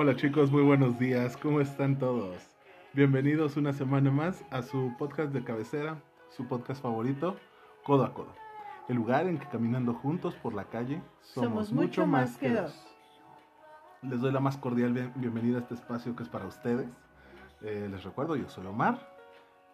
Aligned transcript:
Hola 0.00 0.14
chicos, 0.14 0.52
muy 0.52 0.62
buenos 0.62 0.96
días, 1.00 1.36
¿cómo 1.36 1.60
están 1.60 1.98
todos? 1.98 2.36
Bienvenidos 2.92 3.56
una 3.56 3.72
semana 3.72 4.12
más 4.12 4.44
a 4.52 4.62
su 4.62 4.94
podcast 4.96 5.32
de 5.32 5.42
cabecera, 5.42 6.00
su 6.30 6.46
podcast 6.46 6.80
favorito, 6.80 7.34
Codo 7.82 8.04
a 8.04 8.14
Codo. 8.14 8.32
El 8.88 8.94
lugar 8.94 9.26
en 9.26 9.38
que 9.38 9.48
caminando 9.48 9.94
juntos 9.94 10.36
por 10.36 10.54
la 10.54 10.66
calle 10.66 11.02
somos, 11.20 11.72
mucho 11.72 12.06
más 12.06 12.36
que 12.38 12.50
dos. 12.50 12.80
Les 14.02 14.20
doy 14.20 14.30
la 14.30 14.38
más 14.38 14.56
cordial 14.56 14.92
bien- 14.92 15.12
bienvenida 15.16 15.56
a 15.56 15.60
este 15.62 15.74
espacio 15.74 16.14
que 16.14 16.22
es 16.22 16.28
para 16.28 16.46
ustedes. 16.46 16.88
Eh, 17.62 17.88
les 17.90 18.04
recuerdo, 18.04 18.36
yo 18.36 18.48
soy 18.48 18.66
Omar 18.66 19.00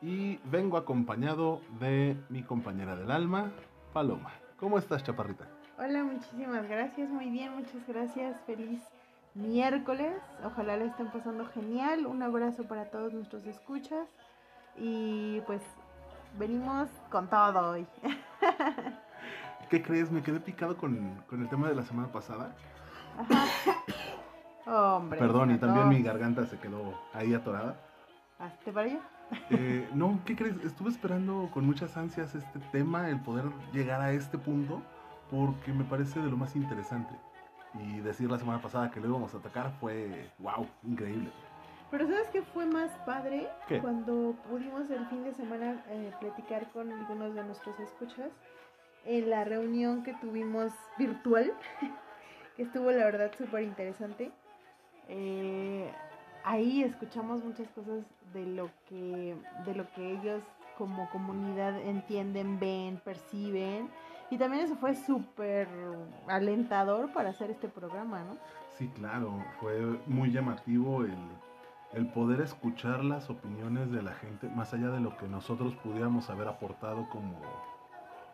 y 0.00 0.38
vengo 0.50 0.78
acompañado 0.78 1.60
de 1.80 2.16
mi 2.30 2.42
compañera 2.42 2.96
del 2.96 3.10
alma, 3.10 3.52
Paloma. 3.92 4.32
¿Cómo 4.56 4.78
estás, 4.78 5.04
chaparrita? 5.04 5.46
Hola, 5.76 6.02
muchísimas 6.02 6.66
gracias, 6.66 7.10
muy 7.10 7.28
bien, 7.28 7.52
muchas 7.54 7.86
gracias, 7.86 8.40
feliz 8.46 8.80
miércoles, 9.34 10.14
ojalá 10.44 10.76
le 10.76 10.86
estén 10.86 11.08
pasando 11.08 11.46
genial, 11.46 12.06
un 12.06 12.22
abrazo 12.22 12.64
para 12.64 12.86
todos 12.86 13.12
nuestros 13.12 13.44
escuchas 13.46 14.08
y 14.76 15.40
pues 15.46 15.62
venimos 16.38 16.88
con 17.10 17.28
todo 17.28 17.70
hoy. 17.70 17.86
¿Qué 19.70 19.82
crees? 19.82 20.10
Me 20.10 20.22
quedé 20.22 20.40
picado 20.40 20.76
con, 20.76 21.22
con 21.28 21.42
el 21.42 21.48
tema 21.48 21.68
de 21.68 21.74
la 21.74 21.82
semana 21.82 22.08
pasada. 22.08 22.54
Ajá. 23.18 23.46
Hombre. 24.96 25.18
Perdón, 25.18 25.50
y 25.50 25.58
también 25.58 25.88
mi 25.88 26.02
garganta 26.02 26.46
se 26.46 26.58
quedó 26.58 26.98
ahí 27.12 27.34
atorada. 27.34 27.76
¿Hazte 28.38 28.72
para 28.72 28.86
allá? 28.86 29.00
Eh, 29.50 29.88
no, 29.94 30.20
¿qué 30.24 30.36
crees? 30.36 30.56
Estuve 30.64 30.90
esperando 30.90 31.50
con 31.52 31.66
muchas 31.66 31.96
ansias 31.96 32.34
este 32.34 32.58
tema, 32.72 33.08
el 33.08 33.20
poder 33.20 33.44
llegar 33.72 34.00
a 34.00 34.12
este 34.12 34.38
punto, 34.38 34.82
porque 35.30 35.72
me 35.72 35.84
parece 35.84 36.20
de 36.20 36.30
lo 36.30 36.36
más 36.36 36.56
interesante. 36.56 37.14
Y 37.80 38.00
decir 38.00 38.30
la 38.30 38.38
semana 38.38 38.60
pasada 38.60 38.90
que 38.90 39.00
lo 39.00 39.08
íbamos 39.08 39.34
a 39.34 39.38
atacar 39.38 39.72
fue, 39.80 40.30
wow, 40.38 40.66
increíble. 40.84 41.30
Pero 41.90 42.06
¿sabes 42.06 42.28
qué 42.32 42.42
fue 42.42 42.66
más 42.66 42.90
padre? 43.06 43.48
¿Qué? 43.68 43.80
Cuando 43.80 44.34
pudimos 44.48 44.88
el 44.90 45.06
fin 45.06 45.24
de 45.24 45.32
semana 45.34 45.84
eh, 45.88 46.12
platicar 46.20 46.70
con 46.72 46.90
algunos 46.92 47.34
de 47.34 47.44
nuestros 47.44 47.78
escuchas 47.80 48.30
en 49.04 49.30
la 49.30 49.44
reunión 49.44 50.02
que 50.02 50.14
tuvimos 50.14 50.72
virtual, 50.98 51.52
que 52.56 52.62
estuvo 52.62 52.90
la 52.90 53.04
verdad 53.04 53.30
súper 53.36 53.62
interesante. 53.62 54.32
Eh, 55.08 55.92
ahí 56.44 56.82
escuchamos 56.82 57.44
muchas 57.44 57.68
cosas 57.70 58.04
de 58.32 58.46
lo 58.46 58.70
que 58.88 59.36
de 59.66 59.74
lo 59.74 59.88
que 59.92 60.12
ellos 60.12 60.42
como 60.78 61.08
comunidad 61.10 61.80
entienden, 61.80 62.58
ven, 62.58 63.00
perciben. 63.04 63.88
Y 64.30 64.38
también 64.38 64.64
eso 64.64 64.76
fue 64.76 64.94
súper 64.94 65.68
alentador 66.26 67.12
para 67.12 67.30
hacer 67.30 67.50
este 67.50 67.68
programa, 67.68 68.20
¿no? 68.24 68.36
Sí, 68.76 68.88
claro, 68.88 69.44
fue 69.60 69.80
muy 70.06 70.32
llamativo 70.32 71.02
el, 71.04 71.16
el 71.92 72.06
poder 72.08 72.40
escuchar 72.40 73.04
las 73.04 73.30
opiniones 73.30 73.92
de 73.92 74.02
la 74.02 74.12
gente, 74.12 74.48
más 74.48 74.74
allá 74.74 74.88
de 74.88 75.00
lo 75.00 75.16
que 75.16 75.28
nosotros 75.28 75.74
pudiéramos 75.76 76.30
haber 76.30 76.48
aportado 76.48 77.08
como, 77.10 77.38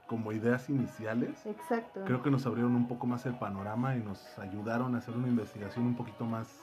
como 0.06 0.32
ideas 0.32 0.70
iniciales. 0.70 1.44
Exacto. 1.44 2.02
Creo 2.06 2.22
que 2.22 2.30
nos 2.30 2.46
abrieron 2.46 2.74
un 2.74 2.88
poco 2.88 3.06
más 3.06 3.26
el 3.26 3.34
panorama 3.34 3.96
y 3.96 4.00
nos 4.00 4.38
ayudaron 4.38 4.94
a 4.94 4.98
hacer 4.98 5.14
una 5.14 5.28
investigación 5.28 5.86
un 5.86 5.96
poquito 5.96 6.24
más, 6.24 6.62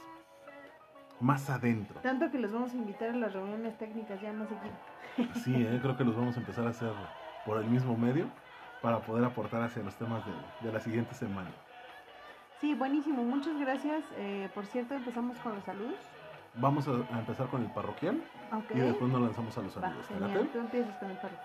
más 1.19 1.49
adentro. 1.49 1.99
Tanto 2.01 2.31
que 2.31 2.39
los 2.39 2.51
vamos 2.51 2.73
a 2.73 2.77
invitar 2.77 3.09
a 3.09 3.15
las 3.15 3.33
reuniones 3.33 3.77
técnicas 3.77 4.19
ya 4.19 4.33
más 4.33 4.47
seguido. 4.49 5.33
Sí, 5.44 5.53
eh, 5.55 5.79
creo 5.81 5.97
que 5.97 6.03
los 6.03 6.15
vamos 6.15 6.35
a 6.38 6.39
empezar 6.39 6.65
a 6.65 6.69
hacer 6.69 6.94
por 7.45 7.57
el 7.57 7.69
mismo 7.69 7.95
medio 7.95 8.27
para 8.87 8.99
poder 8.99 9.25
aportar 9.25 9.61
hacia 9.63 9.83
los 9.83 9.93
temas 9.95 10.23
de, 10.25 10.31
de 10.65 10.71
la 10.71 10.79
siguiente 10.79 11.13
semana. 11.13 11.49
Sí, 12.61 12.73
buenísimo. 12.73 13.21
Muchas 13.21 13.59
gracias. 13.59 14.01
Eh, 14.15 14.47
por 14.55 14.65
cierto, 14.65 14.93
empezamos 14.93 15.37
con 15.39 15.55
los 15.55 15.63
saludos. 15.65 15.95
Vamos 16.53 16.87
a, 16.87 16.91
a 17.13 17.19
empezar 17.19 17.47
con 17.47 17.63
el 17.63 17.69
parroquial 17.71 18.23
Ok. 18.53 18.71
y 18.73 18.79
después 18.79 19.11
nos 19.11 19.19
lanzamos 19.23 19.57
a 19.57 19.61
los 19.61 19.73
saludos. 19.73 20.07
Tú 20.53 20.59
empiezas 20.59 20.95
con 20.99 21.11
el 21.11 21.17
perro. 21.17 21.35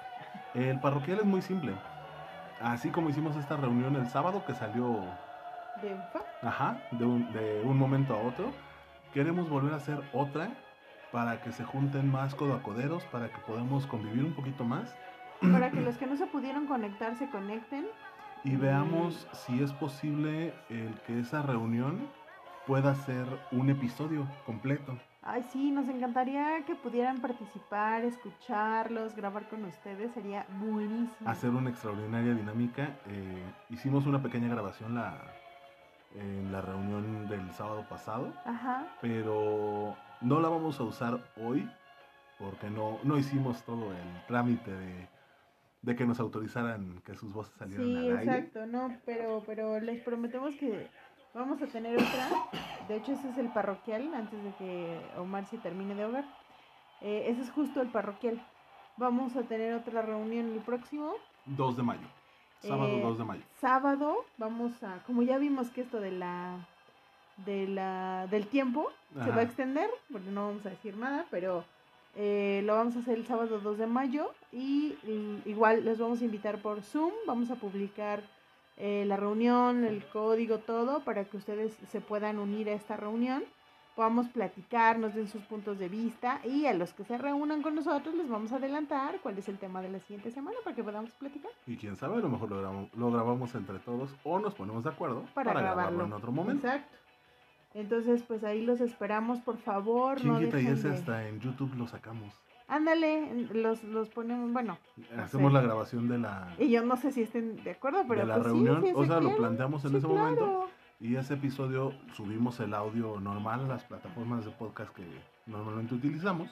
El 0.55 0.79
parroquial 0.79 1.19
es 1.19 1.25
muy 1.25 1.43
simple. 1.43 1.75
Así 2.61 2.91
como 2.91 3.11
hicimos 3.11 3.35
esta 3.35 3.57
reunión 3.57 3.97
el 3.97 4.07
sábado 4.07 4.45
que 4.47 4.55
salió 4.55 5.01
De 5.83 5.97
fa. 6.13 6.21
Ajá, 6.47 6.77
de 6.93 7.05
un, 7.05 7.33
de 7.33 7.61
un 7.65 7.77
momento 7.77 8.15
a 8.15 8.19
otro. 8.19 8.53
Queremos 9.13 9.51
volver 9.51 9.73
a 9.73 9.79
hacer 9.79 10.01
otra 10.13 10.51
para 11.11 11.41
que 11.43 11.51
se 11.51 11.65
junten 11.65 12.09
más 12.09 12.37
codoacoderos, 12.37 13.03
para 13.07 13.31
que 13.31 13.39
podamos 13.39 13.89
convivir 13.89 14.25
un 14.25 14.33
poquito 14.33 14.63
más 14.63 14.97
Para 15.51 15.71
que 15.71 15.81
los 15.81 15.97
que 15.97 16.07
no 16.07 16.17
se 16.17 16.27
pudieron 16.27 16.67
conectar 16.67 17.17
se 17.17 17.29
conecten. 17.31 17.87
y 18.45 18.57
veamos 18.57 19.27
si 19.33 19.63
es 19.63 19.73
posible 19.73 20.53
el 20.69 20.95
que 21.07 21.21
esa 21.21 21.43
reunión 21.43 22.09
pueda 22.67 22.95
ser 22.95 23.27
un 23.53 23.71
episodio 23.71 24.27
completo. 24.47 24.97
Ay, 25.25 25.45
sí, 25.53 25.71
nos 25.71 25.89
encantaría 25.89 26.65
que 26.67 26.75
pudieran 26.75 27.21
participar, 27.21 28.05
escucharlos, 28.05 29.15
grabar 29.15 29.49
con 29.49 29.65
ustedes. 29.65 30.11
Sería 30.13 30.45
buenísimo. 30.59 31.31
Hacer 31.31 31.51
una 31.51 31.71
extraordinaria 31.71 32.35
dinámica. 32.35 32.97
Eh, 33.07 33.43
hicimos 33.71 34.07
una 34.07 34.21
pequeña 34.21 34.49
grabación 34.49 34.97
la, 34.97 35.17
en 36.17 36.51
la 36.51 36.61
reunión 36.61 37.29
del 37.29 37.53
sábado 37.53 37.87
pasado. 37.89 38.33
Ajá. 38.45 38.87
pero 39.01 39.95
no 40.21 40.41
la 40.41 40.49
vamos 40.49 40.81
a 40.81 40.83
usar 40.85 41.21
hoy 41.37 41.69
porque 42.39 42.69
no, 42.71 42.99
no 43.05 43.17
hicimos 43.17 43.63
todo 43.63 43.93
el 43.93 44.27
trámite 44.27 44.73
de, 44.73 45.09
de 45.83 45.97
que 45.97 46.07
nos 46.07 46.21
autorizaran 46.21 47.01
que 47.05 47.15
sus 47.15 47.33
voces 47.33 47.55
salieran 47.59 47.85
Sí, 47.87 47.97
al 48.11 48.19
aire. 48.19 48.23
exacto, 48.39 48.67
no, 48.67 48.97
pero, 49.05 49.43
pero 49.47 49.81
les 49.81 50.01
prometemos 50.03 50.55
que 50.57 50.89
vamos 51.35 51.61
a 51.61 51.67
tener 51.67 51.95
otra. 51.97 52.29
De 52.89 52.97
hecho, 52.97 53.13
ese 53.13 53.29
es 53.31 53.39
el 53.39 53.49
parroquial, 53.49 54.13
antes 54.15 54.43
de 54.43 54.53
que 54.55 55.01
Omar 55.19 55.45
se 55.47 55.59
termine 55.59 55.95
de 55.95 56.05
ahogar. 56.05 56.25
Eh, 57.01 57.25
ese 57.29 57.43
es 57.43 57.51
justo 57.51 57.81
el 57.83 57.89
parroquial. 57.89 58.41
Vamos 58.97 59.35
a 59.37 59.43
tener 59.43 59.75
otra 59.75 60.03
reunión 60.03 60.53
el 60.53 60.61
próximo 60.61 61.15
2 61.47 61.77
de 61.79 61.83
mayo, 61.83 62.07
sábado 62.61 62.89
Eh, 62.97 63.01
2 63.03 63.19
de 63.19 63.25
mayo. 63.25 63.43
sábado. 63.61 64.25
Vamos 64.39 64.81
a, 64.85 65.03
como 65.07 65.23
ya 65.23 65.39
vimos 65.39 65.71
que 65.71 65.81
esto 65.81 65.99
de 66.01 66.13
la, 66.13 66.59
de 67.39 67.67
la, 67.67 68.29
del 68.31 68.47
tiempo 68.47 68.89
se 69.15 69.31
va 69.31 69.37
a 69.39 69.43
extender, 69.43 69.91
porque 70.13 70.31
no 70.31 70.47
vamos 70.49 70.65
a 70.67 70.71
decir 70.71 70.97
nada, 70.97 71.27
pero 71.31 71.65
eh, 72.15 72.63
lo 72.65 72.75
vamos 72.75 72.97
a 72.97 72.99
hacer 73.01 73.17
el 73.19 73.27
sábado 73.27 73.59
2 73.61 73.79
de 73.79 73.87
mayo 73.87 74.31
y 74.53 74.95
mm, 75.03 75.49
igual 75.49 75.85
les 75.85 75.99
vamos 75.99 76.21
a 76.21 76.25
invitar 76.25 76.59
por 76.59 76.83
Zoom, 76.83 77.13
vamos 77.27 77.51
a 77.51 77.55
publicar 77.57 78.23
eh, 78.77 79.05
la 79.07 79.17
reunión, 79.17 79.85
el 79.85 80.05
código, 80.07 80.59
todo, 80.59 81.01
para 81.01 81.25
que 81.25 81.37
ustedes 81.37 81.77
se 81.91 82.01
puedan 82.01 82.39
unir 82.39 82.69
a 82.69 82.73
esta 82.73 82.97
reunión, 82.97 83.45
podamos 83.95 84.29
platicar, 84.29 84.99
nos 84.99 85.15
den 85.15 85.29
sus 85.29 85.43
puntos 85.43 85.79
de 85.79 85.89
vista 85.89 86.41
y 86.45 86.65
a 86.67 86.73
los 86.73 86.93
que 86.95 87.05
se 87.05 87.19
reúnan 87.19 87.63
con 87.63 87.75
nosotros 87.75 88.15
les 88.15 88.29
vamos 88.29 88.51
a 88.53 88.57
adelantar 88.57 89.21
cuál 89.23 89.37
es 89.39 89.49
el 89.49 89.59
tema 89.59 89.83
de 89.83 89.91
la 89.91 89.99
siguiente 90.01 90.31
semana 90.31 90.57
para 90.65 90.75
que 90.75 90.83
podamos 90.83 91.11
platicar. 91.13 91.51
Y 91.67 91.77
quién 91.77 91.97
sabe, 91.97 92.17
a 92.17 92.21
lo 92.21 92.29
mejor 92.31 92.51
lo 92.51 92.59
grabamos, 92.59 92.95
lo 92.95 93.11
grabamos 93.11 93.55
entre 93.55 93.79
todos 93.81 94.15
o 94.25 94.39
nos 94.39 94.55
ponemos 94.55 94.83
de 94.85 94.91
acuerdo 94.91 95.25
Para, 95.35 95.53
para, 95.53 95.61
grabarlo. 95.61 95.75
grabarlo 95.99 96.05
en 96.07 96.13
otro 96.15 96.33
momento. 96.33 96.67
Exacto. 96.67 96.97
Entonces, 97.75 98.23
pues 98.23 98.45
ahí 98.45 98.65
los 98.65 98.81
esperamos, 98.81 99.41
por 99.41 99.59
favor. 99.59 100.19
¿Quién 100.19 100.33
no 100.35 100.41
y 100.43 100.45
ese 100.67 100.89
de- 100.89 100.95
hasta 100.95 101.29
en 101.29 101.41
YouTube 101.41 101.75
lo 101.77 101.87
sacamos? 101.87 102.35
Ándale, 102.69 103.47
los, 103.53 103.85
los 103.85 104.09
ponemos, 104.09 104.51
bueno, 104.53 104.79
No 105.15 105.23
Hacemos 105.23 105.53
la 105.53 105.61
grabación 105.61 106.09
de 106.09 106.19
la, 106.19 106.55
y 106.59 106.71
yo 106.71 106.83
no 106.85 106.97
sé 106.97 107.13
si 107.13 107.23
estén 107.23 107.63
de 107.65 107.73
acuerdo, 107.73 108.05
pero 108.09 108.21
de 108.23 108.27
la 108.27 108.35
pues 108.37 108.47
reunión, 108.47 108.83
sí, 108.83 108.93
o 108.95 109.05
sea, 109.05 109.21
lo 109.21 109.37
planteamos 109.37 109.85
en 109.85 109.91
Sí, 109.91 109.97
ese 109.99 110.07
momento. 110.07 110.37
claro. 110.45 110.69
Y 111.01 111.17
ese 111.17 111.35
episodio 111.35 111.93
subimos 112.15 112.61
el 112.61 112.73
audio 112.73 113.19
normal 113.21 113.65
a 113.65 113.69
las 113.69 113.85
plataformas 113.85 114.45
de 114.45 114.53
podcast 114.53 114.95
que 114.95 115.03
normalmente 115.47 115.95
utilizamos. 115.95 116.49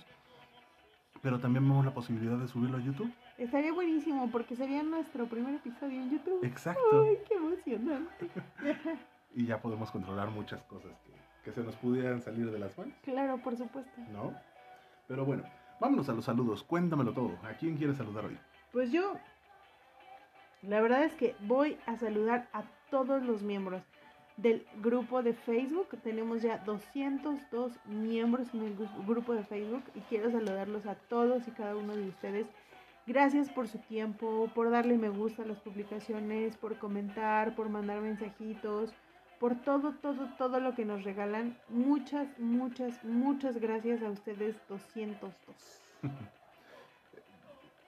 Pero 1.22 1.38
también 1.38 1.64
vemos 1.68 1.84
la 1.84 1.92
posibilidad 1.94 2.36
de 2.36 2.48
subirlo 2.48 2.78
a 2.78 2.80
YouTube. 2.80 3.12
Estaría 3.38 3.72
buenísimo 3.72 4.28
porque 4.32 4.56
sería 4.56 4.82
nuestro 4.82 5.26
primer 5.26 5.54
episodio 5.54 6.00
en 6.02 6.10
YouTube. 6.10 6.44
Exacto. 6.44 7.04
Ay, 7.04 7.16
qué 7.28 7.34
emocionante. 7.34 8.28
Y 9.34 9.46
ya 9.46 9.60
podemos 9.60 9.90
controlar 9.90 10.30
muchas 10.30 10.62
cosas 10.64 10.92
que, 11.06 11.12
que 11.44 11.52
se 11.52 11.62
nos 11.62 11.76
pudieran 11.76 12.20
salir 12.20 12.50
de 12.50 12.58
las 12.58 12.76
manos, 12.76 12.94
claro, 13.02 13.38
por 13.38 13.56
supuesto. 13.56 14.00
¿no? 14.12 14.34
Pero 15.06 15.24
bueno, 15.24 15.44
vámonos 15.80 16.08
a 16.08 16.12
los 16.12 16.24
saludos. 16.24 16.62
Cuéntamelo 16.64 17.12
todo. 17.12 17.36
¿A 17.44 17.52
quién 17.54 17.76
quieres 17.76 17.96
saludar 17.96 18.24
hoy? 18.26 18.38
Pues 18.72 18.90
yo, 18.92 19.14
la 20.62 20.80
verdad 20.80 21.04
es 21.04 21.14
que 21.14 21.34
voy 21.40 21.78
a 21.86 21.96
saludar 21.96 22.48
a 22.52 22.62
todos 22.90 23.22
los 23.22 23.42
miembros 23.42 23.82
del 24.36 24.66
grupo 24.82 25.22
de 25.22 25.32
Facebook. 25.34 25.88
Tenemos 26.02 26.42
ya 26.42 26.58
202 26.58 27.72
miembros 27.86 28.52
en 28.54 28.62
el 28.64 28.76
gru- 28.78 29.06
grupo 29.06 29.32
de 29.34 29.44
Facebook 29.44 29.84
y 29.94 30.00
quiero 30.02 30.30
saludarlos 30.30 30.86
a 30.86 30.94
todos 30.96 31.46
y 31.48 31.50
cada 31.52 31.76
uno 31.76 31.96
de 31.96 32.08
ustedes. 32.08 32.46
Gracias 33.06 33.48
por 33.50 33.66
su 33.66 33.78
tiempo, 33.78 34.48
por 34.54 34.70
darle 34.70 34.96
me 34.98 35.08
gusta 35.08 35.42
a 35.42 35.46
las 35.46 35.58
publicaciones, 35.60 36.56
por 36.56 36.78
comentar, 36.78 37.54
por 37.56 37.68
mandar 37.68 38.00
mensajitos, 38.00 38.92
por 39.40 39.56
todo, 39.56 39.92
todo, 40.02 40.28
todo 40.38 40.60
lo 40.60 40.74
que 40.74 40.84
nos 40.84 41.02
regalan. 41.02 41.56
Muchas, 41.70 42.28
muchas, 42.38 43.02
muchas 43.04 43.56
gracias 43.56 44.02
a 44.02 44.10
ustedes 44.10 44.54
202. 44.68 45.80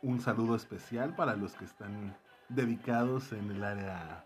Un 0.03 0.21
saludo 0.21 0.57
especial 0.57 1.15
para 1.15 1.37
los 1.37 1.55
que 1.55 1.65
están 1.67 2.17
dedicados 2.49 3.33
en 3.33 3.51
el 3.53 3.63
área 3.63 4.25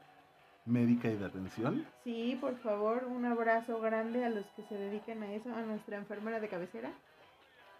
médica 0.64 1.08
y 1.10 1.16
de 1.16 1.26
atención. 1.26 1.84
Sí, 2.04 2.38
por 2.40 2.56
favor, 2.56 3.04
un 3.04 3.24
abrazo 3.26 3.78
grande 3.80 4.24
a 4.24 4.30
los 4.30 4.46
que 4.52 4.62
se 4.62 4.74
dedican 4.76 5.22
a 5.22 5.32
eso, 5.32 5.52
a 5.54 5.60
nuestra 5.62 5.96
enfermera 5.98 6.40
de 6.40 6.48
cabecera, 6.48 6.90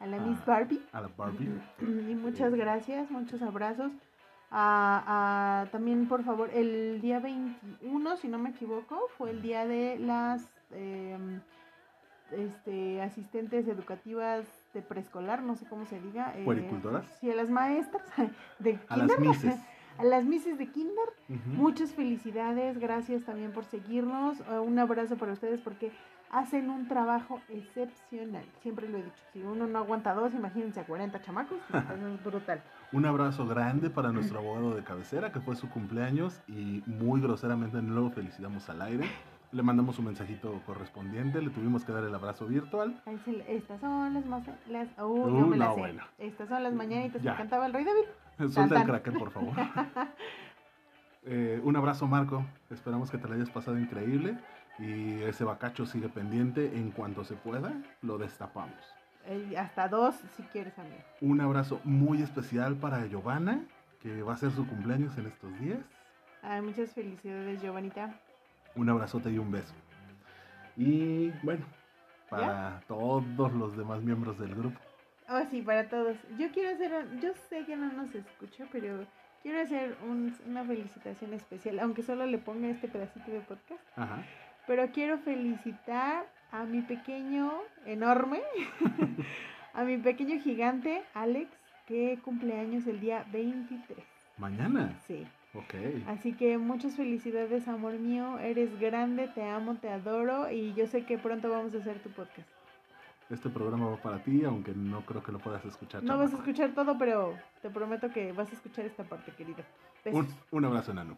a 0.01 0.07
la 0.07 0.19
Miss 0.19 0.39
Ah, 0.43 0.45
Barbie. 0.47 0.83
A 0.93 1.01
la 1.01 1.09
Barbie. 1.17 1.49
Y 1.81 2.15
muchas 2.15 2.53
gracias, 2.55 3.11
muchos 3.11 3.41
abrazos. 3.43 3.91
A, 4.51 5.63
a- 5.63 5.71
también, 5.71 6.07
por 6.09 6.23
favor, 6.25 6.51
el 6.53 7.01
día 7.01 7.19
21, 7.21 8.17
si 8.17 8.29
no 8.29 8.39
me 8.39 8.51
equivoco, 8.51 9.09
fue 9.19 9.31
el 9.31 9.43
día 9.43 9.67
de 9.67 9.99
las 9.99 10.49
em, 10.71 11.41
este, 12.31 13.03
asistentes 13.03 13.67
educativas 13.69 14.47
de 14.75 14.83
preescolar, 14.83 15.43
no 15.43 15.57
sé 15.57 15.67
cómo 15.67 15.87
se 15.87 16.01
diga. 16.01 16.33
eh, 16.37 16.45
¿Puericultoras? 16.45 17.07
Sí, 17.21 17.31
a 17.31 17.35
las 17.35 17.51
maestras 17.51 18.05
de 18.59 18.79
A 18.89 18.97
las 18.97 19.07
kinder, 19.17 19.21
mises. 19.21 19.61
a 19.99 20.05
las 20.05 20.25
mises 20.25 20.59
de 20.59 20.67
kinder. 20.71 21.09
Muchas 21.47 21.93
felicidades, 21.93 22.79
gracias 22.79 23.25
también 23.25 23.51
por 23.53 23.65
seguirnos. 23.65 24.39
eh, 24.41 24.59
Un 24.59 24.79
abrazo 24.79 25.17
para 25.17 25.33
ustedes 25.33 25.61
porque 25.61 25.91
hacen 26.31 26.71
un 26.71 26.87
trabajo 26.89 27.41
excepcional. 27.49 28.45
Siempre 28.61 28.89
lo 28.89 28.99
he 28.99 29.03
dicho. 29.03 29.23
Si 29.33 29.43
uno 29.43 29.67
no 29.67 29.79
aguanta 29.79 30.13
dos, 30.15 30.35
imagínense 30.35 30.81
a 30.81 30.85
40 30.87 31.21
chamacos. 31.23 31.59
Es 32.17 32.25
brutal. 32.25 32.63
Un 32.93 33.05
abrazo 33.05 33.47
grande 33.47 33.91
para 33.91 34.13
nuestro 34.13 34.39
abogado 34.39 34.75
de 34.75 34.83
cabecera, 34.85 35.33
que 35.33 35.41
fue 35.41 35.57
su 35.57 35.69
cumpleaños 35.69 36.41
y 36.49 36.83
muy 36.87 37.21
groseramente 37.21 37.83
no 37.83 38.01
lo 38.01 38.11
felicitamos 38.11 38.69
al 38.71 38.81
aire. 38.83 39.07
Le 39.53 39.63
mandamos 39.63 39.99
un 39.99 40.07
mensajito 40.07 40.61
correspondiente, 40.67 41.41
le 41.41 41.51
tuvimos 41.51 41.85
que 41.85 41.93
dar 41.93 42.05
el 42.05 42.15
abrazo 42.15 42.47
virtual. 42.47 43.01
Estas 43.49 43.81
son 43.81 44.15
las 44.15 44.27
más. 44.27 44.43
Las, 44.69 44.89
oh, 44.99 45.07
Uh, 45.09 45.41
no 45.41 45.47
me 45.47 45.57
las 45.57 45.69
no, 45.69 45.75
sé. 45.75 45.81
bueno. 45.81 46.05
Estas 46.19 46.49
son 46.49 46.63
las 46.63 46.75
mañanitas 46.75 47.23
Ya. 47.23 47.33
que 47.33 47.39
cantaba 47.39 47.67
el 47.67 47.73
rey 47.73 47.85
David. 47.85 48.53
Suelta 48.53 48.81
el 48.81 48.87
cracker, 48.87 49.13
por 49.15 49.31
favor. 49.31 49.55
Eh, 51.29 51.61
un 51.65 51.75
abrazo, 51.75 52.07
Marco. 52.07 52.45
Esperamos 52.71 53.11
que 53.11 53.19
te 53.19 53.27
lo 53.27 53.35
hayas 53.35 53.51
pasado 53.51 53.77
increíble. 53.81 54.39
Y 54.79 55.23
ese 55.23 55.43
bacacho 55.43 55.85
sigue 55.85 56.09
pendiente. 56.09 56.79
En 56.79 56.93
cuanto 56.93 57.25
se 57.25 57.35
pueda, 57.35 57.73
lo 58.03 58.17
destapamos. 58.17 58.77
Hasta 59.59 59.89
dos, 59.89 60.15
si 60.37 60.43
quieres, 60.45 60.79
amigo. 60.79 61.03
Un 61.21 61.41
abrazo 61.41 61.81
muy 61.85 62.23
especial 62.23 62.77
para 62.77 63.07
Giovanna, 63.07 63.61
que 64.01 64.23
va 64.23 64.35
a 64.35 64.37
ser 64.37 64.51
su 64.53 64.67
cumpleaños 64.67 65.17
en 65.19 65.27
estos 65.27 65.59
días. 65.59 65.79
Ay, 66.43 66.63
muchas 66.63 66.93
felicidades, 66.93 67.61
Giovanita. 67.61 68.15
Un 68.77 68.89
abrazote 68.91 69.31
y 69.31 69.39
un 69.39 69.51
beso. 69.51 69.75
Y 70.77 71.31
bueno, 71.43 71.65
para 72.29 72.81
todos 72.87 73.53
los 73.53 73.77
demás 73.77 74.03
miembros 74.03 74.39
del 74.39 74.55
grupo. 74.55 74.79
Oh, 75.29 75.41
sí, 75.51 75.63
para 75.63 75.89
todos. 75.89 76.17
Yo 76.39 76.51
quiero 76.53 76.71
hacer, 76.75 76.93
yo 77.21 77.33
sé 77.49 77.65
que 77.65 77.75
no 77.77 77.91
nos 77.93 78.15
escucha, 78.15 78.67
pero 78.71 79.05
quiero 79.43 79.61
hacer 79.61 79.97
un- 80.07 80.37
una 80.47 80.63
felicitación 80.65 81.33
especial, 81.35 81.81
aunque 81.81 82.03
solo 82.03 82.27
le 82.27 82.39
ponga 82.39 82.69
este 82.69 82.87
pedacito 82.89 83.31
de 83.31 83.41
podcast. 83.41 83.81
Ajá. 83.97 84.19
Pero 84.67 84.87
quiero 84.93 85.19
felicitar 85.19 86.27
a 86.53 86.65
mi 86.65 86.83
pequeño 86.83 87.53
enorme, 87.85 88.41
a 89.75 89.85
mi 89.85 89.99
pequeño 89.99 90.41
gigante, 90.41 91.03
Alex, 91.15 91.51
que 91.87 92.19
cumple 92.23 92.59
años 92.59 92.87
el 92.87 93.01
día 93.01 93.25
23. 93.33 93.99
Mañana. 94.39 94.99
Sí. 95.07 95.27
Ok. 95.55 95.75
Así 96.09 96.35
que 96.35 96.59
muchas 96.59 96.97
felicidades, 96.97 97.67
amor 97.69 97.95
mío. 97.95 98.39
Eres 98.39 98.79
grande, 98.79 99.29
te 99.29 99.43
amo, 99.43 99.77
te 99.77 99.89
adoro 99.89 100.51
y 100.51 100.75
yo 100.75 100.87
sé 100.87 101.05
que 101.05 101.17
pronto 101.17 101.49
vamos 101.49 101.75
a 101.75 101.79
hacer 101.79 101.99
tu 102.01 102.11
podcast. 102.11 102.49
Este 103.31 103.49
programa 103.49 103.89
va 103.91 103.97
para 103.97 104.23
ti, 104.23 104.45
aunque 104.45 104.73
no 104.73 105.05
creo 105.05 105.23
que 105.23 105.33
lo 105.33 105.39
puedas 105.39 105.65
escuchar. 105.65 106.03
No 106.05 106.17
vas 106.19 106.33
a 106.33 106.37
escuchar 106.37 106.75
todo, 106.75 106.97
pero 106.97 107.37
te 107.63 107.71
prometo 107.71 108.11
que 108.11 108.33
vas 108.33 108.51
a 108.51 108.55
escuchar 108.55 108.85
esta 108.85 109.03
parte, 109.05 109.33
querido. 109.33 109.65
Un, 110.13 110.29
un 110.53 110.65
abrazo 110.65 110.93
enano. 110.93 111.17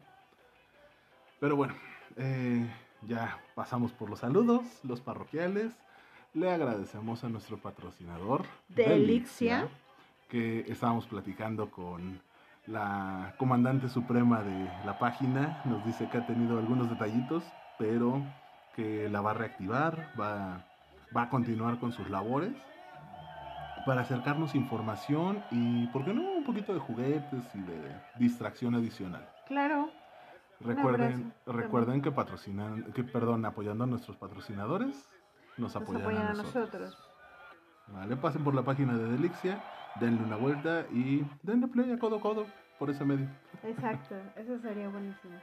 Pero 1.41 1.57
bueno, 1.57 1.75
eh, 2.17 2.67
ya 3.07 3.39
pasamos 3.55 3.93
por 3.93 4.11
los 4.11 4.21
saludos, 4.21 4.65
los 4.83 5.01
parroquiales. 5.01 5.73
Le 6.35 6.51
agradecemos 6.51 7.25
a 7.25 7.29
nuestro 7.29 7.59
patrocinador, 7.59 8.45
Delixia. 8.69 9.69
que 10.29 10.61
estábamos 10.69 11.07
platicando 11.07 11.71
con 11.71 12.21
la 12.67 13.35
comandante 13.39 13.89
suprema 13.89 14.43
de 14.43 14.71
la 14.85 14.99
página. 14.99 15.63
Nos 15.65 15.85
dice 15.87 16.09
que 16.11 16.19
ha 16.19 16.27
tenido 16.27 16.59
algunos 16.59 16.91
detallitos, 16.91 17.45
pero 17.79 18.23
que 18.77 19.09
la 19.09 19.21
va 19.21 19.31
a 19.31 19.35
reactivar, 19.35 20.13
va, 20.21 20.67
va 21.17 21.23
a 21.23 21.31
continuar 21.31 21.79
con 21.79 21.93
sus 21.93 22.11
labores 22.11 22.53
para 23.87 24.03
acercarnos 24.03 24.55
información 24.55 25.43
y, 25.51 25.87
¿por 25.87 26.05
qué 26.05 26.13
no?, 26.13 26.21
un 26.21 26.45
poquito 26.45 26.75
de 26.75 26.79
juguetes 26.79 27.43
y 27.55 27.61
de 27.61 27.97
distracción 28.19 28.75
adicional. 28.75 29.27
Claro, 29.47 29.91
Recuerden, 30.61 31.33
recuerden 31.47 32.03
que 32.03 32.11
patrocinan, 32.11 32.93
que 32.93 33.05
perdón, 33.05 33.45
apoyando 33.45 33.85
a 33.85 33.87
nuestros 33.87 34.17
patrocinadores, 34.17 35.09
nos 35.57 35.75
nos 35.75 35.77
apoyan, 35.77 36.03
apoyan 36.03 36.27
a 36.27 36.33
nosotros. 36.33 36.73
nosotros. 36.73 37.09
Vale, 37.89 38.17
pasen 38.17 38.45
por 38.45 38.55
la 38.55 38.63
página 38.63 38.97
de 38.97 39.09
Delixia, 39.09 39.63
denle 40.01 40.23
una 40.23 40.37
vuelta 40.37 40.85
y 40.93 41.25
denle 41.43 41.69
play 41.69 41.93
a 41.93 41.99
codo 41.99 42.17
a 42.17 42.21
codo 42.21 42.47
por 42.79 42.91
ese 42.91 43.05
medio. 43.05 43.29
Exacto, 43.63 44.17
eso 44.37 44.59
sería 44.59 44.89
buenísimo. 44.89 45.35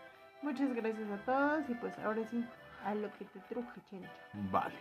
Muchas 0.41 0.73
gracias 0.75 1.09
a 1.09 1.17
todos 1.25 1.69
y 1.69 1.75
pues 1.75 1.97
ahora 1.99 2.23
sí, 2.27 2.45
a 2.83 2.93
lo 2.93 3.11
que 3.13 3.25
te 3.25 3.39
truje, 3.49 3.81
chencha. 3.89 4.11
Vale. 4.51 4.75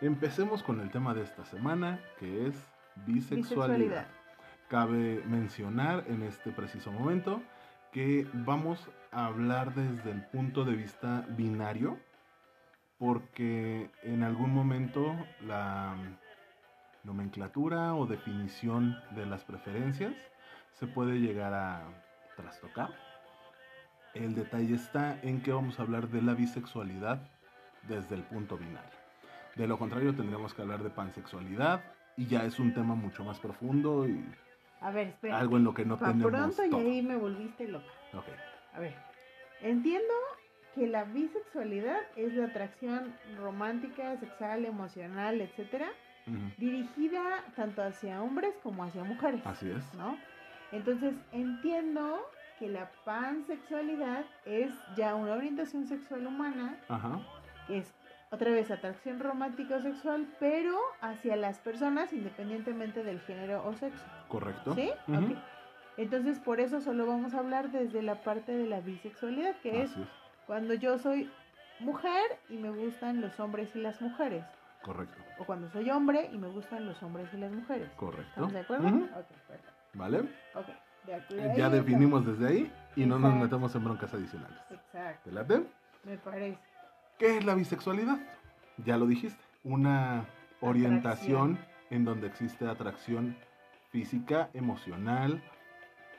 Empecemos 0.00 0.62
con 0.62 0.80
el 0.80 0.90
tema 0.90 1.14
de 1.14 1.22
esta 1.22 1.44
semana, 1.44 2.00
que 2.18 2.46
es 2.46 2.72
bisexualidad. 3.06 3.36
Bisexualidad. 3.36 4.06
Cabe 4.68 5.22
mencionar 5.26 6.04
en 6.08 6.22
este 6.22 6.52
preciso 6.52 6.90
momento 6.90 7.42
que 7.94 8.26
vamos 8.32 8.90
a 9.12 9.26
hablar 9.26 9.72
desde 9.72 10.10
el 10.10 10.22
punto 10.26 10.64
de 10.64 10.74
vista 10.74 11.24
binario, 11.28 11.96
porque 12.98 13.88
en 14.02 14.24
algún 14.24 14.52
momento 14.52 15.14
la 15.40 15.94
nomenclatura 17.04 17.94
o 17.94 18.06
definición 18.06 18.96
de 19.14 19.26
las 19.26 19.44
preferencias 19.44 20.12
se 20.72 20.88
puede 20.88 21.20
llegar 21.20 21.54
a 21.54 21.84
trastocar. 22.36 22.90
El 24.12 24.34
detalle 24.34 24.74
está 24.74 25.20
en 25.22 25.40
que 25.40 25.52
vamos 25.52 25.78
a 25.78 25.84
hablar 25.84 26.08
de 26.08 26.20
la 26.20 26.34
bisexualidad 26.34 27.22
desde 27.86 28.16
el 28.16 28.24
punto 28.24 28.58
binario. 28.58 28.98
De 29.54 29.68
lo 29.68 29.78
contrario 29.78 30.16
tendríamos 30.16 30.52
que 30.52 30.62
hablar 30.62 30.82
de 30.82 30.90
pansexualidad 30.90 31.84
y 32.16 32.26
ya 32.26 32.44
es 32.44 32.58
un 32.58 32.74
tema 32.74 32.96
mucho 32.96 33.22
más 33.22 33.38
profundo 33.38 34.08
y 34.08 34.24
A 34.84 34.90
ver, 34.90 35.08
espera. 35.08 35.38
algo 35.38 35.56
en 35.56 35.64
lo 35.64 35.72
que 35.74 35.84
no 35.84 35.96
Pa' 35.96 36.12
tenemos 36.12 36.30
pronto 36.56 36.64
y 36.66 36.74
ahí 36.80 37.02
me 37.02 37.16
volviste 37.16 37.66
loca. 37.66 37.86
Ok. 38.12 38.26
A 38.74 38.80
ver, 38.80 38.94
entiendo 39.62 40.12
que 40.74 40.86
la 40.86 41.04
bisexualidad 41.04 41.98
es 42.16 42.34
la 42.34 42.46
atracción 42.46 43.14
romántica, 43.38 44.16
sexual, 44.18 44.64
emocional, 44.66 45.40
etcétera, 45.40 45.88
dirigida 46.58 47.44
tanto 47.54 47.82
hacia 47.82 48.22
hombres 48.22 48.54
como 48.62 48.84
hacia 48.84 49.04
mujeres, 49.04 49.40
Así 49.46 49.70
es. 49.70 49.94
¿no? 49.94 50.18
Entonces 50.72 51.14
entiendo 51.32 52.20
que 52.58 52.68
la 52.68 52.90
pansexualidad 53.04 54.24
es 54.44 54.70
ya 54.96 55.14
una 55.14 55.32
orientación 55.34 55.86
sexual 55.86 56.26
humana, 56.26 56.76
Ajá. 56.88 57.20
es 57.68 57.94
otra 58.34 58.50
vez 58.50 58.70
atracción 58.70 59.20
romántica 59.20 59.76
o 59.76 59.80
sexual, 59.80 60.26
pero 60.38 60.76
hacia 61.00 61.36
las 61.36 61.58
personas 61.60 62.12
independientemente 62.12 63.02
del 63.02 63.20
género 63.20 63.66
o 63.66 63.72
sexo. 63.74 64.04
Correcto. 64.28 64.74
¿Sí? 64.74 64.90
Ok. 65.08 65.38
Entonces, 65.96 66.40
por 66.40 66.60
eso 66.60 66.80
solo 66.80 67.06
vamos 67.06 67.34
a 67.34 67.38
hablar 67.38 67.70
desde 67.70 68.02
la 68.02 68.16
parte 68.22 68.52
de 68.52 68.66
la 68.66 68.80
bisexualidad, 68.80 69.54
que 69.62 69.82
es 69.82 69.92
cuando 70.46 70.74
yo 70.74 70.98
soy 70.98 71.30
mujer 71.78 72.24
y 72.48 72.56
me 72.56 72.70
gustan 72.70 73.20
los 73.20 73.38
hombres 73.38 73.74
y 73.76 73.80
las 73.80 74.02
mujeres. 74.02 74.44
Correcto. 74.82 75.16
O 75.38 75.44
cuando 75.44 75.68
soy 75.68 75.90
hombre 75.90 76.28
y 76.32 76.38
me 76.38 76.48
gustan 76.48 76.84
los 76.86 77.02
hombres 77.02 77.32
y 77.32 77.38
las 77.38 77.52
mujeres. 77.52 77.88
Correcto. 77.96 78.28
¿Estamos 78.28 78.52
de 78.52 78.60
acuerdo? 78.60 78.88
Ujú. 78.88 79.04
Ok, 79.04 79.26
perfecto. 79.48 79.72
¿Vale? 79.94 80.18
Ok, 80.54 80.66
de 81.06 81.14
acuerdo. 81.14 81.42
Ya 81.42 81.46
Ahí 81.46 81.60
está. 81.60 81.68
definimos 81.70 82.26
desde 82.26 82.46
ahí 82.48 82.72
y 82.96 83.06
no 83.06 83.18
nos 83.18 83.34
metemos 83.34 83.74
en 83.74 83.84
broncas 83.84 84.12
adicionales. 84.12 84.58
Exacto, 84.70 85.20
¿Te 85.24 85.32
late? 85.32 85.62
me 86.04 86.18
parece. 86.18 86.73
¿Qué 87.18 87.36
es 87.38 87.44
la 87.44 87.54
bisexualidad? 87.54 88.18
Ya 88.84 88.96
lo 88.96 89.06
dijiste. 89.06 89.42
Una 89.62 90.26
orientación 90.60 91.58
en 91.90 92.04
donde 92.04 92.26
existe 92.26 92.66
atracción 92.66 93.36
física, 93.90 94.50
emocional, 94.52 95.42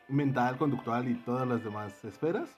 mental, 0.07 0.57
conductual 0.57 1.07
y 1.09 1.15
todas 1.15 1.47
las 1.47 1.63
demás 1.63 2.03
esferas 2.05 2.57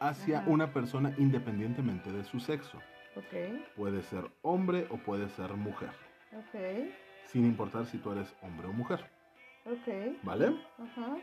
hacia 0.00 0.40
Ajá. 0.40 0.50
una 0.50 0.72
persona 0.72 1.14
independientemente 1.18 2.10
de 2.12 2.24
su 2.24 2.40
sexo. 2.40 2.78
Ok, 3.14 3.62
Puede 3.76 4.02
ser 4.02 4.30
hombre 4.42 4.86
o 4.90 4.98
puede 4.98 5.28
ser 5.30 5.50
mujer, 5.54 5.88
ok, 6.36 6.90
sin 7.24 7.46
importar 7.46 7.86
si 7.86 7.96
tú 7.96 8.12
eres 8.12 8.34
hombre 8.42 8.66
o 8.68 8.72
mujer. 8.74 9.06
ok. 9.64 10.16
¿Vale? 10.22 10.54
Ajá. 10.78 11.16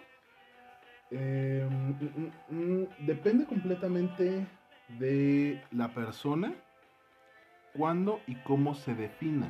Eh, 1.11 1.67
mm, 1.69 1.91
mm, 2.55 2.81
mm, 2.81 2.87
depende 3.05 3.45
completamente 3.45 4.47
de 4.87 5.63
la 5.71 5.89
persona, 5.89 6.53
cuándo 7.73 8.21
y 8.27 8.35
cómo 8.35 8.75
se 8.75 8.93
defina, 8.93 9.49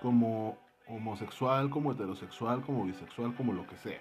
como 0.00 0.58
homosexual, 0.86 1.70
como 1.70 1.92
heterosexual, 1.92 2.62
como 2.62 2.84
bisexual, 2.84 3.34
como 3.34 3.52
lo 3.52 3.66
que 3.66 3.76
sea. 3.76 4.00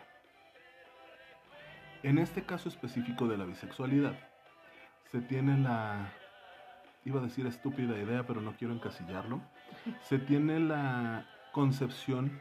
En 2.04 2.18
este 2.18 2.44
caso 2.44 2.70
específico 2.70 3.28
de 3.28 3.38
la 3.38 3.46
bisexualidad, 3.46 4.18
se 5.12 5.22
tiene 5.22 5.58
la, 5.58 6.12
iba 7.06 7.20
a 7.20 7.24
decir 7.24 7.46
estúpida 7.48 7.98
idea, 7.98 8.26
pero 8.26 8.42
no 8.42 8.56
quiero 8.56 8.74
encasillarlo, 8.74 9.42
se 10.02 10.20
tiene 10.20 10.60
la 10.60 11.26
concepción 11.52 12.40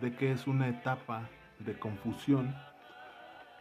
de 0.00 0.14
que 0.14 0.32
es 0.32 0.46
una 0.46 0.68
etapa 0.68 1.28
de 1.58 1.78
confusión 1.78 2.54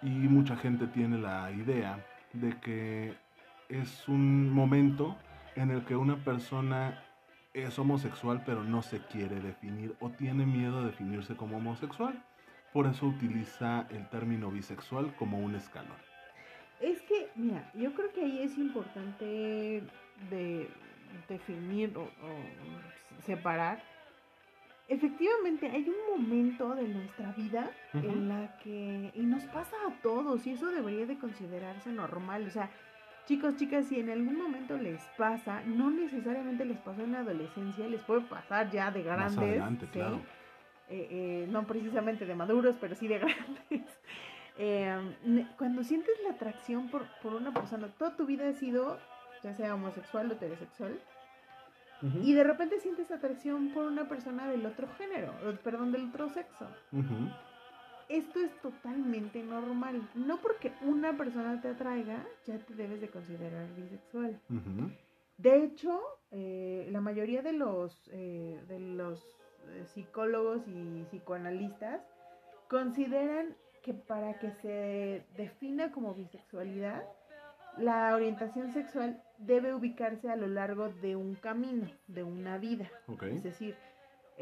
y 0.02 0.10
mucha 0.10 0.56
gente 0.58 0.88
tiene 0.88 1.18
la 1.18 1.52
idea 1.52 2.06
de 2.34 2.60
que 2.60 3.16
es 3.72 4.08
un 4.08 4.52
momento 4.52 5.18
en 5.56 5.72
el 5.72 5.84
que 5.86 5.96
una 5.96 6.18
persona 6.18 7.04
es 7.54 7.78
homosexual 7.78 8.44
pero 8.46 8.64
no 8.64 8.82
se 8.82 9.00
quiere 9.00 9.40
definir 9.42 9.96
o 10.00 10.10
tiene 10.10 10.46
miedo 10.46 10.82
de 10.82 10.88
definirse 10.88 11.36
como 11.36 11.58
homosexual. 11.58 12.24
Por 12.74 12.88
eso 12.88 13.06
utiliza 13.06 13.88
el 13.90 14.08
término 14.10 14.50
bisexual 14.50 15.14
como 15.16 15.40
un 15.40 15.56
escalón. 15.56 15.98
Es 16.80 17.02
que, 17.02 17.30
mira, 17.36 17.70
yo 17.76 17.94
creo 17.94 18.12
que 18.14 18.24
ahí 18.24 18.40
es 18.44 18.58
importante 18.58 19.84
de 20.30 20.70
definir 21.28 21.96
o, 21.98 22.08
separar. 23.26 23.84
Efectivamente, 24.88 25.70
hay 25.70 25.88
un 25.88 26.18
momento 26.18 26.74
de 26.76 26.88
nuestra 26.88 27.32
vida 27.34 27.72
en 27.94 28.30
la 28.30 28.58
que, 28.58 29.12
y 29.14 29.22
nos 29.22 29.44
pasa 29.46 29.76
a 29.88 30.02
todos, 30.02 30.48
y 30.48 30.52
eso 30.52 30.68
debería 30.72 31.06
de 31.06 31.18
considerarse 31.18 31.92
normal, 31.92 32.46
o 32.48 32.50
sea, 32.50 32.70
chicos, 33.32 33.56
chicas, 33.56 33.86
si 33.86 33.98
en 33.98 34.10
algún 34.10 34.38
momento 34.38 34.78
les 34.78 35.02
pasa, 35.18 35.62
no 35.66 35.90
necesariamente 35.90 36.66
les 36.66 36.78
pasó 36.80 37.02
en 37.02 37.14
la 37.14 37.20
adolescencia, 37.20 37.88
les 37.88 38.02
puede 38.02 38.22
pasar 38.22 38.70
ya 38.70 38.92
de 38.92 39.04
grandes. 39.04 39.38
Más 39.38 39.46
adelante, 39.46 39.88
claro. 39.90 40.18
Eh, 40.90 41.08
eh, 41.10 41.48
no 41.50 41.66
precisamente 41.66 42.26
de 42.26 42.36
maduros, 42.36 42.76
pero 42.82 42.94
sí 42.94 43.08
de 43.08 43.20
grandes. 43.20 44.02
Em, 44.58 45.48
cuando 45.58 45.82
sientes 45.86 46.14
la 46.26 46.32
atracción 46.32 46.90
por, 46.90 47.06
por 47.24 47.34
una 47.36 47.54
persona, 47.54 47.88
toda 47.98 48.18
tu 48.18 48.26
vida 48.26 48.50
ha 48.50 48.54
sido 48.54 49.00
ya 49.42 49.54
sea 49.54 49.76
homosexual 49.76 50.30
o 50.30 50.34
heterosexual, 50.34 51.00
y 52.24 52.34
de 52.34 52.44
repente 52.44 52.80
sientes 52.80 53.12
atracción 53.12 53.70
por 53.70 53.86
una 53.86 54.10
persona 54.10 54.48
del 54.48 54.66
otro 54.66 54.88
género, 54.98 55.34
perdón, 55.64 55.92
del 55.92 56.10
otro 56.10 56.30
sexo. 56.30 56.68
Esto 58.12 58.40
es 58.42 58.52
totalmente 58.62 59.42
normal. 59.42 60.10
No 60.16 60.38
porque 60.42 60.74
una 60.82 61.16
persona 61.16 61.62
te 61.62 61.70
atraiga, 61.70 62.26
ya 62.46 62.58
te 62.60 62.74
debes 62.74 63.00
de 63.00 63.10
considerar 63.10 63.74
bisexual. 63.76 64.38
De 65.38 65.64
hecho, 65.64 66.00
eh, 66.32 66.90
la 66.92 67.00
mayoría 67.00 67.42
de 67.42 67.54
los, 67.54 68.10
eh, 68.12 68.62
de 68.68 68.80
los 68.80 69.20
eh, 69.70 69.86
psicólogos 69.94 70.62
y 70.68 71.04
psicoanalistas 71.10 72.02
consideran 72.68 73.56
que 73.82 73.94
para 73.94 74.38
que 74.40 74.52
se 74.62 75.26
defina 75.38 75.92
como 75.92 76.14
bisexualidad, 76.14 77.04
la 77.78 78.14
orientación 78.14 78.74
sexual 78.74 79.24
debe 79.38 79.74
ubicarse 79.74 80.30
a 80.30 80.36
lo 80.36 80.48
largo 80.48 80.90
de 80.90 81.16
un 81.16 81.36
camino, 81.36 81.90
de 82.08 82.24
una 82.24 82.58
vida. 82.58 82.90
Es 83.24 83.42
decir, 83.42 83.76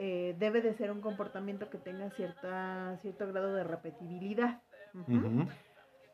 eh, 0.01 0.34
debe 0.39 0.62
de 0.62 0.74
ser 0.75 0.91
un 0.91 1.01
comportamiento 1.01 1.70
que 1.70 1.77
tenga 1.77 2.10
cierta, 2.12 2.98
cierto 3.01 3.27
grado 3.27 3.53
de 3.53 3.65
repetibilidad. 3.65 4.62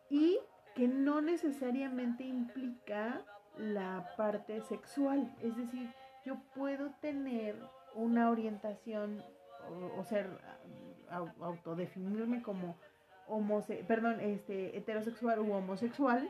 Y 0.09 0.39
que 0.73 0.87
no 0.87 1.21
necesariamente 1.21 2.23
implica 2.23 3.21
la 3.59 4.09
parte 4.17 4.59
sexual. 4.61 5.31
Es 5.39 5.55
decir, 5.55 5.93
yo 6.25 6.37
puedo 6.55 6.89
tener 6.99 7.55
una 7.93 8.31
orientación 8.31 9.23
o, 9.95 10.03
ser 10.03 10.31
autodefinirme 11.39 12.41
como 12.41 12.77
homose 13.27 13.85
perdón, 13.87 14.19
este 14.19 14.75
heterosexual 14.77 15.39
u 15.41 15.53
homosexual 15.53 16.27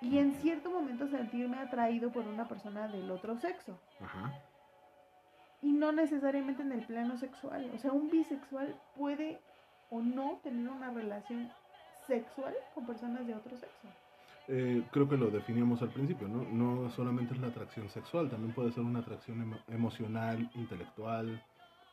y 0.00 0.18
en 0.18 0.32
cierto 0.32 0.70
momento 0.72 1.06
sentirme 1.06 1.58
atraído 1.58 2.10
por 2.10 2.26
una 2.26 2.48
persona 2.48 2.88
del 2.88 3.08
otro 3.12 3.36
sexo. 3.36 3.78
Ajá. 4.00 4.32
Y 5.62 5.72
no 5.72 5.92
necesariamente 5.92 6.62
en 6.62 6.72
el 6.72 6.84
plano 6.86 7.16
sexual. 7.16 7.70
O 7.74 7.78
sea, 7.78 7.92
un 7.92 8.10
bisexual 8.10 8.74
puede 8.96 9.40
o 9.90 10.00
no 10.00 10.38
tener 10.42 10.68
una 10.68 10.90
relación 10.90 11.50
sexual 12.06 12.54
con 12.74 12.86
personas 12.86 13.26
de 13.26 13.34
otro 13.34 13.56
sexo. 13.56 13.88
Eh, 14.46 14.82
creo 14.90 15.08
que 15.08 15.16
lo 15.16 15.30
definimos 15.30 15.82
al 15.82 15.90
principio, 15.90 16.26
¿no? 16.26 16.42
No 16.44 16.90
solamente 16.90 17.34
es 17.34 17.40
la 17.40 17.48
atracción 17.48 17.88
sexual, 17.90 18.30
también 18.30 18.54
puede 18.54 18.72
ser 18.72 18.82
una 18.82 19.00
atracción 19.00 19.58
emocional, 19.68 20.50
intelectual, 20.54 21.42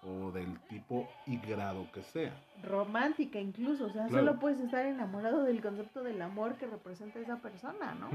o 0.05 0.31
del 0.31 0.59
tipo 0.69 1.07
y 1.25 1.37
grado 1.37 1.87
que 1.91 2.03
sea. 2.03 2.33
Romántica 2.63 3.39
incluso, 3.39 3.85
o 3.85 3.89
sea, 3.89 4.07
solo 4.09 4.39
puedes 4.39 4.59
estar 4.59 4.85
enamorado 4.85 5.43
del 5.43 5.61
concepto 5.61 6.03
del 6.03 6.21
amor 6.21 6.55
que 6.55 6.67
representa 6.67 7.19
esa 7.19 7.37
persona, 7.37 7.95
¿no? 7.95 8.09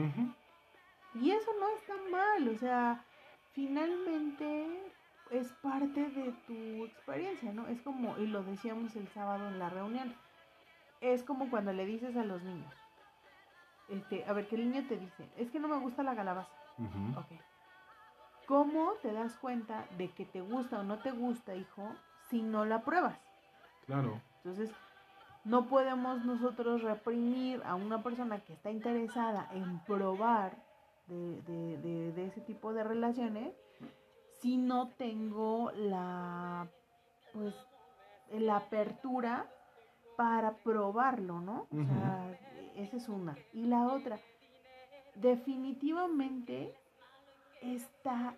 Y 1.21 1.31
eso 1.31 1.51
no 1.59 1.69
está 1.77 1.95
mal, 2.11 2.49
o 2.49 2.57
sea, 2.59 3.05
finalmente 3.53 4.93
es 5.31 5.53
parte 5.63 6.09
de 6.11 6.33
tu 6.47 6.85
experiencia, 6.85 7.53
¿no? 7.53 7.67
Es 7.69 7.81
como, 7.83 8.19
y 8.19 8.27
lo 8.27 8.43
decíamos 8.43 8.95
el 8.97 9.09
sábado 9.09 9.49
en 9.49 9.59
la 9.59 9.71
reunión, 9.71 10.15
es 11.01 11.23
como 11.23 11.51
cuando 11.51 11.73
le 11.73 11.87
dices 11.87 12.17
a 12.17 12.25
los 12.25 12.43
niños, 12.43 12.75
este, 13.89 14.25
a 14.25 14.33
ver, 14.33 14.49
¿qué 14.49 14.57
niño 14.57 14.85
te 14.89 14.97
dice? 14.97 15.29
Es 15.37 15.51
que 15.51 15.59
no 15.59 15.69
me 15.69 15.79
gusta 15.79 16.03
la 16.03 16.15
calabaza. 16.15 16.51
Ok 17.17 17.41
¿Cómo 18.51 18.95
te 19.01 19.13
das 19.13 19.37
cuenta 19.37 19.87
de 19.97 20.09
que 20.09 20.25
te 20.25 20.41
gusta 20.41 20.81
o 20.81 20.83
no 20.83 20.99
te 20.99 21.13
gusta, 21.13 21.55
hijo, 21.55 21.95
si 22.29 22.43
no 22.43 22.65
la 22.65 22.83
pruebas? 22.83 23.17
Claro. 23.87 24.21
Entonces, 24.39 24.73
no 25.45 25.67
podemos 25.67 26.25
nosotros 26.25 26.83
reprimir 26.83 27.63
a 27.65 27.77
una 27.77 28.03
persona 28.03 28.41
que 28.41 28.55
está 28.55 28.73
interesada 28.73 29.49
en 29.53 29.79
probar 29.85 30.57
de, 31.07 32.27
ese 32.27 32.41
tipo 32.41 32.73
de 32.73 32.83
relaciones 32.83 33.55
si 34.41 34.57
no 34.57 34.89
tengo 34.97 35.71
la, 35.73 36.67
pues, 37.33 37.55
la 38.33 38.57
apertura 38.57 39.47
para 40.17 40.53
probarlo, 40.59 41.41
¿no? 41.41 41.67
O 41.73 41.85
sea, 41.85 42.39
esa 42.77 42.97
es 42.97 43.09
una. 43.09 43.37
Y 43.53 43.67
la 43.67 43.87
otra, 43.89 44.19
definitivamente 45.15 46.75
está 47.63 48.35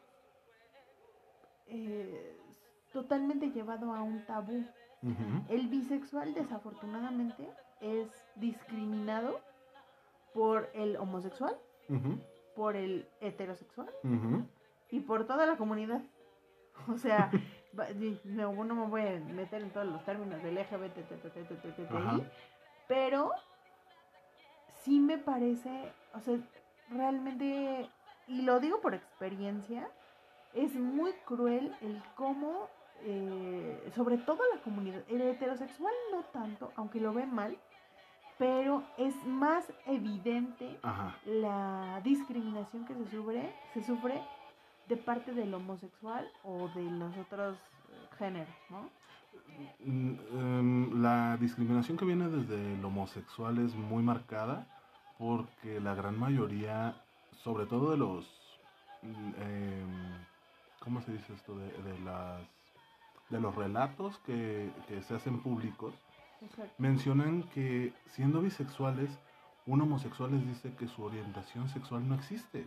eh, 1.68 2.36
totalmente 2.92 3.50
llevado 3.50 3.94
a 3.94 4.02
un 4.02 4.24
tabú. 4.26 4.64
El 5.48 5.66
bisexual 5.66 6.32
desafortunadamente 6.34 7.48
es 7.80 8.08
discriminado 8.36 9.40
por 10.32 10.70
el 10.74 10.96
homosexual, 10.96 11.56
por 12.54 12.76
el 12.76 13.08
heterosexual 13.20 13.90
y 14.92 15.00
por 15.00 15.26
toda 15.26 15.46
la 15.46 15.56
comunidad. 15.56 16.02
O 16.86 16.96
sea, 16.96 17.30
no, 18.24 18.52
me 18.52 18.86
voy 18.86 19.02
a 19.02 19.18
meter 19.18 19.62
en 19.62 19.70
todos 19.70 19.86
los 19.86 20.04
términos 20.04 20.40
del 20.42 20.54
LGBT, 20.54 21.10
pero 22.86 23.32
sí 24.82 25.00
me 25.00 25.18
parece, 25.18 25.92
o 26.14 26.20
sea, 26.20 26.38
realmente 26.90 27.88
y 28.28 28.42
lo 28.42 28.60
digo 28.60 28.80
por 28.80 28.94
experiencia, 28.94 29.88
es 30.54 30.74
muy 30.74 31.12
cruel 31.24 31.74
el 31.80 32.02
cómo, 32.14 32.68
eh, 33.00 33.90
sobre 33.94 34.18
todo 34.18 34.38
la 34.54 34.60
comunidad, 34.62 35.02
el 35.08 35.22
heterosexual 35.22 35.94
no 36.12 36.22
tanto, 36.32 36.72
aunque 36.76 37.00
lo 37.00 37.12
ve 37.12 37.26
mal, 37.26 37.56
pero 38.38 38.82
es 38.98 39.14
más 39.24 39.72
evidente 39.86 40.78
la 41.24 42.00
discriminación 42.02 42.84
que 42.84 42.94
se 42.94 43.06
sufre, 43.10 43.54
se 43.72 43.82
sufre 43.82 44.22
de 44.88 44.96
parte 44.96 45.32
del 45.32 45.52
homosexual 45.54 46.26
o 46.44 46.68
de 46.68 46.82
los 46.82 47.16
otros 47.16 47.56
eh, 47.56 48.08
géneros, 48.18 48.54
¿no? 48.70 48.90
Mm, 49.84 50.14
em, 50.32 51.02
la 51.02 51.36
discriminación 51.38 51.96
que 51.96 52.04
viene 52.04 52.28
desde 52.28 52.74
el 52.74 52.84
homosexual 52.84 53.58
es 53.58 53.74
muy 53.74 54.02
marcada 54.02 54.66
porque 55.18 55.80
la 55.80 55.94
gran 55.94 56.18
mayoría 56.18 57.02
sobre 57.42 57.66
todo 57.66 57.90
de 57.90 57.96
los, 57.96 58.24
eh, 59.02 59.84
¿cómo 60.80 61.00
se 61.02 61.12
dice 61.12 61.34
esto? 61.34 61.56
De, 61.56 61.98
las, 62.00 62.40
de 63.30 63.40
los 63.40 63.54
relatos 63.54 64.18
que, 64.18 64.70
se 65.06 65.14
hacen 65.14 65.40
públicos, 65.40 65.94
mencionan 66.78 67.44
que 67.44 67.92
siendo 68.06 68.42
bisexuales, 68.42 69.18
un 69.66 69.80
homosexual 69.80 70.32
les 70.32 70.46
dice 70.46 70.74
que 70.74 70.88
su 70.88 71.02
orientación 71.02 71.68
sexual 71.68 72.08
no 72.08 72.14
existe. 72.14 72.66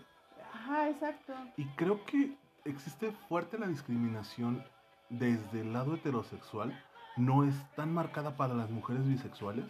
Ajá, 0.65 0.89
exacto. 0.89 1.33
Y 1.57 1.65
creo 1.75 2.03
que 2.05 2.35
existe 2.65 3.11
fuerte 3.29 3.59
la 3.59 3.67
discriminación 3.67 4.63
desde 5.09 5.61
el 5.61 5.73
lado 5.73 5.93
heterosexual. 5.93 6.75
No 7.17 7.43
es 7.43 7.55
tan 7.75 7.93
marcada 7.93 8.35
para 8.35 8.55
las 8.55 8.71
mujeres 8.71 9.07
bisexuales, 9.07 9.65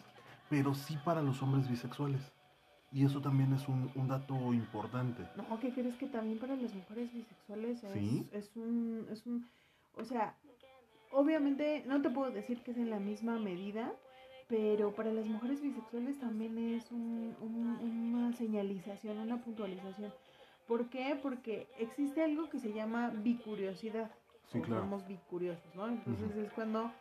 pero 0.49 0.73
sí 0.73 0.97
para 1.03 1.21
los 1.21 1.41
hombres 1.43 1.69
bisexuales. 1.69 2.21
Y 2.93 3.03
eso 3.03 3.19
también 3.19 3.51
es 3.53 3.67
un, 3.67 3.91
dato 4.07 4.53
importante. 4.53 5.27
No, 5.35 5.59
¿qué 5.59 5.73
crees 5.73 5.95
que 5.97 6.07
también 6.07 6.39
para 6.39 6.55
las 6.55 6.73
mujeres 6.73 7.13
bisexuales 7.13 7.83
es, 7.83 8.31
es, 8.31 8.55
un, 8.55 9.05
es 9.11 9.25
un... 9.25 9.45
O 9.95 10.05
sea, 10.05 10.37
obviamente 11.11 11.83
no 11.87 12.01
te 12.01 12.09
puedo 12.09 12.31
decir 12.31 12.61
que 12.61 12.71
es 12.71 12.77
en 12.77 12.89
la 12.89 12.99
misma 12.99 13.37
medida, 13.37 13.91
pero 14.47 14.95
para 14.95 15.11
las 15.11 15.27
mujeres 15.27 15.61
bisexuales 15.61 16.17
también 16.19 16.57
es 16.57 16.89
un- 16.91 17.35
un- 17.41 18.13
una 18.15 18.31
señalización, 18.31 19.17
una 19.17 19.41
puntualización. 19.41 20.13
¿Por 20.67 20.89
qué? 20.89 21.17
Porque 21.21 21.67
existe 21.77 22.23
algo 22.23 22.49
que 22.49 22.59
se 22.59 22.73
llama 22.73 23.09
bicuriosidad. 23.09 24.11
Sí, 24.47 24.61
claro. 24.61 24.81
Somos 24.83 25.07
bicuriosos, 25.07 25.73
¿no? 25.75 25.87
Entonces 25.87 26.35
es 26.35 26.51
cuando 26.53 26.91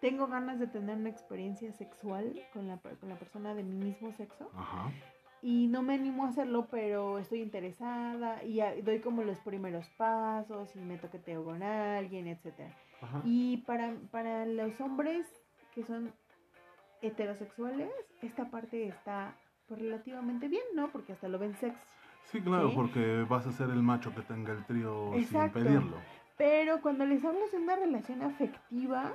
tengo 0.00 0.26
ganas 0.26 0.58
de 0.58 0.66
tener 0.66 0.96
una 0.96 1.08
experiencia 1.08 1.72
sexual 1.72 2.34
con 2.52 2.68
la, 2.68 2.78
con 2.78 3.08
la 3.08 3.18
persona 3.18 3.54
de 3.54 3.62
mi 3.62 3.74
mismo 3.84 4.12
sexo 4.12 4.50
Ajá. 4.54 4.92
y 5.42 5.68
no 5.68 5.82
me 5.82 5.94
animo 5.94 6.24
a 6.24 6.28
hacerlo, 6.28 6.68
pero 6.70 7.18
estoy 7.18 7.40
interesada 7.40 8.42
y 8.44 8.60
a- 8.60 8.74
doy 8.82 9.00
como 9.00 9.22
los 9.22 9.38
primeros 9.40 9.88
pasos 9.96 10.74
y 10.76 10.80
me 10.80 10.98
toqueteo 10.98 11.44
con 11.44 11.62
alguien, 11.62 12.26
etcétera. 12.28 12.76
Ajá. 13.00 13.22
Y 13.24 13.58
para, 13.58 13.94
para 14.10 14.44
los 14.46 14.78
hombres 14.80 15.26
que 15.74 15.82
son 15.84 16.12
heterosexuales, 17.02 17.90
esta 18.22 18.50
parte 18.50 18.86
está 18.88 19.36
pues, 19.68 19.80
relativamente 19.80 20.48
bien, 20.48 20.62
¿no? 20.74 20.90
Porque 20.90 21.12
hasta 21.12 21.28
lo 21.28 21.38
ven 21.38 21.54
sexy. 21.56 21.78
Sí, 22.30 22.40
claro, 22.40 22.70
¿Sí? 22.70 22.74
porque 22.74 23.24
vas 23.28 23.46
a 23.46 23.52
ser 23.52 23.70
el 23.70 23.82
macho 23.82 24.14
que 24.14 24.22
tenga 24.22 24.52
el 24.52 24.64
trío 24.64 25.14
Exacto. 25.14 25.58
sin 25.58 25.64
pedirlo. 25.64 25.96
Pero 26.36 26.80
cuando 26.82 27.06
les 27.06 27.24
hablas 27.24 27.50
de 27.52 27.58
una 27.58 27.76
relación 27.76 28.22
afectiva 28.22 29.12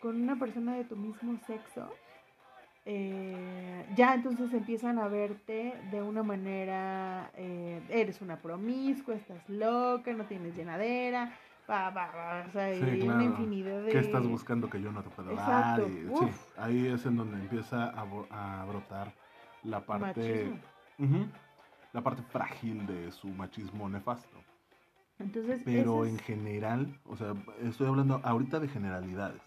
con 0.00 0.20
una 0.22 0.38
persona 0.38 0.74
de 0.74 0.84
tu 0.84 0.96
mismo 0.96 1.38
sexo, 1.46 1.88
eh, 2.84 3.86
ya 3.96 4.14
entonces 4.14 4.52
empiezan 4.52 4.98
a 4.98 5.08
verte 5.08 5.74
de 5.90 6.02
una 6.02 6.22
manera, 6.22 7.30
eh, 7.36 7.80
eres 7.88 8.20
una 8.20 8.36
promiscua, 8.36 9.14
estás 9.14 9.48
loca, 9.48 10.12
no 10.12 10.24
tienes 10.24 10.54
llenadera, 10.56 11.32
va, 11.70 11.90
va, 11.90 12.10
va, 12.10 12.44
o 12.48 12.52
sea, 12.52 12.74
Sí, 12.74 12.80
y 12.84 13.02
una 13.02 13.14
claro. 13.14 13.24
infinidad 13.24 13.82
de... 13.82 13.92
¿Qué 13.92 13.98
estás 14.00 14.26
buscando 14.26 14.68
que 14.68 14.80
yo 14.80 14.90
no 14.92 15.02
te 15.02 15.10
pueda 15.10 15.32
dar? 15.32 15.80
Y- 15.80 16.08
sí, 16.16 16.26
ahí 16.56 16.86
es 16.88 17.06
en 17.06 17.16
donde 17.16 17.38
empieza 17.38 17.88
a, 17.90 18.64
brotar 18.64 19.12
la 19.62 19.80
parte, 19.80 20.04
machismo. 20.04 20.58
Ujú, 20.98 21.26
la 21.92 22.02
parte 22.02 22.22
frágil 22.22 22.86
de 22.86 23.12
su 23.12 23.28
machismo 23.28 23.88
nefasto. 23.88 24.36
Entonces, 25.18 25.62
Pero 25.64 26.04
en 26.06 26.18
general, 26.18 26.98
o 27.06 27.16
sea, 27.16 27.34
estoy 27.62 27.86
hablando 27.86 28.20
ahorita 28.24 28.58
de 28.60 28.68
generalidades. 28.68 29.42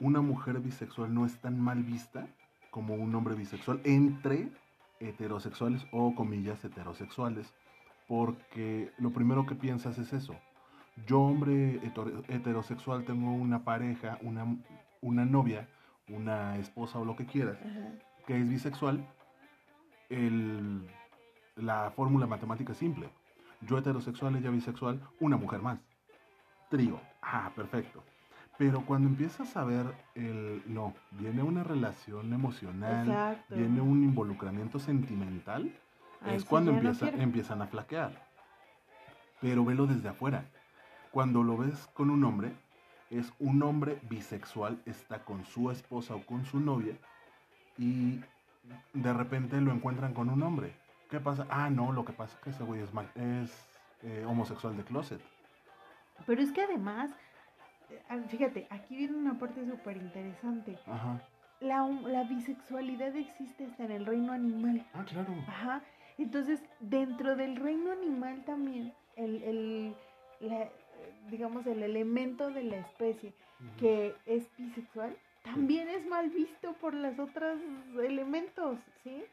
Una 0.00 0.20
mujer 0.20 0.58
bisexual 0.60 1.12
no 1.14 1.26
es 1.26 1.38
tan 1.40 1.60
mal 1.60 1.82
vista 1.82 2.26
como 2.70 2.94
un 2.94 3.14
hombre 3.14 3.34
bisexual 3.34 3.80
entre 3.84 4.48
heterosexuales 5.00 5.86
o 5.92 6.14
comillas 6.14 6.64
heterosexuales, 6.64 7.52
porque 8.08 8.90
lo 8.98 9.10
primero 9.10 9.46
que 9.46 9.54
piensas 9.54 9.98
es 9.98 10.12
eso. 10.12 10.34
Yo, 11.06 11.20
hombre 11.20 11.80
heter- 11.82 12.24
heterosexual, 12.28 13.04
tengo 13.04 13.32
una 13.32 13.62
pareja, 13.64 14.18
una, 14.22 14.46
una 15.00 15.24
novia, 15.24 15.68
una 16.08 16.56
esposa 16.58 16.98
o 16.98 17.04
lo 17.04 17.14
que 17.14 17.26
quieras, 17.26 17.58
Ajá. 17.60 17.92
que 18.26 18.40
es 18.40 18.48
bisexual, 18.48 19.06
el- 20.08 20.88
la 21.58 21.90
fórmula 21.94 22.26
matemática 22.26 22.72
es 22.72 22.78
simple. 22.78 23.10
Yo 23.60 23.78
heterosexual, 23.78 24.36
ella 24.36 24.50
bisexual, 24.50 25.00
una 25.20 25.36
mujer 25.36 25.60
más. 25.62 25.80
Trío. 26.70 27.00
Ah, 27.22 27.50
perfecto. 27.54 28.02
Pero 28.56 28.82
cuando 28.84 29.08
empiezas 29.08 29.56
a 29.56 29.64
ver 29.64 29.86
el... 30.14 30.62
No, 30.66 30.94
viene 31.12 31.42
una 31.42 31.62
relación 31.62 32.32
emocional, 32.32 33.08
Exacto. 33.08 33.54
viene 33.54 33.80
un 33.80 34.02
involucramiento 34.02 34.78
sentimental, 34.78 35.72
Ay, 36.22 36.36
es 36.36 36.44
cuando 36.44 36.72
no 36.72 36.92
empiezan 37.18 37.62
a 37.62 37.66
flaquear. 37.66 38.28
Pero 39.40 39.64
velo 39.64 39.86
desde 39.86 40.08
afuera. 40.08 40.44
Cuando 41.12 41.42
lo 41.42 41.56
ves 41.56 41.88
con 41.94 42.10
un 42.10 42.24
hombre, 42.24 42.52
es 43.10 43.32
un 43.38 43.62
hombre 43.62 44.00
bisexual, 44.08 44.82
está 44.84 45.24
con 45.24 45.44
su 45.44 45.70
esposa 45.70 46.14
o 46.14 46.26
con 46.26 46.44
su 46.44 46.60
novia 46.60 46.96
y 47.78 48.20
de 48.92 49.12
repente 49.12 49.60
lo 49.60 49.72
encuentran 49.72 50.12
con 50.12 50.28
un 50.28 50.42
hombre. 50.42 50.74
¿Qué 51.10 51.20
pasa? 51.20 51.46
Ah, 51.50 51.70
no, 51.70 51.92
lo 51.92 52.04
que 52.04 52.12
pasa 52.12 52.36
es 52.36 52.42
que 52.44 52.50
ese 52.50 52.64
güey 52.64 52.82
es, 52.82 52.92
mal- 52.92 53.10
es 53.14 53.50
eh, 54.02 54.24
homosexual 54.26 54.76
de 54.76 54.84
closet. 54.84 55.20
Pero 56.26 56.42
es 56.42 56.52
que 56.52 56.62
además, 56.62 57.10
eh, 57.90 58.22
fíjate, 58.28 58.66
aquí 58.70 58.96
viene 58.96 59.16
una 59.16 59.38
parte 59.38 59.64
súper 59.66 59.96
interesante. 59.96 60.78
Ajá. 60.86 61.20
La, 61.60 61.86
la 61.88 62.24
bisexualidad 62.24 63.16
existe 63.16 63.64
hasta 63.66 63.84
en 63.84 63.92
el 63.92 64.06
reino 64.06 64.32
animal. 64.32 64.86
Ah, 64.94 65.04
claro. 65.04 65.32
Ajá. 65.48 65.82
Entonces, 66.18 66.60
dentro 66.80 67.36
del 67.36 67.56
reino 67.56 67.90
animal 67.92 68.44
también, 68.44 68.92
el, 69.16 69.42
el- 69.42 69.96
la, 70.40 70.62
eh, 70.64 70.70
digamos, 71.30 71.66
el 71.66 71.82
elemento 71.82 72.50
de 72.50 72.64
la 72.64 72.76
especie 72.78 73.32
que 73.80 74.14
es 74.24 74.48
bisexual 74.56 75.16
también 75.42 75.88
es 75.88 76.06
mal 76.06 76.30
visto 76.30 76.74
por 76.74 76.94
los 76.94 77.18
otros 77.18 77.58
elementos, 77.96 78.78
¿sí? 79.02 79.24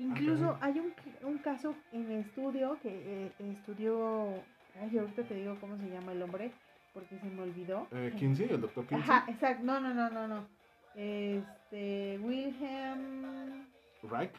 Incluso 0.00 0.56
hay 0.60 0.78
un, 0.80 0.94
un 1.28 1.38
caso 1.38 1.74
en 1.92 2.10
estudio 2.12 2.78
que 2.82 2.88
eh, 2.88 3.32
estudió, 3.38 4.32
ay, 4.80 4.98
ahorita 4.98 5.22
te 5.24 5.34
digo 5.34 5.56
cómo 5.60 5.76
se 5.76 5.88
llama 5.90 6.12
el 6.12 6.22
hombre, 6.22 6.52
porque 6.94 7.18
se 7.18 7.26
me 7.26 7.42
olvidó. 7.42 7.86
Eh, 7.92 8.12
Kinsey, 8.18 8.48
el 8.50 8.62
doctor 8.62 8.86
Kinsey. 8.86 9.02
Ajá, 9.10 9.30
exacto, 9.30 9.62
no, 9.64 9.78
no, 9.78 9.92
no, 9.92 10.08
no, 10.10 10.26
no. 10.26 10.46
Este, 10.94 12.18
Wilhelm, 12.22 13.66
Reich. 14.10 14.32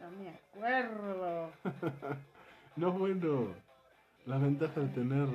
no 0.00 0.10
me 0.12 0.28
acuerdo. 0.30 1.50
No, 2.76 2.92
bueno. 2.92 3.54
La 4.24 4.38
ventaja 4.38 4.80
de 4.80 4.86
tener 4.88 5.26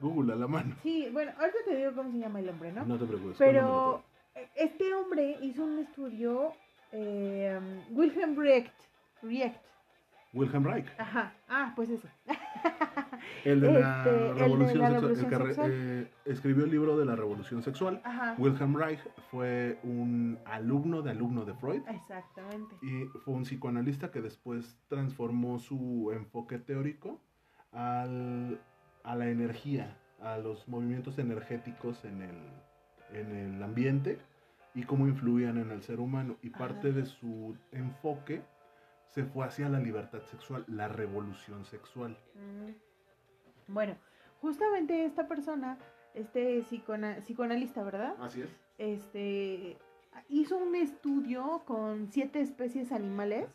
Google 0.00 0.34
a 0.34 0.36
la 0.36 0.46
mano. 0.46 0.76
Sí, 0.82 1.08
bueno, 1.12 1.32
ahorita 1.38 1.58
te 1.64 1.76
digo 1.76 1.94
cómo 1.94 2.10
se 2.12 2.18
llama 2.18 2.40
el 2.40 2.48
hombre, 2.50 2.72
¿no? 2.72 2.84
No 2.84 2.98
te 2.98 3.06
preocupes. 3.06 3.36
Pero 3.38 4.04
este 4.54 4.92
hombre 4.92 5.38
hizo 5.40 5.64
un 5.64 5.78
estudio, 5.78 6.52
eh, 6.92 7.58
Wilhelm 7.90 8.36
Recht, 8.38 8.72
Recht, 9.22 9.60
Wilhelm 10.32 10.64
Reich. 10.64 10.86
ajá, 10.98 11.32
ah, 11.48 11.72
pues 11.76 11.90
eso. 11.90 12.08
El 13.44 13.60
de 13.60 13.72
la 13.72 13.98
Este, 13.98 14.10
el 14.10 14.34
de 14.34 14.34
revolución 14.34 14.78
la 14.80 14.88
sexual. 15.00 15.10
el 15.10 15.28
revolución 15.28 15.70
que 15.70 16.00
eh, 16.02 16.10
escribió 16.26 16.64
el 16.64 16.70
libro 16.70 16.98
de 16.98 17.04
la 17.06 17.16
revolución 17.16 17.62
sexual. 17.62 18.00
Ajá, 18.04 18.34
Wilhelm 18.38 18.76
Reich 18.76 19.00
fue 19.30 19.78
un 19.82 20.38
alumno 20.44 21.02
de 21.02 21.10
alumno 21.10 21.44
de 21.44 21.54
Freud 21.54 21.82
exactamente. 21.88 22.76
y 22.82 23.06
fue 23.24 23.34
un 23.34 23.42
psicoanalista 23.44 24.10
que 24.10 24.20
después 24.20 24.76
transformó 24.88 25.58
su 25.58 26.10
enfoque 26.12 26.58
teórico 26.58 27.20
al- 27.72 28.60
a 29.04 29.14
la 29.16 29.28
energía, 29.30 29.96
a 30.20 30.36
los 30.38 30.68
movimientos 30.68 31.18
energéticos 31.18 32.04
en 32.04 32.22
el, 32.22 32.36
en 33.18 33.34
el 33.34 33.62
ambiente 33.62 34.18
y 34.74 34.84
cómo 34.84 35.06
influían 35.06 35.58
en 35.58 35.70
el 35.70 35.82
ser 35.82 36.00
humano. 36.00 36.36
Y 36.42 36.50
parte 36.50 36.88
Ajá. 36.90 36.98
de 36.98 37.06
su 37.06 37.56
enfoque 37.72 38.42
se 39.10 39.24
fue 39.24 39.44
hacia 39.46 39.68
la 39.68 39.80
libertad 39.80 40.22
sexual, 40.22 40.64
la 40.68 40.88
revolución 40.88 41.64
sexual. 41.64 42.16
Mm. 42.34 43.72
Bueno, 43.72 43.96
justamente 44.40 45.04
esta 45.04 45.26
persona, 45.28 45.78
este 46.14 46.62
psicona- 46.64 47.20
psicoanalista, 47.24 47.82
¿verdad? 47.82 48.14
Así 48.20 48.42
es. 48.42 48.50
este 48.78 49.76
hizo 50.28 50.56
un 50.58 50.74
estudio 50.74 51.62
con 51.66 52.08
siete 52.10 52.40
especies 52.40 52.90
animales, 52.92 53.48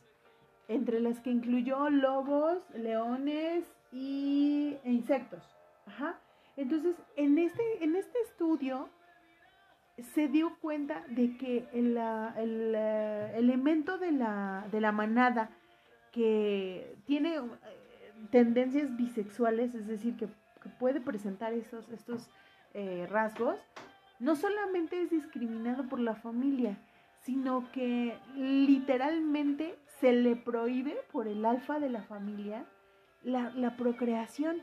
entre 0.67 0.99
las 0.99 1.19
que 1.19 1.29
incluyó 1.31 1.89
lobos, 1.89 2.59
leones 2.73 3.65
y 3.91 4.77
e 4.83 4.91
insectos. 4.91 5.43
Ajá. 5.85 6.19
Entonces, 6.57 6.95
en 7.17 7.37
este, 7.37 7.83
en 7.83 7.95
este 7.95 8.17
estudio 8.21 8.89
se 10.01 10.27
dio 10.27 10.57
cuenta 10.59 11.03
de 11.09 11.37
que 11.37 11.67
el, 11.73 11.97
el, 11.97 12.73
eh, 12.75 13.31
elemento 13.35 13.97
de 13.97 14.11
la, 14.11 14.67
de 14.71 14.81
la 14.81 14.91
manada 14.91 15.49
que 16.11 16.97
tiene 17.05 17.35
eh, 17.37 17.41
tendencias 18.29 18.95
bisexuales, 18.97 19.73
es 19.73 19.87
decir, 19.87 20.17
que, 20.17 20.27
que 20.61 20.69
puede 20.79 20.99
presentar 20.99 21.53
esos, 21.53 21.87
estos 21.89 22.29
eh, 22.73 23.07
rasgos, 23.09 23.57
no 24.19 24.35
solamente 24.35 25.01
es 25.01 25.09
discriminado 25.09 25.87
por 25.87 25.99
la 25.99 26.15
familia, 26.15 26.77
sino 27.21 27.71
que 27.71 28.17
literalmente 28.35 29.77
se 29.99 30.13
le 30.13 30.35
prohíbe 30.35 30.95
por 31.11 31.27
el 31.27 31.45
alfa 31.45 31.79
de 31.79 31.89
la 31.89 32.03
familia 32.03 32.65
la, 33.23 33.49
la 33.51 33.75
procreación. 33.75 34.61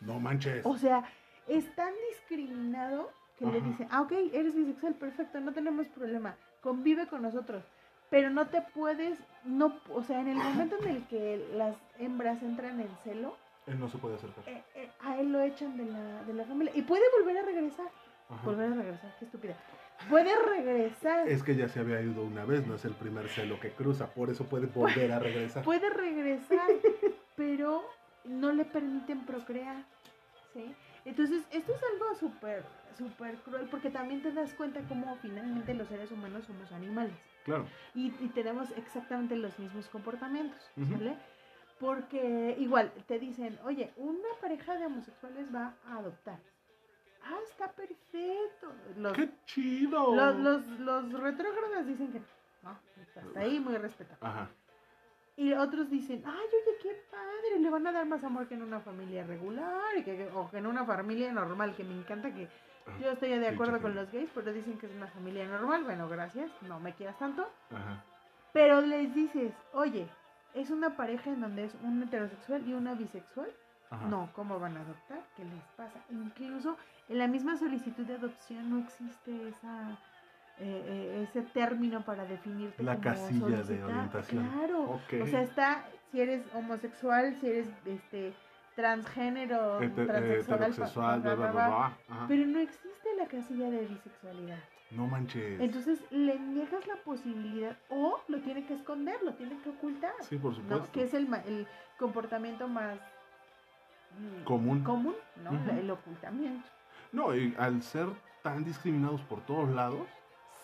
No 0.00 0.18
manches. 0.18 0.64
O 0.64 0.76
sea, 0.76 1.04
es 1.46 1.74
tan 1.74 1.92
discriminado 2.10 3.10
que 3.38 3.46
le 3.46 3.60
dice, 3.60 3.86
ah, 3.90 4.02
ok, 4.02 4.12
eres 4.32 4.54
bisexual, 4.54 4.94
perfecto, 4.94 5.40
no 5.40 5.52
tenemos 5.52 5.86
problema, 5.88 6.36
convive 6.60 7.06
con 7.06 7.22
nosotros. 7.22 7.62
Pero 8.10 8.30
no 8.30 8.46
te 8.48 8.62
puedes, 8.74 9.18
no, 9.44 9.74
o 9.92 10.02
sea, 10.02 10.20
en 10.20 10.28
el 10.28 10.36
momento 10.38 10.76
en 10.82 10.88
el 10.88 11.06
que 11.08 11.46
las 11.54 11.76
hembras 11.98 12.42
entran 12.42 12.80
en 12.80 12.88
celo, 13.04 13.36
Él 13.66 13.78
no 13.78 13.88
se 13.88 13.98
puede 13.98 14.14
acercar. 14.16 14.44
eh, 14.48 14.62
eh, 14.74 14.90
a 15.00 15.20
él 15.20 15.30
lo 15.30 15.40
echan 15.42 15.76
de 15.76 15.84
la, 15.84 16.22
de 16.24 16.32
la 16.32 16.44
familia. 16.44 16.72
Y 16.74 16.82
puede 16.82 17.02
volver 17.18 17.36
a 17.38 17.42
regresar. 17.42 17.86
Ajá. 18.30 18.40
Volver 18.44 18.72
a 18.72 18.74
regresar, 18.76 19.14
qué 19.18 19.24
estúpida. 19.26 19.54
Puede 20.08 20.30
regresar. 20.42 21.28
Es 21.28 21.42
que 21.42 21.54
ya 21.56 21.68
se 21.68 21.80
había 21.80 22.00
ido 22.00 22.22
una 22.22 22.44
vez, 22.46 22.66
no 22.66 22.76
es 22.76 22.84
el 22.86 22.94
primer 22.94 23.28
celo 23.28 23.58
que 23.60 23.72
cruza, 23.72 24.06
por 24.06 24.30
eso 24.30 24.44
puede 24.44 24.66
volver 24.66 25.12
a 25.12 25.18
regresar. 25.18 25.62
Puede 25.64 25.90
regresar, 25.90 26.66
pero 27.36 27.82
no 28.24 28.52
le 28.52 28.64
permiten 28.64 29.26
procrear. 29.26 29.76
¿sí? 30.54 30.74
Entonces, 31.04 31.42
esto 31.50 31.72
es 31.74 31.80
algo 31.92 32.14
súper, 32.14 32.64
súper 32.96 33.36
cruel 33.38 33.68
porque 33.70 33.90
también 33.90 34.22
te 34.22 34.32
das 34.32 34.54
cuenta 34.54 34.80
cómo 34.88 35.16
finalmente 35.16 35.74
los 35.74 35.88
seres 35.88 36.10
humanos 36.10 36.44
somos 36.46 36.70
animales. 36.72 37.16
Claro. 37.44 37.66
Y, 37.94 38.06
y 38.20 38.28
tenemos 38.34 38.70
exactamente 38.72 39.36
los 39.36 39.58
mismos 39.58 39.88
comportamientos. 39.88 40.60
¿vale? 40.76 41.16
Porque 41.78 42.56
igual 42.58 42.92
te 43.06 43.18
dicen, 43.18 43.58
oye, 43.64 43.92
una 43.96 44.28
pareja 44.40 44.76
de 44.76 44.86
homosexuales 44.86 45.54
va 45.54 45.74
a 45.86 45.98
adoptar. 45.98 46.38
Ah, 47.22 47.38
está 47.50 47.70
perfecto. 47.72 48.72
Los, 48.96 49.12
¡Qué 49.12 49.30
chido! 49.44 50.14
los, 50.14 50.36
los, 50.38 50.66
los 50.80 51.12
retrógradas 51.20 51.86
dicen 51.86 52.12
que 52.12 52.20
no, 52.62 52.70
hasta 52.70 53.40
ahí 53.40 53.60
muy 53.60 53.76
respetable. 53.76 54.26
Ajá. 54.26 54.50
Y 55.38 55.52
otros 55.52 55.88
dicen, 55.88 56.20
ay, 56.26 56.34
oye, 56.34 56.78
qué 56.82 57.00
padre, 57.12 57.60
le 57.60 57.70
van 57.70 57.86
a 57.86 57.92
dar 57.92 58.04
más 58.06 58.24
amor 58.24 58.48
que 58.48 58.54
en 58.54 58.62
una 58.62 58.80
familia 58.80 59.24
regular 59.24 59.94
que, 60.04 60.28
o 60.34 60.50
que 60.50 60.58
en 60.58 60.66
una 60.66 60.84
familia 60.84 61.32
normal, 61.32 61.76
que 61.76 61.84
me 61.84 61.94
encanta 61.94 62.34
que 62.34 62.48
yo 63.00 63.12
estoy 63.12 63.38
de 63.38 63.46
acuerdo 63.46 63.80
con 63.80 63.94
los 63.94 64.10
gays, 64.10 64.28
pero 64.34 64.52
dicen 64.52 64.78
que 64.78 64.86
es 64.86 64.92
una 64.92 65.06
familia 65.06 65.46
normal, 65.46 65.84
bueno, 65.84 66.08
gracias, 66.08 66.50
no 66.62 66.80
me 66.80 66.92
quieras 66.92 67.16
tanto. 67.18 67.48
Ajá. 67.70 68.02
Pero 68.52 68.80
les 68.80 69.14
dices, 69.14 69.52
oye, 69.74 70.08
es 70.54 70.70
una 70.70 70.96
pareja 70.96 71.30
en 71.30 71.40
donde 71.40 71.66
es 71.66 71.74
un 71.84 72.02
heterosexual 72.02 72.66
y 72.68 72.72
una 72.72 72.94
bisexual. 72.94 73.52
Ajá. 73.90 74.06
No, 74.08 74.30
¿cómo 74.34 74.58
van 74.58 74.76
a 74.76 74.80
adoptar? 74.80 75.20
¿Qué 75.36 75.44
les 75.44 75.62
pasa? 75.76 76.00
Incluso 76.10 76.76
en 77.08 77.18
la 77.18 77.28
misma 77.28 77.56
solicitud 77.56 78.04
de 78.04 78.16
adopción 78.16 78.70
no 78.70 78.80
existe 78.80 79.48
esa 79.48 79.96
eh, 80.60 80.84
eh, 80.86 81.22
ese 81.28 81.42
término 81.42 82.04
para 82.04 82.24
definirte 82.24 82.82
La 82.82 82.94
como 82.96 83.04
casilla 83.04 83.62
de 83.62 83.84
orientación. 83.84 84.48
Claro. 84.48 84.90
O 85.22 85.26
sea, 85.26 85.42
está 85.42 85.84
si 86.10 86.20
eres 86.20 86.42
homosexual, 86.54 87.36
si 87.40 87.46
eres 87.48 87.68
este 87.86 88.32
transgénero, 88.74 89.80
Heter- 89.80 89.88
eh, 89.88 90.06
transexual, 90.06 90.62
heterosexual, 90.62 91.20
bla, 91.20 91.34
bla, 91.34 91.50
bla, 91.52 91.98
pero 92.28 92.46
no 92.46 92.58
existe 92.60 93.08
la 93.18 93.26
casilla 93.26 93.70
de 93.70 93.86
bisexualidad. 93.86 94.58
No 94.90 95.06
manches. 95.06 95.60
Entonces 95.60 96.00
le 96.10 96.38
niegas 96.38 96.86
la 96.86 96.96
posibilidad 97.04 97.76
o 97.90 98.20
lo 98.28 98.38
tiene 98.40 98.64
que 98.64 98.74
esconder, 98.74 99.16
lo 99.22 99.34
tiene 99.34 99.58
que 99.62 99.68
ocultar. 99.70 100.12
sí, 100.22 100.36
por 100.38 100.54
supuesto. 100.54 100.86
¿no? 100.86 100.92
Que 100.92 101.02
es 101.02 101.12
el, 101.12 101.28
ma- 101.28 101.42
el 101.46 101.66
comportamiento 101.98 102.68
más 102.68 102.98
mm, 104.18 104.44
Común. 104.44 104.82
común, 104.84 105.14
¿no? 105.44 105.50
El 105.78 105.90
ocultamiento. 105.90 106.66
No, 107.12 107.34
y 107.34 107.54
al 107.58 107.82
ser 107.82 108.06
tan 108.42 108.64
discriminados 108.64 109.20
por 109.22 109.40
todos 109.44 109.68
lados, 109.70 110.06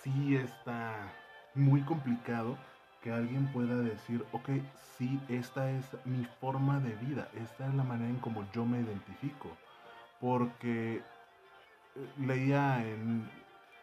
sí 0.04 0.36
está 0.36 1.10
muy 1.54 1.80
complicado 1.82 2.58
que 3.02 3.10
alguien 3.10 3.50
pueda 3.52 3.76
decir, 3.76 4.24
ok, 4.32 4.50
sí, 4.96 5.20
esta 5.28 5.70
es 5.70 5.84
mi 6.04 6.24
forma 6.40 6.78
de 6.80 6.94
vida, 6.96 7.28
esta 7.34 7.66
es 7.66 7.74
la 7.74 7.82
manera 7.82 8.10
en 8.10 8.18
como 8.18 8.46
yo 8.52 8.64
me 8.64 8.80
identifico. 8.80 9.50
Porque 10.20 10.96
eh, 10.96 11.02
leía 12.18 12.86
en 12.86 13.28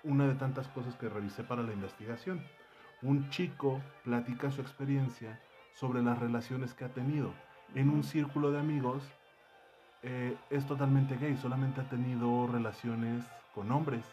una 0.03 0.27
de 0.27 0.35
tantas 0.35 0.67
cosas 0.69 0.95
que 0.95 1.09
revisé 1.09 1.43
para 1.43 1.63
la 1.63 1.73
investigación, 1.73 2.41
un 3.01 3.29
chico 3.29 3.81
platica 4.03 4.51
su 4.51 4.61
experiencia 4.61 5.39
sobre 5.73 6.01
las 6.01 6.19
relaciones 6.19 6.73
que 6.73 6.85
ha 6.85 6.89
tenido. 6.89 7.33
En 7.75 7.89
un 7.89 8.03
círculo 8.03 8.51
de 8.51 8.59
amigos 8.59 9.03
eh, 10.03 10.35
es 10.49 10.65
totalmente 10.65 11.17
gay, 11.17 11.37
solamente 11.37 11.81
ha 11.81 11.89
tenido 11.89 12.47
relaciones 12.47 13.23
con 13.53 13.71
hombres. 13.71 14.05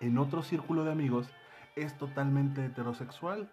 En 0.00 0.18
otro 0.18 0.42
círculo 0.42 0.84
de 0.84 0.92
amigos 0.92 1.28
es 1.74 1.96
totalmente 1.96 2.64
heterosexual 2.64 3.50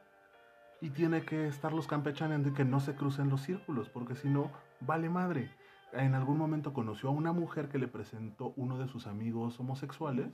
y 0.82 0.90
tiene 0.90 1.24
que 1.24 1.48
estarlos 1.48 1.88
campechaneando 1.88 2.50
y 2.50 2.54
que 2.54 2.66
no 2.66 2.82
se 2.82 2.96
crucen 2.96 3.30
los 3.30 3.42
círculos, 3.42 3.90
porque 3.90 4.16
si 4.16 4.28
no, 4.28 4.52
vale 4.82 5.10
madre. 5.10 5.50
En 5.94 6.16
algún 6.16 6.38
momento 6.38 6.74
conoció 6.74 7.10
a 7.10 7.14
una 7.14 7.32
mujer 7.32 7.70
que 7.70 7.78
le 7.78 7.88
presentó 7.88 8.54
uno 8.58 8.78
de 8.78 8.88
sus 8.88 9.08
amigos 9.08 9.60
homosexuales, 9.60 10.34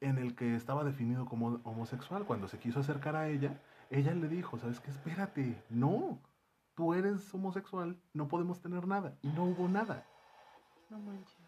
en 0.00 0.16
el 0.16 0.34
que 0.34 0.54
estaba 0.54 0.84
definido 0.84 1.26
como 1.26 1.60
homosexual. 1.64 2.24
Cuando 2.24 2.48
se 2.48 2.58
quiso 2.58 2.80
acercar 2.80 3.16
a 3.16 3.28
ella, 3.28 3.60
ella 3.90 4.14
le 4.14 4.28
dijo, 4.28 4.58
¿sabes 4.58 4.80
qué? 4.80 4.90
Espérate, 4.90 5.62
no, 5.68 6.18
tú 6.74 6.94
eres 6.94 7.34
homosexual, 7.34 8.00
no 8.14 8.28
podemos 8.28 8.62
tener 8.62 8.86
nada. 8.86 9.18
Y 9.20 9.28
no 9.28 9.44
hubo 9.44 9.68
nada. 9.68 10.06
No 10.88 10.98
manches. 10.98 11.39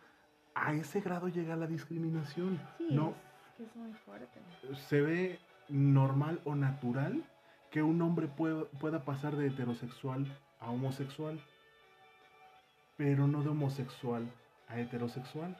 A 0.54 0.74
ese 0.74 1.00
grado 1.00 1.28
llega 1.28 1.56
la 1.56 1.66
discriminación. 1.66 2.60
Sí, 2.78 2.88
no, 2.90 3.10
es 3.10 3.54
que 3.56 3.62
es 3.64 3.76
muy 3.76 3.92
fuerte. 3.94 4.38
se 4.88 5.00
ve 5.00 5.38
normal 5.68 6.40
o 6.44 6.54
natural 6.54 7.22
que 7.70 7.82
un 7.82 8.02
hombre 8.02 8.26
pueda, 8.28 8.64
pueda 8.80 9.04
pasar 9.04 9.36
de 9.36 9.46
heterosexual 9.46 10.26
a 10.60 10.70
homosexual, 10.70 11.40
pero 12.96 13.26
no 13.26 13.42
de 13.42 13.48
homosexual 13.50 14.30
a 14.68 14.78
heterosexual. 14.78 15.56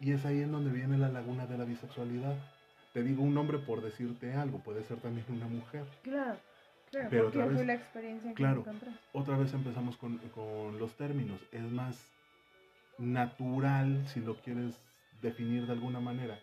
Y 0.00 0.12
es 0.12 0.24
ahí 0.24 0.40
en 0.42 0.52
donde 0.52 0.70
viene 0.70 0.98
la 0.98 1.08
laguna 1.08 1.46
de 1.46 1.58
la 1.58 1.64
bisexualidad. 1.64 2.36
Te 2.92 3.02
digo 3.02 3.22
un 3.22 3.36
hombre 3.36 3.58
por 3.58 3.82
decirte 3.82 4.34
algo, 4.34 4.58
puede 4.58 4.84
ser 4.84 4.98
también 4.98 5.26
una 5.28 5.46
mujer. 5.48 5.84
Claro, 6.02 6.38
claro, 6.90 7.08
Pero 7.10 7.24
porque 7.24 7.38
otra 7.38 7.46
vez- 7.46 7.56
fue 7.56 7.66
la 7.66 7.74
experiencia 7.74 8.30
que 8.30 8.34
claro. 8.36 8.64
Otra 9.12 9.36
vez 9.36 9.52
empezamos 9.52 9.96
con, 9.96 10.18
con 10.34 10.78
los 10.78 10.94
términos. 10.96 11.40
Es 11.50 11.70
más 11.70 12.06
natural, 12.98 14.06
si 14.08 14.20
lo 14.20 14.36
quieres 14.36 14.80
definir 15.20 15.66
de 15.66 15.72
alguna 15.72 16.00
manera. 16.00 16.38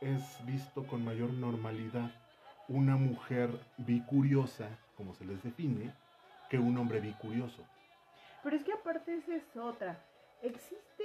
Es 0.00 0.44
visto 0.44 0.86
con 0.86 1.04
mayor 1.04 1.32
normalidad 1.32 2.10
una 2.68 2.96
mujer 2.96 3.50
bicuriosa, 3.78 4.68
como 4.96 5.14
se 5.14 5.24
les 5.24 5.42
define, 5.42 5.92
que 6.50 6.58
un 6.58 6.76
hombre 6.78 7.00
bicurioso. 7.00 7.64
Pero 8.42 8.56
es 8.56 8.64
que 8.64 8.72
aparte 8.72 9.16
esa 9.16 9.34
es 9.34 9.56
otra. 9.56 9.98
Existe 10.42 11.04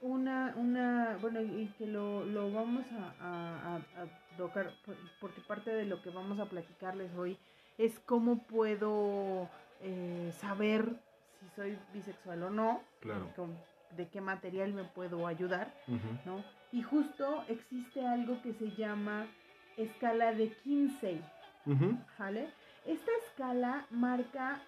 una, 0.00 0.54
una 0.56 1.18
bueno, 1.20 1.40
y 1.42 1.66
que 1.76 1.86
lo, 1.86 2.24
lo 2.24 2.50
vamos 2.52 2.84
a, 2.92 3.76
a- 3.76 4.06
tocar, 4.36 4.72
por- 4.86 4.96
porque 5.20 5.40
parte 5.42 5.70
de 5.70 5.84
lo 5.84 6.00
que 6.02 6.10
vamos 6.10 6.38
a 6.38 6.46
platicarles 6.46 7.12
hoy 7.16 7.36
es 7.76 7.98
cómo 8.00 8.38
puedo 8.46 9.48
eh, 9.80 10.32
saber 10.38 10.96
si 11.40 11.48
soy 11.56 11.78
bisexual 11.92 12.42
o 12.44 12.50
no, 12.50 12.82
Claro. 13.00 13.28
De 13.96 14.08
qué 14.08 14.20
material 14.20 14.72
me 14.72 14.84
puedo 14.84 15.26
ayudar. 15.26 15.72
¿no? 16.24 16.42
Y 16.72 16.82
justo 16.82 17.44
existe 17.48 18.06
algo 18.06 18.40
que 18.42 18.52
se 18.54 18.70
llama 18.72 19.26
escala 19.76 20.32
de 20.32 20.50
Kinsey. 20.62 21.20
Ujú. 21.66 21.96
¿Vale? 22.18 22.50
Esta 22.86 23.10
escala 23.26 23.86
marca 23.90 24.60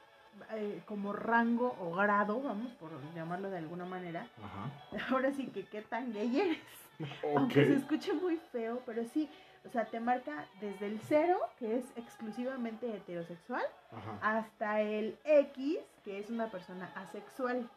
eh, 0.53 0.83
como 0.87 1.13
rango 1.13 1.77
o 1.81 1.95
grado, 1.95 2.41
vamos 2.43 2.73
por 2.75 2.91
llamarlo 3.15 3.51
de 3.51 3.59
alguna 3.59 3.85
manera. 3.85 4.27
Ahora 5.11 5.33
sí 5.33 5.47
que 5.49 5.65
qué 5.65 5.83
tan 5.83 6.13
gay 6.13 6.41
eres. 6.41 6.59
Aunque 7.37 7.67
se 7.67 7.75
escuche 7.75 8.13
muy 8.13 8.37
feo, 8.37 8.83
pero 8.87 9.05
sí. 9.05 9.29
O 9.65 9.71
sea, 9.71 9.85
te 9.85 10.01
marca 10.01 10.45
desde 10.61 10.87
el 10.87 10.99
cero, 11.03 11.39
que 11.57 11.77
es 11.79 11.85
exclusivamente 11.97 12.97
heterosexual, 12.97 13.63
Ajá. 13.93 14.19
hasta 14.39 14.81
el 14.81 15.17
X, 15.25 15.79
que 16.05 16.19
es 16.19 16.31
una 16.31 16.51
persona 16.51 16.91
asexual, 16.97 17.69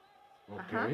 ajá. 0.58 0.88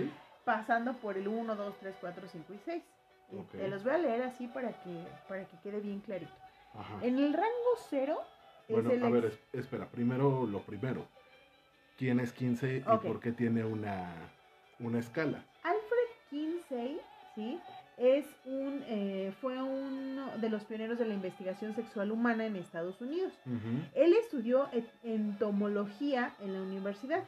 Pasando 0.46 0.94
por 0.94 1.18
el 1.18 1.28
1, 1.28 1.56
2, 1.56 1.76
3, 1.80 1.96
4, 2.02 2.28
5 2.32 2.54
y 2.54 2.60
6. 2.66 2.84
Y 3.32 3.38
Ok. 3.38 3.52
Te 3.52 3.68
los 3.68 3.84
voy 3.84 3.94
a 3.94 3.98
leer 3.98 4.24
así 4.24 4.48
para 4.48 4.70
que, 4.84 5.06
para 5.28 5.46
que 5.46 5.58
quede 5.64 5.80
bien 5.80 6.00
clarito. 6.02 6.32
Ajá. 6.74 7.00
En 7.02 7.18
el 7.20 7.34
rango 7.34 7.48
cero 7.90 8.22
Bueno, 8.70 8.90
es 8.90 8.98
el 8.98 9.04
a 9.04 9.10
ver, 9.10 9.26
ex- 9.26 9.40
espera, 9.54 9.86
primero 9.90 10.46
lo 10.48 10.60
primero. 10.62 11.06
¿Quién 11.98 12.20
es 12.20 12.32
15 12.34 12.84
Ok. 12.88 13.04
y 13.04 13.08
por 13.08 13.20
qué 13.20 13.32
tiene 13.32 13.64
una, 13.64 14.08
una 14.80 15.00
escala? 15.00 15.44
Alfred 15.64 16.10
Kinsey, 16.30 17.00
¿sí? 17.36 17.60
Es 17.98 18.26
un, 18.46 18.84
eh, 18.88 19.32
fue 19.42 19.62
uno 19.62 20.36
de 20.38 20.50
los 20.50 20.64
pioneros 20.64 20.98
de 20.98 21.06
la 21.06 21.14
investigación 21.14 21.76
sexual 21.76 22.12
humana 22.12 22.46
en 22.48 22.56
Estados 22.56 23.00
Unidos. 23.02 23.34
Ujú. 23.46 23.84
Él 23.94 24.14
estudió 24.14 24.68
entomología 25.04 26.34
en 26.40 26.54
la 26.54 26.62
universidad. 26.62 27.24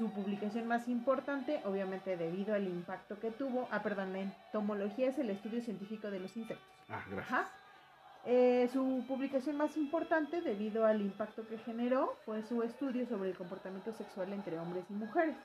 Su 0.00 0.10
publicación 0.10 0.66
más 0.66 0.88
importante, 0.88 1.60
obviamente 1.66 2.16
debido 2.16 2.54
al 2.54 2.66
impacto 2.66 3.20
que 3.20 3.30
tuvo, 3.30 3.68
ah, 3.70 3.82
perdón, 3.82 4.14
la 4.14 4.20
entomología 4.20 5.10
es 5.10 5.18
el 5.18 5.28
estudio 5.28 5.60
científico 5.60 6.10
de 6.10 6.20
los 6.20 6.34
insectos. 6.38 6.66
Ah, 6.88 7.04
gracias. 7.10 7.30
Ajá. 7.30 7.50
Eh, 8.24 8.70
su 8.72 9.04
publicación 9.06 9.58
más 9.58 9.76
importante, 9.76 10.40
debido 10.40 10.86
al 10.86 11.02
impacto 11.02 11.46
que 11.46 11.58
generó, 11.58 12.16
fue 12.24 12.42
su 12.44 12.62
estudio 12.62 13.06
sobre 13.06 13.28
el 13.28 13.36
comportamiento 13.36 13.92
sexual 13.92 14.32
entre 14.32 14.58
hombres 14.58 14.86
y 14.88 14.94
mujeres. 14.94 15.36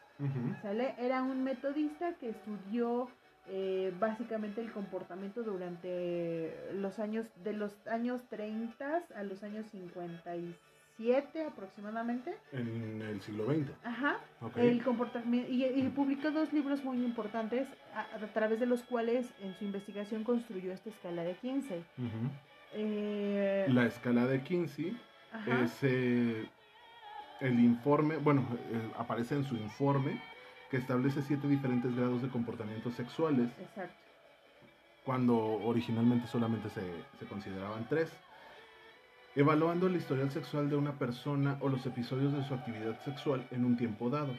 ¿Sale? 0.62 0.96
Era 1.00 1.22
un 1.22 1.44
metodista 1.44 2.14
que 2.14 2.30
estudió 2.30 3.10
eh, 3.48 3.94
básicamente 4.00 4.62
el 4.62 4.72
comportamiento 4.72 5.44
durante 5.44 6.72
los 6.76 6.98
años, 7.00 7.28
de 7.44 7.52
los 7.52 7.76
años 7.88 8.22
30 8.30 9.04
a 9.18 9.24
los 9.24 9.44
años 9.44 9.66
57 10.98 11.46
aproximadamente. 11.46 12.36
En 12.52 13.02
el 13.02 13.22
siglo 13.22 13.46
XX. 13.46 13.70
Ajá. 13.84 14.20
El 14.56 14.84
comportamiento, 14.84 15.52
y, 15.52 15.66
y 15.66 15.90
publicó 15.90 16.32
dos 16.32 16.52
libros 16.54 16.84
muy 16.84 17.04
importantes 17.04 17.68
a, 17.94 18.16
a 18.16 18.34
través 18.34 18.60
de 18.60 18.66
los 18.66 18.82
cuales 18.84 19.28
en 19.42 19.54
su 19.56 19.66
investigación 19.66 20.24
construyó 20.24 20.72
esta 20.72 20.90
escala 20.90 21.24
de 21.24 21.36
Kinsey. 21.36 21.80
Ujú. 21.98 22.30
Eh, 22.74 23.66
La 23.70 23.86
escala 23.86 24.26
de 24.26 24.42
Kinsey 24.44 24.98
ajá. 25.32 25.64
es 25.64 25.78
eh, 25.84 26.46
el 27.42 27.60
informe, 27.60 28.18
bueno, 28.18 28.46
eh, 28.72 28.92
aparece 28.98 29.36
en 29.36 29.44
su 29.44 29.56
informe 29.56 30.20
que 30.72 30.78
establece 30.78 31.22
siete 31.22 31.48
diferentes 31.48 31.96
grados 31.96 32.22
de 32.22 32.30
comportamientos 32.30 32.94
sexuales, 32.96 33.50
Exacto. 33.60 33.94
cuando 35.04 35.38
originalmente 35.38 36.28
solamente 36.28 36.70
se, 36.70 36.82
se 37.20 37.26
consideraban 37.28 37.86
tres. 37.88 38.12
Evaluando 39.36 39.88
el 39.88 39.96
historial 39.98 40.32
sexual 40.32 40.70
de 40.70 40.78
una 40.78 40.98
persona 40.98 41.58
o 41.60 41.68
los 41.68 41.86
episodios 41.86 42.32
de 42.34 42.44
su 42.44 42.54
actividad 42.54 42.98
sexual 43.04 43.46
en 43.52 43.66
un 43.66 43.76
tiempo 43.76 44.10
dado. 44.10 44.34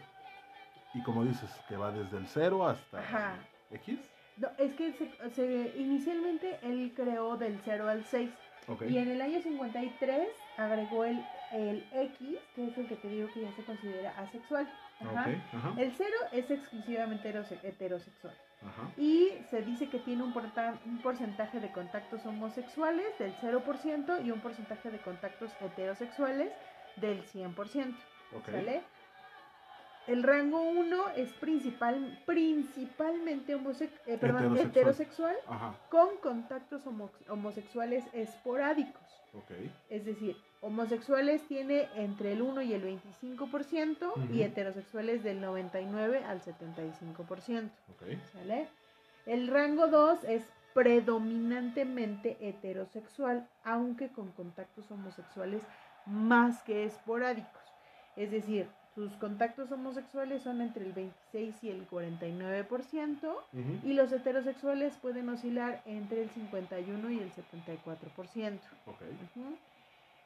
Y 0.95 1.03
como 1.03 1.25
dices, 1.25 1.51
que 1.69 1.77
va 1.77 1.93
desde 1.93 2.17
el 2.17 2.27
0 2.27 2.67
hasta 2.67 3.01
Ajá. 3.01 3.39
X. 3.71 3.99
No, 4.39 4.49
es 4.59 4.73
que 4.75 4.93
se, 4.93 5.11
se- 5.35 5.75
inicialmente 5.79 6.59
él 6.63 6.93
creó 6.97 7.37
del 7.37 7.59
0 7.65 7.89
al 7.89 8.05
6 8.05 8.31
Ok. 8.69 8.83
y 8.89 8.97
en 8.99 9.11
el 9.11 9.21
año 9.21 9.41
53 9.43 10.29
agregó 10.57 11.05
el, 11.05 11.23
el 11.53 11.85
X, 11.93 12.39
que 12.55 12.67
es 12.69 12.79
el 12.79 12.89
que 12.89 12.97
te 12.97 13.09
digo 13.09 13.29
que 13.35 13.43
ya 13.43 13.53
se 13.53 13.63
considera 13.65 14.19
asexual. 14.19 14.67
Ajá. 15.01 15.29
Ok, 15.29 15.57
ajá, 15.59 15.75
El 15.79 15.93
0 15.95 16.11
es 16.33 16.51
exclusivamente 16.51 17.35
heterose- 17.35 17.59
heterosexual 17.63 18.35
ajá. 18.63 18.91
y 18.97 19.31
se 19.51 19.63
dice 19.63 19.89
que 19.89 19.99
tiene 19.99 20.23
un, 20.23 20.33
porta- 20.33 20.79
un 20.87 20.99
porcentaje 21.03 21.61
de 21.61 21.71
contactos 21.73 22.25
homosexuales 22.27 23.07
del 23.19 23.35
0% 23.37 24.25
y 24.25 24.31
un 24.31 24.41
porcentaje 24.41 24.91
de 24.91 24.99
contactos 24.99 25.51
heterosexuales 25.61 26.53
del 26.97 27.23
100%. 27.25 27.95
Ok. 28.37 28.47
¿Sale? 28.51 28.83
El 30.07 30.23
rango 30.23 30.63
1 30.63 31.09
es 31.17 31.33
principal, 31.33 32.23
principalmente 32.27 33.57
homose- 33.57 33.91
eh, 34.07 34.19
perdón, 34.19 34.57
Heterosexual. 34.57 35.35
con 35.91 36.17
contactos 36.19 36.87
homo- 36.87 37.11
homosexuales 37.29 38.05
esporádicos. 38.13 39.03
Es 39.91 40.05
decir, 40.05 40.37
homosexuales 40.61 41.43
tiene 41.47 41.89
entre 41.95 42.33
el 42.33 42.43
1 42.43 42.63
y 42.63 42.73
el 42.75 42.83
25% 42.83 44.13
Ujú. 44.13 44.35
y 44.35 44.43
heterosexuales 44.43 45.23
del 45.23 45.41
99 45.41 46.25
al 46.25 46.41
75%. 46.43 47.71
Ok. 47.91 48.03
¿Sale? 48.33 48.69
El 49.27 49.49
rango 49.49 49.89
2 49.89 50.25
es 50.25 50.45
predominantemente 50.75 52.37
heterosexual, 52.41 53.49
aunque 53.65 54.09
con 54.11 54.31
contactos 54.33 54.91
homosexuales 54.91 55.63
más 56.05 56.63
que 56.63 56.85
esporádicos. 56.85 57.63
Es 58.15 58.31
decir, 58.31 58.69
sus 58.95 59.13
contactos 59.17 59.71
homosexuales 59.73 60.43
son 60.43 60.61
entre 60.61 60.85
el 60.85 60.93
26 60.93 61.65
y 61.65 61.71
el 61.71 61.87
49% 61.89 63.47
Ujú, 63.53 63.87
y 63.87 63.93
los 63.93 64.13
heterosexuales 64.13 64.97
pueden 64.97 65.29
oscilar 65.29 65.83
entre 65.85 66.23
el 66.23 66.31
51 66.31 67.11
y 67.11 67.21
el 67.21 67.31
74%. 67.33 68.61
Ok. 68.87 69.03
Ujú. 69.37 69.59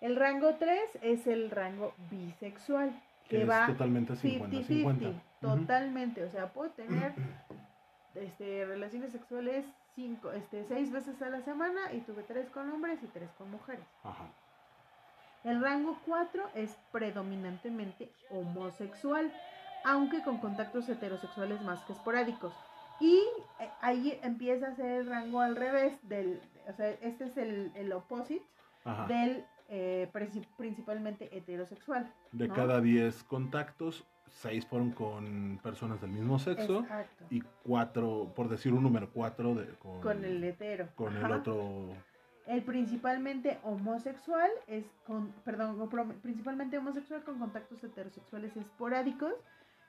El 0.01 0.17
rango 0.17 0.55
3 0.55 0.81
es 1.03 1.27
el 1.27 1.51
rango 1.51 1.93
bisexual, 2.11 2.91
Que 3.29 3.43
es 3.43 3.49
va 3.51 3.67
totalmente 3.67 4.15
50-50. 4.15 4.67
50-50, 4.67 5.09
Ujú. 5.09 5.21
totalmente. 5.41 6.25
O 6.25 6.31
sea, 6.31 6.53
puedo 6.53 6.71
tener 6.71 7.13
este, 8.15 8.65
relaciones 8.67 9.13
sexuales 9.13 9.65
cinco, 9.95 10.33
este, 10.33 10.65
seis 10.65 10.91
veces 10.91 11.21
a 11.23 11.29
la 11.29 11.41
semana 11.43 11.93
y 11.93 12.01
tuve 12.01 12.23
tres 12.23 12.49
con 12.51 12.71
hombres 12.71 12.99
y 13.03 13.07
tres 13.09 13.31
con 13.37 13.51
mujeres. 13.51 13.85
Ajá. 14.05 14.25
El 15.45 15.63
rango 15.63 15.99
4 16.07 16.51
es 16.55 16.77
predominantemente 16.93 18.11
homosexual, 18.31 19.33
aunque 19.85 20.23
con 20.23 20.37
contactos 20.39 20.87
heterosexuales 20.89 21.63
más 21.63 21.83
que 21.85 21.95
esporádicos. 21.95 22.53
Y 23.01 23.17
eh, 23.59 23.71
ahí 23.81 24.19
empieza 24.23 24.69
a 24.69 24.75
ser 24.77 24.91
el 24.91 25.07
rango 25.09 25.41
al 25.41 25.57
revés 25.57 25.95
del, 26.09 26.43
o 26.69 26.73
sea, 26.75 26.91
este 26.91 27.25
es 27.25 27.37
el, 27.39 27.73
el 27.75 27.91
opposite 27.93 28.45
Ajá. 28.85 29.07
del 29.07 29.47
eh, 29.71 30.09
princi- 30.13 30.47
principalmente 30.57 31.35
heterosexual. 31.37 32.13
De 32.33 32.49
¿no? 32.49 32.55
cada 32.55 32.81
10 32.81 33.23
contactos, 33.25 34.05
6 34.27 34.67
fueron 34.67 34.91
con 34.91 35.59
personas 35.63 36.01
del 36.01 36.11
mismo 36.11 36.39
sexo 36.39 36.81
Exacto. 36.81 37.25
y 37.31 37.41
4, 37.65 38.33
por 38.35 38.49
decir 38.49 38.73
un 38.73 38.83
número, 38.83 39.11
4 39.13 39.55
de, 39.55 39.67
con, 39.79 40.01
con 40.01 40.25
el 40.25 40.43
hetero. 40.45 40.89
con 40.97 41.17
el 41.17 41.25
otro. 41.33 41.95
El 42.47 42.63
principalmente 42.65 43.59
homosexual 43.63 44.51
es 44.67 44.85
con, 45.07 45.31
perdón, 45.45 45.89
principalmente 46.21 46.79
homosexual 46.79 47.23
con 47.23 47.39
contactos 47.39 47.83
heterosexuales 47.85 48.57
esporádicos, 48.57 49.35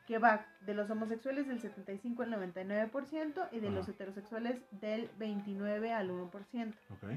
que 0.06 0.20
va 0.20 0.46
de 0.66 0.74
los 0.76 0.90
homosexuales 0.90 1.48
del 1.48 1.60
75 1.60 2.22
al 2.24 2.32
99% 2.34 3.48
y 3.52 3.60
de 3.60 3.68
Ajá. 3.68 3.76
los 3.76 3.88
heterosexuales 3.90 4.62
del 4.72 5.10
29 5.18 5.92
al 5.94 6.10
1%, 6.12 6.74
Ok. 6.92 7.10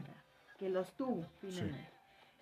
que 0.59 0.69
los 0.69 0.93
tuvo 0.93 1.27
finalmente. 1.41 1.89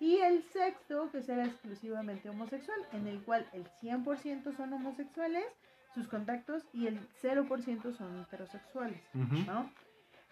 Y 0.03 0.17
el 0.17 0.43
sexto, 0.51 1.09
que 1.13 1.21
será 1.21 1.45
exclusivamente 1.45 2.29
homosexual, 2.29 2.77
en 2.91 3.07
el 3.07 3.23
cual 3.23 3.47
el 3.53 3.63
100% 3.81 4.53
son 4.53 4.73
homosexuales, 4.73 5.45
sus 5.93 6.09
contactos, 6.09 6.61
y 6.73 6.87
el 6.87 6.99
0% 7.21 7.95
son 7.95 8.19
heterosexuales. 8.19 9.01
¿no? 9.13 9.71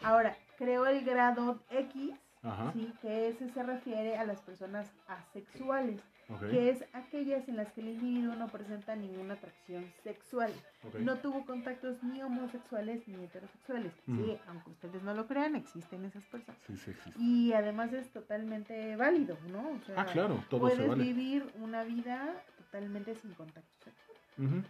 Ahora, 0.04 0.36
creo 0.58 0.88
el 0.88 1.06
grado 1.06 1.62
X, 1.70 2.12
Ajá. 2.44 2.74
Sí, 2.74 2.92
que 3.02 3.30
ese 3.30 3.48
se 3.48 3.64
refiere 3.64 4.18
a 4.18 4.26
las 4.26 4.42
personas 4.42 4.92
asexuales, 5.08 6.02
Que 6.39 6.70
es 6.70 6.86
aquellas 6.94 7.48
en 7.50 7.58
las 7.58 7.72
que 7.74 7.82
el 7.82 7.89
individuo 7.89 8.36
no 8.36 8.48
presenta 8.48 8.96
ninguna 8.96 9.34
atracción 9.34 9.86
sexual. 10.04 10.52
No 11.00 11.17
tuvo 11.17 11.46
contactos 11.46 12.02
ni 12.04 12.22
homosexuales 12.22 13.08
ni 13.08 13.24
heterosexuales. 13.24 13.94
Sí, 14.06 14.38
aunque 14.48 14.70
ustedes 14.72 15.04
no 15.04 15.13
lo 15.13 15.28
crean, 15.28 15.56
existen 15.56 16.06
esas 16.06 16.26
personas. 16.26 16.60
Sí, 16.67 16.78
sí 16.78 16.91
existe. 16.91 17.20
Y 17.20 17.54
además 17.54 17.91
es 17.94 18.10
totalmente 18.12 18.96
válido, 18.96 19.38
¿no? 19.52 19.70
O 19.72 19.80
sea, 19.86 20.02
Ah, 20.02 20.06
claro, 20.06 20.44
todo 20.50 20.62
puedes 20.62 20.78
se 20.78 20.88
vale. 20.88 21.04
vivir 21.04 21.52
una 21.60 21.84
vida 21.84 22.34
totalmente 22.58 23.13
sin 23.15 23.34
contacto 23.34 23.70
sexual. 23.84 24.65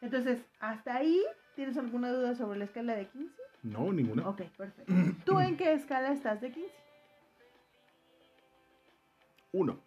Entonces, 0.00 0.42
hasta 0.60 0.96
ahí, 0.96 1.20
¿tienes 1.56 1.76
alguna 1.76 2.10
duda 2.10 2.34
sobre 2.34 2.58
la 2.58 2.64
escala 2.64 2.94
de 2.94 3.06
15? 3.08 3.34
No, 3.64 3.92
ninguna. 3.92 4.26
Ok, 4.28 4.42
perfecto. 4.56 4.92
¿Tú 5.26 5.38
en 5.40 5.56
qué 5.56 5.72
escala 5.74 6.12
estás 6.12 6.40
de 6.40 6.50
15? 6.52 6.70
Uno. 9.52 9.80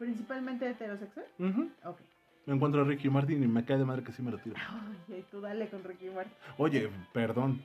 ¿Principalmente 0.00 0.68
heterosexual? 0.68 1.26
Ujú. 1.38 1.70
Ok. 1.84 1.98
Me 2.46 2.54
encuentro 2.54 2.80
a 2.80 2.84
Ricky 2.84 3.10
Martin 3.10 3.42
y 3.44 3.46
me 3.46 3.64
cae 3.66 3.76
de 3.76 3.84
madre 3.84 4.02
que 4.02 4.12
sí 4.12 4.22
me 4.22 4.30
lo 4.30 4.38
tiro. 4.38 4.56
Ay, 5.10 5.24
tú 5.30 5.40
dale 5.42 5.68
con 5.68 5.84
Ricky 5.84 6.08
Martin. 6.08 6.32
Oye, 6.56 6.90
perdón. 7.12 7.62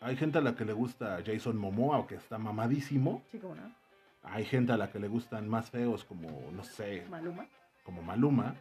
Hay 0.00 0.16
gente 0.16 0.38
a 0.38 0.40
la 0.40 0.56
que 0.56 0.64
le 0.64 0.72
gusta 0.72 1.20
Jason 1.24 1.56
Momoa, 1.56 2.04
que 2.08 2.16
está 2.16 2.36
mamadísimo. 2.36 3.22
Sí, 3.30 3.38
como 3.38 3.54
no. 3.54 3.72
Hay 4.24 4.44
gente 4.44 4.72
a 4.72 4.76
la 4.76 4.90
que 4.90 4.98
le 4.98 5.06
gustan 5.06 5.48
más 5.48 5.70
feos, 5.70 6.04
como, 6.04 6.50
no 6.52 6.64
sé, 6.64 7.06
Maluma. 7.08 7.46
como 7.84 8.02
Maluma. 8.02 8.56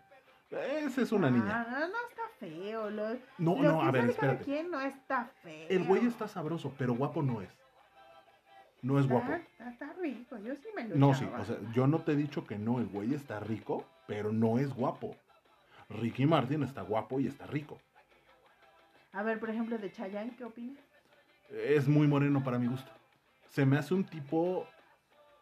Esa 0.52 1.02
es 1.02 1.12
una 1.12 1.28
Ah, 1.28 1.32
niña. 1.32 1.68
No, 1.72 1.80
no 1.80 1.96
está 2.10 2.22
feo. 2.40 2.90
Lo, 2.92 3.10
No, 3.40 3.56
lo 3.62 3.72
no, 3.72 3.80
que 3.82 3.88
a 3.88 3.92
ver, 3.92 4.06
espérate. 4.12 4.44
quien 4.44 4.70
no 4.70 4.80
está 4.80 5.26
feo. 5.42 5.68
El 5.70 5.86
güey 5.86 6.06
está 6.06 6.28
sabroso, 6.28 6.72
pero 6.78 6.94
guapo 6.94 7.24
no 7.24 7.42
es. 7.42 7.50
No 8.82 9.00
es 9.00 9.08
guapo. 9.08 9.32
Está, 9.60 9.94
rico. 10.02 10.38
Yo 10.40 10.56
sí 10.56 10.68
me 10.76 10.88
lo 10.88 10.96
No, 10.96 11.14
sí, 11.14 11.26
o 11.26 11.46
sea, 11.46 11.58
yo 11.74 11.86
no 11.88 12.00
te 12.00 12.14
he 12.14 12.16
dicho 12.16 12.46
que 12.46 12.58
no, 12.58 12.80
el 12.80 12.88
güey 12.88 13.14
está 13.14 13.40
rico, 13.40 13.86
pero 14.08 14.32
no 14.32 14.58
es 14.60 14.74
guapo. 14.74 15.16
Ricky 15.90 16.26
Martin 16.26 16.64
está 16.64 16.82
guapo 16.82 17.20
y 17.20 17.28
está 17.28 17.46
rico. 17.46 17.78
A 19.14 19.24
ver, 19.24 19.40
por 19.40 19.50
ejemplo, 19.50 19.78
de 19.78 19.92
Chayanne, 19.92 20.36
¿qué 20.38 20.46
opinas? 20.46 20.78
Es 21.50 21.88
muy 21.88 22.08
moreno 22.08 22.44
para 22.44 22.58
mi 22.58 22.68
gusto. 22.68 22.90
Se 23.50 23.66
me 23.66 23.78
hace 23.78 23.94
un 23.94 24.04
tipo 24.06 24.66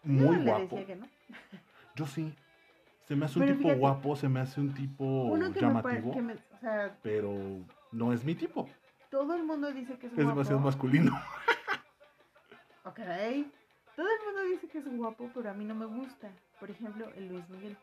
muy 0.04 0.38
guapo. 0.38 0.76
decía 0.76 0.86
que 0.88 0.96
no. 0.96 1.06
Yo 1.96 2.08
sí. 2.08 2.34
Se 3.08 3.16
me 3.16 3.26
hace 3.26 3.40
un 3.40 3.46
tipo 3.46 3.60
fíjate, 3.60 3.80
guapo, 3.80 4.16
se 4.16 4.28
me 4.30 4.40
hace 4.40 4.60
un 4.60 4.74
tipo 4.74 5.04
Uno 5.06 5.52
que 5.54 5.62
me, 5.66 5.82
pare- 5.82 5.96
llamativo, 6.02 6.12
que 6.14 6.22
me- 6.22 6.34
O 6.34 6.60
sea, 6.60 6.96
pero 7.02 7.34
no 7.92 8.12
es 8.14 8.24
mi 8.24 8.36
tipo. 8.36 8.68
todo 9.10 9.34
el 9.36 9.44
mundo 9.44 9.72
dice 9.72 9.98
que 9.98 10.08
es 10.08 10.12
Es 10.14 10.18
guapo. 10.18 10.30
demasiado 10.32 10.60
masculino. 10.62 11.12
Ok. 12.86 13.00
Todo 13.96 14.08
el 14.08 14.26
mundo 14.26 14.42
dice 14.52 14.68
que 14.68 14.78
es 14.80 14.88
guapo, 14.98 15.30
pero 15.34 15.50
a 15.50 15.54
mí 15.54 15.66
no 15.66 15.76
me 15.76 15.86
gusta. 15.86 16.30
Por 16.60 16.70
ejemplo, 16.72 17.08
el 17.16 17.28
Luis 17.28 17.48
Miguel. 17.50 17.78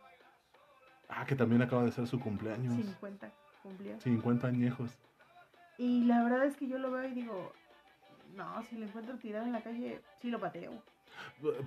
Ah, 1.09 1.25
que 1.27 1.37
también 1.37 1.63
acaba 1.63 1.85
de 1.85 1.93
ser 1.93 2.07
su 2.07 2.19
cumpleaños. 2.19 2.75
50 2.75 3.31
cumplió. 3.63 4.01
50 4.01 4.47
añejos. 4.47 4.91
Y 5.79 6.05
la 6.05 6.23
verdad 6.25 6.45
es 6.47 6.57
que 6.57 6.67
yo 6.67 6.79
lo 6.79 6.91
veo 6.91 7.05
y 7.09 7.13
digo, 7.13 7.53
no, 8.35 8.63
si 8.65 8.77
lo 8.77 8.87
encuentro 8.87 9.17
tirado 9.19 9.45
en 9.45 9.53
la 9.53 9.61
calle, 9.63 10.01
sí 10.23 10.31
lo 10.31 10.41
pateo. 10.41 10.73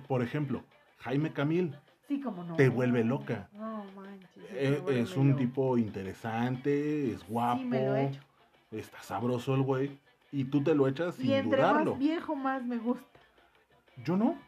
Por 0.08 0.22
ejemplo, 0.22 0.62
Jaime 0.98 1.32
Camil 1.32 1.76
Sí, 2.08 2.20
como 2.20 2.42
no. 2.42 2.56
Te 2.56 2.68
vuelve 2.68 3.04
loca. 3.04 3.48
No, 3.52 3.84
manches. 3.94 4.28
eh, 4.50 4.82
es 4.88 5.16
un 5.16 5.36
tipo 5.36 5.78
interesante, 5.78 7.12
es 7.12 7.24
guapo, 7.28 7.60
Sí, 7.60 7.64
me 7.66 7.86
lo 7.86 7.94
he 7.94 8.06
hecho. 8.06 8.20
está 8.72 9.00
sabroso 9.00 9.54
el 9.54 9.62
güey. 9.62 9.96
Y 10.32 10.44
tú 10.44 10.62
te 10.62 10.74
lo 10.74 10.88
echas 10.88 11.16
Y 11.20 11.22
sin 11.22 11.32
entre 11.32 11.60
dudarlo. 11.62 11.92
más 11.92 11.98
viejo, 12.00 12.34
más 12.34 12.64
me 12.64 12.78
gusta. 12.78 13.06
Yo 14.04 14.16
no. 14.16 14.38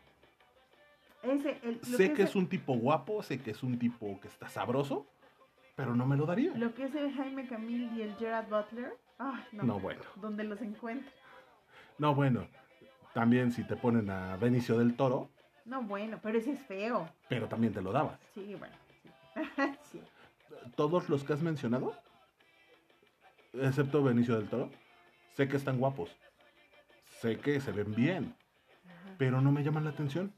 Ese, 1.22 1.58
el, 1.62 1.80
lo 1.88 1.96
Sé 1.96 2.12
que 2.12 2.22
es 2.22 2.30
es 2.30 2.36
un 2.36 2.48
tipo 2.48 2.74
guapo, 2.74 3.22
sé 3.22 3.40
que 3.40 3.52
es 3.52 3.62
un 3.62 3.78
tipo 3.78 4.18
que 4.20 4.28
está 4.28 4.48
sabroso, 4.48 5.06
pero 5.76 5.94
no 5.94 6.04
me 6.06 6.16
lo 6.16 6.26
daría. 6.26 6.52
Lo 6.54 6.74
que 6.74 6.84
es 6.84 6.94
el 6.94 7.14
Jaime 7.14 7.46
Camil 7.46 7.90
y 7.96 8.02
el 8.02 8.14
Gerard 8.16 8.48
Butler. 8.48 8.96
Ay, 9.18 9.44
no. 9.52 9.62
No, 9.62 9.80
bueno. 9.80 10.02
Donde 10.16 10.44
los 10.44 10.60
encuentro. 10.60 11.10
No, 11.98 12.14
bueno. 12.14 12.48
También 13.14 13.52
si 13.52 13.62
te 13.64 13.76
ponen 13.76 14.08
a 14.10 14.36
Benicio 14.36 14.78
del 14.78 14.96
Toro, 14.96 15.28
No, 15.66 15.82
bueno, 15.82 16.18
pero 16.22 16.38
ese 16.38 16.52
es 16.52 16.60
feo. 16.60 17.08
pero 17.28 17.46
también 17.46 17.72
te 17.72 17.82
lo 17.82 17.92
dabas. 17.92 18.18
Sí, 18.34 18.54
bueno. 18.54 18.74
Sí. 19.02 19.10
sí. 19.92 20.02
Todos 20.74 21.08
los 21.08 21.22
que 21.22 21.34
has 21.34 21.42
mencionado 21.42 21.94
excepto 23.54 24.02
Benicio 24.02 24.36
del 24.36 24.48
Toro, 24.48 24.70
sé 25.34 25.48
que 25.48 25.56
están 25.56 25.78
guapos, 25.78 26.16
sé 27.20 27.38
que 27.38 27.60
se 27.60 27.72
ven 27.72 27.94
bien. 27.94 28.34
Pero 29.22 29.40
no 29.40 29.52
me 29.52 29.62
llaman 29.62 29.85
la 29.85 29.90
atención. 29.90 30.32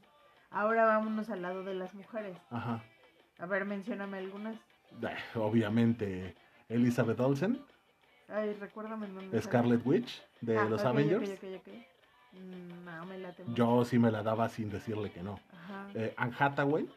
Ahora 0.51 0.85
vámonos 0.85 1.31
al 1.31 1.41
lado 1.41 1.63
de 1.63 1.73
las 1.73 1.95
mujeres. 1.95 2.37
Ajá. 2.51 2.83
A 3.39 3.47
ver, 3.47 3.65
mencióname 3.65 4.19
algunas. 4.19 4.57
Eh, 5.01 5.07
Obviamente, 5.33 6.35
Elizabeth 6.69 7.19
Olsen, 7.19 7.65
Ay, 8.29 8.53
recuérdame 8.53 9.07
dónde 9.07 9.29
sale. 9.31 9.41
Scarlet 9.41 9.81
Witch 9.83 10.21
de 10.41 10.55
Ah, 10.59 10.65
los 10.65 10.83
Avengers. 10.85 11.27
Mm, 12.33 12.85
No, 12.85 13.05
me 13.07 13.17
late 13.17 13.43
mucho. 13.43 13.55
Yo 13.55 13.85
sí 13.85 13.97
me 13.97 14.11
la 14.11 14.21
daba 14.21 14.49
sin 14.49 14.69
decirle 14.69 15.09
que 15.09 15.23
no. 15.23 15.39
Ajá. 15.63 15.87
Eh, 15.95 16.13
Anne 16.15 16.35
Hathaway, 16.37 16.87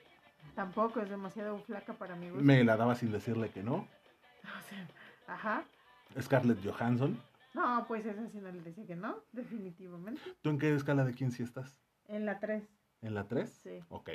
Tampoco 0.55 1.01
es 1.01 1.09
demasiado 1.09 1.59
flaca 1.61 1.95
para 1.95 2.17
mi 2.17 2.29
gusto. 2.29 2.45
me 2.45 2.65
la 2.65 2.77
daba 2.77 2.95
sin 2.97 3.11
decirle 3.13 3.49
que 3.49 3.63
no. 3.63 3.77
O 4.45 4.69
sea, 4.69 4.87
ajá. 5.27 5.63
Scarlett 6.21 6.63
Johansson. 6.63 7.19
No, 7.59 7.85
pues 7.89 8.07
esa 8.07 8.29
sí 8.29 8.39
no 8.39 8.53
le 8.53 8.61
decía 8.63 8.87
que 8.87 8.95
no, 8.95 9.17
definitivamente. 9.33 10.21
¿Tú 10.43 10.51
en 10.51 10.59
qué 10.59 10.73
escala 10.73 11.05
de 11.05 11.13
quién 11.13 11.33
sí 11.33 11.43
estás? 11.43 11.77
En 12.07 12.25
la 12.25 12.39
3, 12.39 12.63
¿En 13.03 13.15
la 13.15 13.25
3? 13.25 13.51
sí. 13.51 13.81
Ok. 13.89 14.11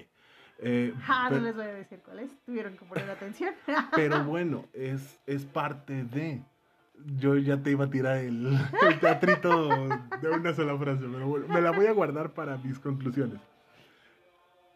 Eh, 0.59 0.93
Ja, 1.01 1.29
no 1.29 1.39
les 1.39 1.53
voy 1.53 1.65
a 1.65 1.73
decir 1.73 1.99
cuál 2.05 2.19
es. 2.19 2.31
Tuvieron 2.45 2.77
que 2.77 2.85
poner 2.85 3.09
atención. 3.09 3.53
pero 3.95 4.23
bueno, 4.23 4.65
es, 4.71 5.19
es 5.25 5.43
parte 5.43 6.05
de... 6.05 6.41
Yo 7.17 7.35
ya 7.37 7.61
te 7.61 7.71
iba 7.71 7.85
a 7.85 7.89
tirar 7.89 8.17
el, 8.19 8.47
el 8.87 8.99
teatrito 9.01 9.87
de 10.21 10.29
una 10.29 10.53
sola 10.53 10.77
frase, 10.77 11.03
pero 11.11 11.27
bueno, 11.27 11.47
me 11.49 11.59
la 11.59 11.71
voy 11.71 11.87
a 11.87 11.91
guardar 11.91 12.33
para 12.33 12.55
mis 12.57 12.79
conclusiones. 12.79 13.41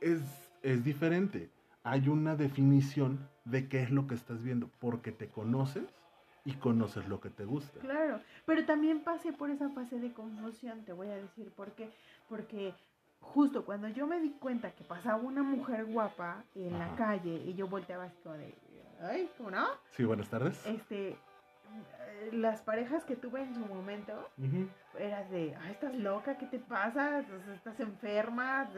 Es, 0.01 0.19
es 0.61 0.83
diferente. 0.83 1.49
Hay 1.83 2.09
una 2.09 2.35
definición 2.35 3.29
de 3.45 3.69
qué 3.69 3.81
es 3.83 3.91
lo 3.91 4.07
que 4.07 4.15
estás 4.15 4.43
viendo, 4.43 4.69
porque 4.79 5.13
te 5.13 5.29
conoces 5.29 5.85
y 6.47 6.53
conoces 6.53 7.05
lo 7.09 7.19
que 7.19 7.29
te 7.29 7.43
gusta. 7.43 7.81
Claro, 7.81 8.21
pero 8.45 8.65
también 8.65 9.03
pasé 9.03 9.33
por 9.33 9.49
esa 9.49 9.69
fase 9.71 9.99
de 9.99 10.13
confusión, 10.13 10.85
te 10.85 10.93
voy 10.93 11.09
a 11.09 11.17
decir 11.17 11.51
por 11.51 11.73
qué. 11.73 11.91
Porque 12.29 12.73
justo 13.19 13.65
cuando 13.65 13.89
yo 13.89 14.07
me 14.07 14.21
di 14.21 14.31
cuenta 14.39 14.71
que 14.71 14.85
pasaba 14.85 15.17
una 15.17 15.43
mujer 15.43 15.83
guapa 15.83 16.45
en 16.55 16.79
la 16.79 16.95
calle 16.95 17.35
y 17.35 17.53
yo 17.53 17.67
volteaba 17.67 18.05
así 18.05 18.15
como 18.23 18.35
de, 18.35 18.57
ay, 19.01 19.29
¿cómo 19.37 19.51
no? 19.51 19.67
Sí, 19.91 20.05
buenas 20.05 20.29
tardes. 20.29 20.65
Este, 20.65 21.17
las 22.31 22.61
parejas 22.61 23.03
que 23.03 23.17
tuve 23.17 23.41
en 23.41 23.53
su 23.53 23.65
momento, 23.65 24.29
Ujú. 24.37 24.69
eras 24.97 25.29
de, 25.29 25.53
ay, 25.59 25.73
estás 25.73 25.95
loca, 25.95 26.37
¿qué 26.37 26.45
te 26.45 26.59
pasa? 26.59 27.25
Estás 27.53 27.77
enferma, 27.81 28.71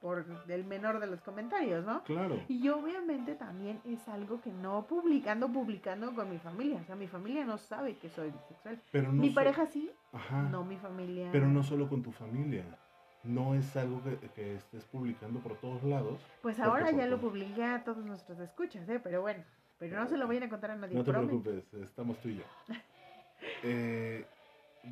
por 0.00 0.24
el 0.48 0.64
menor 0.64 1.00
de 1.00 1.06
los 1.06 1.20
comentarios, 1.22 1.84
¿no? 1.84 2.02
Claro. 2.04 2.40
Y 2.48 2.68
obviamente 2.68 3.34
también 3.34 3.80
es 3.84 4.06
algo 4.08 4.40
que 4.40 4.50
no 4.52 4.86
publicando, 4.86 5.48
publicando 5.48 6.14
con 6.14 6.30
mi 6.30 6.38
familia. 6.38 6.78
O 6.80 6.84
sea, 6.84 6.96
mi 6.96 7.06
familia 7.08 7.44
no 7.44 7.58
sabe 7.58 7.96
que 7.96 8.08
soy 8.08 8.30
bisexual. 8.30 8.80
Pero 8.92 9.12
no 9.12 9.20
mi 9.22 9.30
so- 9.30 9.34
pareja 9.34 9.66
sí, 9.66 9.90
Ajá. 10.12 10.42
no 10.50 10.64
mi 10.64 10.76
familia. 10.76 11.28
Pero 11.32 11.48
no 11.48 11.62
solo 11.62 11.88
con 11.88 12.02
tu 12.02 12.12
familia. 12.12 12.64
No 13.24 13.54
es 13.56 13.76
algo 13.76 14.00
que, 14.04 14.18
que 14.30 14.54
estés 14.54 14.84
publicando 14.84 15.40
por 15.40 15.56
todos 15.56 15.82
lados. 15.82 16.20
Pues 16.42 16.60
ahora 16.60 16.90
ya 16.92 17.06
lo 17.06 17.18
publiqué 17.20 17.64
a 17.64 17.82
todos 17.82 18.04
nuestros 18.04 18.38
escuchas, 18.38 18.88
¿eh? 18.88 19.00
Pero 19.02 19.20
bueno, 19.22 19.42
pero 19.78 19.98
no 19.98 20.06
se 20.06 20.16
lo 20.16 20.28
vayan 20.28 20.44
a 20.44 20.48
contar 20.48 20.70
a 20.70 20.76
nadie. 20.76 20.94
No 20.94 21.02
te 21.02 21.10
promen. 21.10 21.42
preocupes, 21.42 21.74
estamos 21.82 22.18
tú 22.20 22.28
y 22.28 22.36
yo. 22.36 22.44
Eh, 23.62 24.24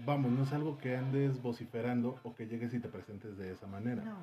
vamos, 0.04 0.30
no 0.30 0.42
es 0.44 0.52
algo 0.52 0.76
que 0.78 0.96
andes 0.96 1.40
vociferando 1.42 2.18
o 2.24 2.34
que 2.34 2.46
llegues 2.46 2.74
y 2.74 2.80
te 2.80 2.88
presentes 2.88 3.36
de 3.36 3.52
esa 3.52 3.66
manera. 3.66 4.02
No, 4.04 4.16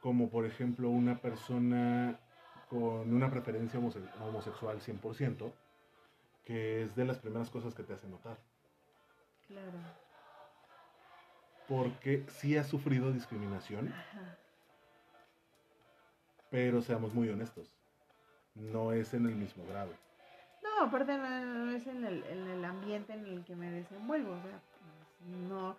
Como 0.00 0.30
por 0.30 0.46
ejemplo 0.46 0.88
una 0.88 1.18
persona 1.20 2.18
con 2.68 3.12
una 3.14 3.30
preferencia 3.30 3.78
homose- 3.78 4.08
homosexual 4.20 4.80
100%, 4.80 5.52
que 6.44 6.82
es 6.82 6.96
de 6.96 7.04
las 7.04 7.18
primeras 7.18 7.50
cosas 7.50 7.74
que 7.74 7.82
te 7.82 7.92
hace 7.94 8.08
notar. 8.08 8.36
claro. 9.46 9.72
Porque 11.68 12.24
sí 12.28 12.58
ha 12.58 12.64
sufrido 12.64 13.10
discriminación, 13.10 13.88
Ajá. 13.88 14.36
pero 16.50 16.82
seamos 16.82 17.14
muy 17.14 17.28
honestos, 17.30 17.70
no 18.54 18.92
es 18.92 19.14
en 19.14 19.24
el 19.26 19.34
mismo 19.34 19.64
grado. 19.66 19.90
No, 20.62 20.84
aparte 20.86 21.16
no, 21.16 21.40
no 21.64 21.70
es 21.72 21.86
en 21.86 22.04
el, 22.04 22.22
en 22.24 22.48
el 22.48 22.64
ambiente 22.66 23.14
en 23.14 23.24
el 23.26 23.44
que 23.44 23.56
me 23.56 23.70
desenvuelvo. 23.70 24.32
O 24.32 24.42
sea, 24.42 24.60
no. 25.48 25.76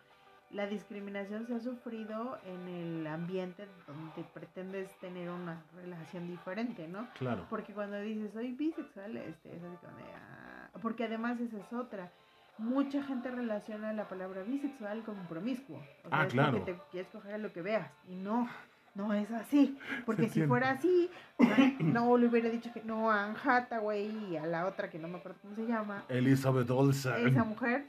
La 0.51 0.67
discriminación 0.67 1.47
se 1.47 1.55
ha 1.55 1.59
sufrido 1.59 2.37
en 2.45 2.67
el 2.67 3.07
ambiente 3.07 3.67
donde 3.87 4.23
pretendes 4.33 4.89
tener 4.99 5.29
una 5.29 5.63
relación 5.75 6.27
diferente, 6.27 6.87
¿no? 6.87 7.07
Claro. 7.17 7.45
Porque 7.49 7.73
cuando 7.73 7.99
dices 7.99 8.31
soy 8.31 8.53
bisexual, 8.53 9.17
este, 9.17 9.55
es 9.55 9.63
así 9.63 9.75
como 9.77 9.97
de, 9.97 10.03
ah, 10.15 10.69
porque 10.81 11.05
además 11.05 11.39
esa 11.41 11.57
es 11.57 11.73
otra. 11.73 12.11
Mucha 12.57 13.03
gente 13.03 13.31
relaciona 13.31 13.91
la 13.91 14.07
palabra 14.07 14.43
bisexual 14.43 15.03
con 15.03 15.15
promiscuo. 15.27 15.77
O 15.77 16.07
Ah, 16.11 16.25
es 16.25 16.31
claro. 16.33 16.57
porque 16.59 16.73
te 16.73 16.79
quieres 16.91 17.11
coger 17.11 17.33
a 17.33 17.37
lo 17.37 17.51
que 17.51 17.61
veas. 17.61 17.91
Y 18.07 18.15
no, 18.15 18.47
no 18.93 19.13
es 19.13 19.29
así. 19.31 19.77
Porque 20.05 20.29
si 20.29 20.43
fuera 20.43 20.69
así, 20.71 21.09
no 21.79 22.17
le 22.17 22.27
hubiera 22.27 22.49
dicho 22.49 22.71
que 22.71 22.81
no 22.83 23.11
a 23.11 23.25
Anne 23.25 23.35
Hathaway 23.43 24.07
y 24.29 24.37
a 24.37 24.45
la 24.45 24.67
otra 24.67 24.89
que 24.89 24.99
no 24.99 25.09
me 25.09 25.17
acuerdo 25.17 25.37
cómo 25.41 25.53
se 25.55 25.65
llama. 25.65 26.05
Elizabeth 26.07 26.69
Olsen. 26.69 27.27
Esa 27.27 27.43
mujer, 27.43 27.87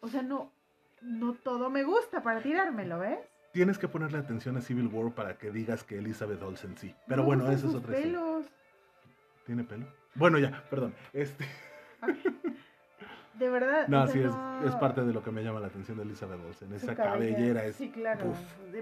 o 0.00 0.08
sea, 0.08 0.22
no, 0.22 0.50
no 1.02 1.34
todo 1.34 1.70
me 1.70 1.82
gusta 1.84 2.22
para 2.22 2.40
tirármelo, 2.40 2.98
¿ves? 2.98 3.18
Tienes 3.52 3.78
que 3.78 3.88
ponerle 3.88 4.18
atención 4.18 4.56
a 4.56 4.60
Civil 4.60 4.88
War 4.88 5.12
para 5.12 5.38
que 5.38 5.50
digas 5.50 5.82
que 5.84 5.98
Elizabeth 5.98 6.42
Olsen 6.42 6.76
sí. 6.76 6.94
Pero 7.06 7.24
bueno, 7.24 7.50
esa 7.50 7.66
es 7.66 7.74
otra 7.74 7.98
historia. 7.98 8.02
pelos. 8.20 8.46
¿Tiene 9.46 9.64
pelo? 9.64 9.86
Bueno, 10.14 10.38
ya, 10.38 10.62
perdón. 10.68 10.94
Este, 11.12 11.46
De 13.34 13.48
verdad. 13.48 13.86
no, 13.86 14.02
o 14.02 14.06
sea, 14.06 14.12
sí, 14.12 14.18
es, 14.20 14.26
no- 14.34 14.66
es 14.66 14.74
parte 14.76 15.02
de 15.04 15.12
lo 15.12 15.22
que 15.22 15.30
me 15.30 15.44
llama 15.44 15.60
la 15.60 15.68
atención 15.68 15.96
de 15.96 16.02
Elizabeth 16.02 16.40
Olsen. 16.44 16.72
Esa 16.72 16.96
cabellera 16.96 17.64
es. 17.64 17.76
Sí, 17.76 17.88
claro. 17.90 18.30
uf. 18.30 18.38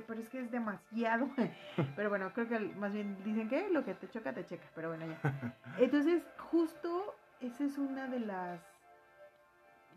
Pero 0.06 0.20
es 0.20 0.28
que 0.30 0.40
es 0.40 0.50
demasiado. 0.50 1.28
Pero 1.96 2.08
bueno, 2.08 2.32
creo 2.34 2.48
que 2.48 2.58
más 2.58 2.92
bien 2.92 3.18
dicen 3.22 3.48
que 3.50 3.68
lo 3.68 3.84
que 3.84 3.92
te 3.94 4.08
choca, 4.08 4.32
te 4.32 4.46
checa. 4.46 4.64
Pero 4.74 4.88
bueno, 4.88 5.04
ya. 5.06 5.54
Entonces, 5.78 6.22
justo 6.50 7.14
esa 7.40 7.64
es 7.64 7.76
una 7.76 8.06
de 8.08 8.20
las 8.20 8.58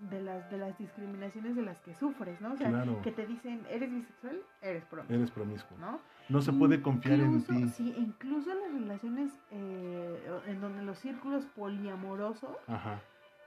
de 0.10 0.22
las 0.22 0.50
de 0.50 0.58
las 0.58 0.78
discriminaciones 0.78 1.56
de 1.56 1.62
las 1.62 1.80
que 1.82 1.94
sufres, 1.94 2.40
¿no? 2.42 2.54
O 2.54 2.56
sea, 2.58 2.70
Claro. 2.70 3.02
que 3.02 3.12
te 3.12 3.26
dicen, 3.28 3.62
¿eres 3.70 3.92
bisexual? 3.92 4.40
Eres 4.62 4.86
promiscuo, 4.86 5.16
Eres 5.16 5.32
promiscuo. 5.32 5.78
¿no? 5.78 6.00
No 6.30 6.42
se 6.42 6.54
puede 6.54 6.82
confiar 6.82 7.20
en 7.20 7.44
ti. 7.44 7.68
Sí, 7.70 7.94
incluso 7.98 8.52
en 8.52 8.60
las 8.60 8.72
relaciones 8.82 9.32
eh, 9.52 10.30
en 10.48 10.62
donde 10.62 10.84
los 10.84 10.98
círculos 11.00 11.46
poliamorosos 11.56 12.56
Ajá. 12.68 13.00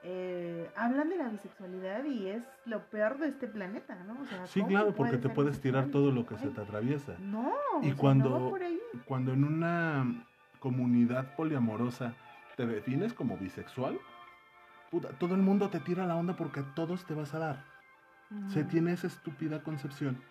eh, 0.03 0.69
hablan 0.77 1.09
de 1.09 1.17
la 1.17 1.29
bisexualidad 1.29 2.05
y 2.05 2.27
es 2.29 2.45
lo 2.65 2.81
peor 2.91 3.19
de 3.19 3.29
este 3.29 3.47
planeta, 3.47 3.95
¿no? 4.05 4.21
O 4.21 4.25
sea, 4.27 4.47
Sí, 4.47 4.61
¿cómo 4.61 4.71
claro, 4.71 4.95
porque 4.95 5.17
te 5.19 5.29
puedes 5.29 5.61
tirar 5.61 5.87
todo 5.87 6.11
lo 6.11 6.27
que 6.27 6.37
se 6.39 6.49
te 6.49 6.61
atraviesa. 6.61 7.15
No, 7.21 7.53
Y 7.83 7.93
cuando- 7.93 8.39
no 8.39 8.51
por 8.51 8.63
ahí. 8.63 8.79
Cuando 9.07 9.33
en 9.33 9.45
una 9.45 10.27
comunidad 10.59 11.35
poliamorosa 11.37 12.15
te 12.57 12.67
defines 12.67 13.15
como 13.15 13.37
bisexual, 13.39 13.99
puta, 14.93 15.09
todo 15.19 15.35
el 15.35 15.41
mundo 15.43 15.69
te 15.71 15.81
tira 15.81 16.07
la 16.07 16.15
onda 16.15 16.37
porque 16.37 16.61
a 16.61 16.75
todos 16.75 17.05
te 17.07 17.15
vas 17.15 17.35
a 17.35 17.39
dar. 17.41 17.65
Se 18.49 18.63
tiene 18.65 18.93
esa 18.93 19.09
estúpida 19.09 19.63
concepción 19.63 20.23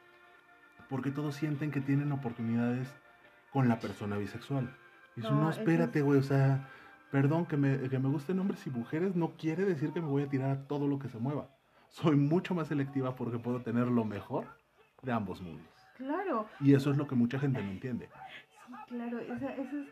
porque 0.90 1.12
todos 1.12 1.36
sienten 1.36 1.72
que 1.72 1.82
tienen 1.82 2.12
oportunidades 2.12 2.88
con 3.52 3.68
la 3.68 3.80
persona 3.80 4.18
bisexual. 4.18 4.74
Y 5.16 5.22
eso 5.22 5.34
No, 5.36 5.42
no, 5.42 5.50
eso 5.52 5.60
espérate, 5.60 6.00
es- 6.00 6.06
güey, 6.06 6.20
o 6.20 6.24
sea, 6.24 6.68
perdón, 7.12 7.46
que 7.46 7.58
me, 7.58 7.90
que 7.90 8.00
me 8.00 8.08
gusten 8.10 8.40
hombres 8.40 8.66
y 8.68 8.70
mujeres 8.70 9.16
no 9.16 9.32
quiere 9.38 9.66
decir 9.66 9.92
que 9.94 10.02
me 10.02 10.08
voy 10.08 10.24
a 10.24 10.30
tirar 10.30 10.52
a 10.52 10.68
todo 10.68 10.88
lo 10.88 11.00
que 11.00 11.10
se 11.10 11.18
mueva. 11.20 11.50
Soy 11.90 12.16
mucho 12.16 12.54
más 12.56 12.68
selectiva 12.70 13.16
porque 13.16 13.38
puedo 13.40 13.62
tener 13.62 13.88
lo 13.88 14.06
mejor 14.06 14.46
de 15.02 15.12
ambos 15.12 15.42
mundos. 15.42 15.68
Claro, 15.98 16.48
Y 16.62 16.74
eso 16.74 16.92
es 16.92 16.98
lo 16.98 17.08
que 17.08 17.16
mucha 17.16 17.40
gente 17.40 17.62
no 17.64 17.70
entiende. 17.72 18.08
sí, 18.68 18.74
claro, 18.88 19.20
esa- 19.20 19.56
eso 19.56 19.78
es 19.80 19.88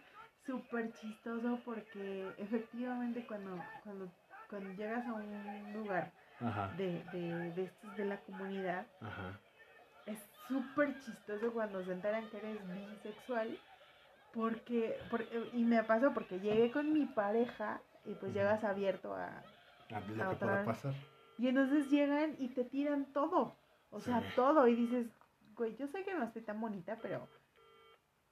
súper 0.46 0.92
chistoso 0.94 1.60
porque 1.66 2.34
efectivamente 2.38 3.26
cuando, 3.28 3.62
cuando, 3.84 4.10
cuando 4.50 4.74
llegas 4.74 5.06
a 5.06 5.14
un 5.14 5.74
lugar 5.74 6.12
Ajá, 6.42 6.74
de, 6.78 7.04
de, 7.14 7.54
de 7.54 7.64
estos 7.66 7.98
de 7.98 8.06
la 8.06 8.18
comunidad, 8.22 8.86
ajá. 9.02 9.40
es 10.06 10.20
súper 10.48 10.98
chistoso 11.00 11.52
cuando 11.54 11.84
se 11.84 11.92
enteran 11.94 12.28
que 12.30 12.38
eres 12.38 12.58
bisexual. 12.74 13.58
Porque, 14.32 15.02
por- 15.10 15.26
y 15.54 15.64
me 15.66 15.84
pasó 15.84 16.14
porque 16.14 16.40
llegué 16.40 16.70
con 16.72 16.94
mi 16.94 17.06
pareja 17.08 17.82
y 18.06 18.14
pues 18.14 18.34
llegas 18.34 18.64
abierto 18.64 19.16
a... 19.16 19.26
A 19.92 20.00
lo 20.02 20.24
A 20.24 20.30
que 20.30 20.36
pueda 20.36 20.64
pasar. 20.66 20.94
Y 21.40 21.48
entonces 21.48 21.90
llegan 21.90 22.36
y 22.38 22.50
te 22.50 22.64
tiran 22.64 23.06
todo. 23.12 23.56
O 23.90 24.00
sea, 24.00 24.20
Sí. 24.22 24.28
todo. 24.36 24.68
Y 24.68 24.76
dices, 24.76 25.08
güey, 25.56 25.76
yo 25.78 25.88
sé 25.88 26.04
que 26.04 26.14
no 26.14 26.24
estoy 26.26 26.44
tan 26.44 26.62
bonita, 26.62 27.00
pero... 27.02 27.28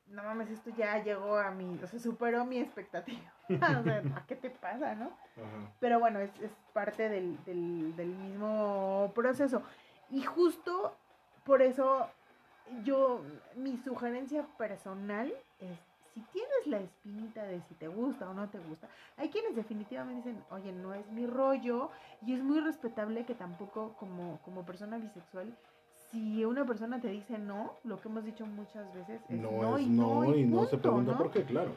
No 0.09 0.23
mames, 0.23 0.49
esto 0.49 0.69
ya 0.77 1.03
llegó 1.03 1.37
a 1.37 1.51
mi... 1.51 1.79
O 1.83 1.87
sea, 1.87 1.99
superó 1.99 2.45
mi 2.45 2.59
expectativa. 2.59 3.33
o 3.49 3.83
sea, 3.83 4.01
¿a 4.15 4.25
qué 4.25 4.35
te 4.35 4.49
pasa, 4.49 4.95
no? 4.95 5.05
Ajá. 5.05 5.71
Pero 5.79 5.99
bueno, 5.99 6.19
es, 6.19 6.31
es 6.41 6.51
parte 6.73 7.09
del, 7.09 7.43
del, 7.45 7.95
del 7.95 8.09
mismo 8.09 9.11
proceso. 9.13 9.63
Y 10.09 10.23
justo 10.23 10.95
por 11.43 11.61
eso 11.61 12.09
yo, 12.83 13.21
mi 13.55 13.77
sugerencia 13.77 14.45
personal 14.57 15.33
es, 15.59 15.77
si 16.13 16.21
tienes 16.21 16.67
la 16.67 16.79
espinita 16.79 17.43
de 17.43 17.61
si 17.61 17.75
te 17.75 17.87
gusta 17.87 18.29
o 18.29 18.33
no 18.33 18.49
te 18.49 18.59
gusta, 18.59 18.87
hay 19.17 19.29
quienes 19.29 19.55
definitivamente 19.55 20.29
dicen, 20.29 20.43
oye, 20.49 20.71
no 20.71 20.93
es 20.93 21.07
mi 21.11 21.25
rollo, 21.25 21.91
y 22.25 22.33
es 22.33 22.43
muy 22.43 22.59
respetable 22.59 23.25
que 23.25 23.35
tampoco 23.35 23.93
como, 23.93 24.39
como 24.43 24.65
persona 24.65 24.97
bisexual, 24.97 25.55
si 26.11 26.45
una 26.45 26.65
persona 26.65 26.99
te 26.99 27.09
dice 27.09 27.37
no, 27.37 27.75
lo 27.83 27.99
que 27.99 28.07
hemos 28.07 28.23
dicho 28.23 28.45
muchas 28.45 28.93
veces 28.93 29.21
es 29.29 29.39
No, 29.39 29.51
no, 29.51 29.77
es 29.77 29.83
y 29.83 29.89
no, 29.89 30.23
no, 30.23 30.35
y 30.35 30.45
no 30.45 30.65
se 30.65 30.77
pregunta 30.77 31.11
¿no? 31.13 31.17
por 31.17 31.31
qué, 31.31 31.43
claro. 31.43 31.71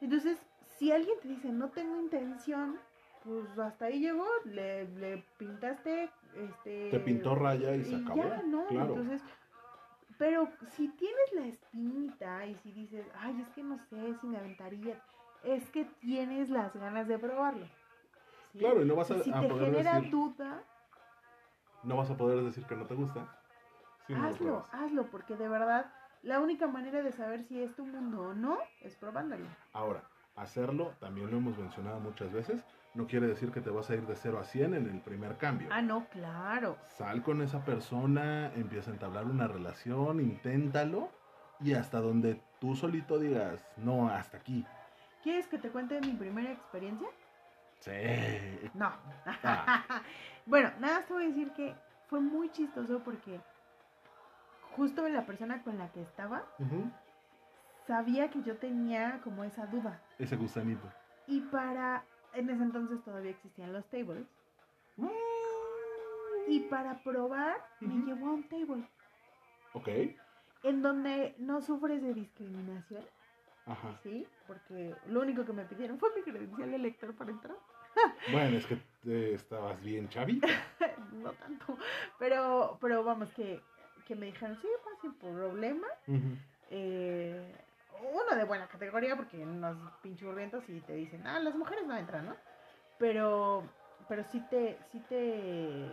Entonces, 0.00 0.38
si 0.78 0.92
alguien 0.92 1.16
te 1.22 1.28
dice 1.28 1.48
no 1.50 1.68
tengo 1.70 2.00
intención, 2.00 2.78
pues 3.24 3.58
hasta 3.58 3.86
ahí 3.86 4.00
llegó, 4.00 4.26
le, 4.44 4.88
le 4.98 5.24
pintaste, 5.36 6.10
este... 6.34 6.90
Te 6.90 7.00
pintó 7.00 7.34
raya 7.34 7.74
y 7.74 7.84
se 7.84 7.96
acabó. 7.96 8.22
ya, 8.22 8.42
¿no? 8.42 8.66
Claro. 8.66 8.94
Entonces, 8.94 9.22
pero 10.18 10.48
si 10.70 10.88
tienes 10.88 11.32
la 11.34 11.46
espinita 11.46 12.46
y 12.46 12.54
si 12.56 12.72
dices, 12.72 13.06
ay, 13.18 13.40
es 13.40 13.48
que 13.50 13.62
no 13.62 13.78
sé 13.90 14.14
si 14.20 14.26
me 14.26 14.38
aventaría, 14.38 15.02
es 15.44 15.68
que 15.70 15.84
tienes 16.00 16.48
las 16.50 16.74
ganas 16.74 17.08
de 17.08 17.18
probarlo. 17.18 17.66
¿sí? 18.52 18.58
Claro, 18.58 18.82
y 18.82 18.86
no 18.86 18.96
vas 18.96 19.10
a, 19.10 19.16
Y 19.16 19.20
si 19.20 19.30
a 19.30 19.40
te 19.40 19.48
poder 19.48 19.66
genera 19.66 19.96
decir, 19.96 20.10
duda, 20.10 20.62
no 21.82 21.96
vas 21.96 22.10
a 22.10 22.16
poder 22.16 22.42
decir 22.42 22.64
que 22.64 22.76
no 22.76 22.86
te 22.86 22.94
gusta. 22.94 23.35
Hazlo, 24.14 24.66
hazlo, 24.72 25.10
porque 25.10 25.36
de 25.36 25.48
verdad 25.48 25.86
la 26.22 26.40
única 26.40 26.66
manera 26.66 27.02
de 27.02 27.12
saber 27.12 27.44
si 27.44 27.62
es 27.62 27.74
tu 27.74 27.86
mundo 27.86 28.22
o 28.22 28.34
no 28.34 28.58
es 28.80 28.96
probándolo. 28.96 29.46
Ahora, 29.72 30.02
hacerlo, 30.34 30.94
también 31.00 31.30
lo 31.30 31.38
hemos 31.38 31.58
mencionado 31.58 32.00
muchas 32.00 32.32
veces, 32.32 32.64
no 32.94 33.06
quiere 33.06 33.26
decir 33.26 33.50
que 33.52 33.60
te 33.60 33.70
vas 33.70 33.90
a 33.90 33.94
ir 33.94 34.06
de 34.06 34.16
0 34.16 34.38
a 34.38 34.44
100 34.44 34.74
en 34.74 34.88
el 34.88 35.00
primer 35.00 35.36
cambio. 35.36 35.68
Ah, 35.70 35.82
no, 35.82 36.06
claro. 36.08 36.78
Sal 36.86 37.22
con 37.22 37.42
esa 37.42 37.64
persona, 37.64 38.52
empieza 38.54 38.90
a 38.90 38.94
entablar 38.94 39.26
una 39.26 39.46
relación, 39.46 40.20
inténtalo 40.20 41.10
y 41.60 41.74
hasta 41.74 42.00
donde 42.00 42.40
tú 42.60 42.74
solito 42.74 43.18
digas, 43.18 43.66
no, 43.76 44.08
hasta 44.08 44.38
aquí. 44.38 44.64
¿Quieres 45.22 45.46
que 45.46 45.58
te 45.58 45.70
cuente 45.70 46.00
mi 46.00 46.12
primera 46.12 46.52
experiencia? 46.52 47.08
Sí. 47.80 48.70
No. 48.74 48.92
Ah. 49.44 50.02
bueno, 50.46 50.70
nada, 50.80 50.98
más 50.98 51.06
te 51.06 51.12
voy 51.12 51.24
a 51.24 51.28
decir 51.28 51.52
que 51.52 51.74
fue 52.08 52.20
muy 52.20 52.50
chistoso 52.50 53.00
porque 53.04 53.40
justo 54.76 55.08
la 55.08 55.24
persona 55.26 55.62
con 55.62 55.78
la 55.78 55.90
que 55.92 56.02
estaba 56.02 56.44
sabía 57.86 58.30
que 58.30 58.42
yo 58.42 58.56
tenía 58.58 59.20
como 59.22 59.44
esa 59.44 59.66
duda. 59.66 60.00
Ese 60.18 60.36
gusanito. 60.36 60.86
Y 61.26 61.40
para, 61.42 62.04
en 62.34 62.50
ese 62.50 62.62
entonces 62.62 63.02
todavía 63.04 63.30
existían 63.30 63.72
los 63.72 63.84
tables. 63.88 64.26
Y 66.48 66.60
para 66.60 67.02
probar 67.02 67.56
me 67.80 67.94
llevó 68.06 68.28
a 68.28 68.32
un 68.34 68.48
table 68.48 68.88
Ok. 69.72 69.88
en 70.62 70.82
donde 70.82 71.34
no 71.38 71.60
sufres 71.60 72.00
de 72.02 72.14
discriminación, 72.14 73.04
Ajá. 73.66 73.98
¿sí? 74.02 74.26
Porque 74.46 74.94
lo 75.08 75.20
único 75.20 75.44
que 75.44 75.52
me 75.52 75.64
pidieron 75.64 75.98
fue 75.98 76.10
mi 76.14 76.22
credencial 76.22 76.70
de 76.70 76.78
lector 76.78 77.14
para 77.14 77.30
entrar. 77.32 77.56
Bueno, 78.30 78.58
es 78.58 78.66
que 78.66 78.74
eh, 79.06 79.32
estabas 79.34 79.80
bien, 79.80 80.08
Chavi. 80.10 80.38
no 81.12 81.32
tanto. 81.32 81.78
Pero, 82.18 82.76
pero 82.78 83.02
vamos, 83.02 83.32
que, 83.32 83.62
que 84.06 84.14
me 84.16 84.26
dijeron, 84.26 84.56
sí, 84.60 84.68
pues 84.82 84.96
sin 85.00 85.14
problema. 85.18 85.86
Eh, 86.70 87.54
uno 88.12 88.36
de 88.36 88.44
buena 88.44 88.66
categoría, 88.68 89.16
porque 89.16 89.38
unos 89.38 89.76
pinchurrientos 90.02 90.68
y 90.68 90.80
te 90.80 90.94
dicen, 90.94 91.26
ah, 91.26 91.38
las 91.40 91.54
mujeres 91.54 91.86
no 91.86 91.96
entran, 91.96 92.26
¿no? 92.26 92.36
Pero, 92.98 93.64
pero 94.08 94.24
sí 94.24 94.40
te, 94.50 94.78
sí 94.92 95.00
te, 95.08 95.90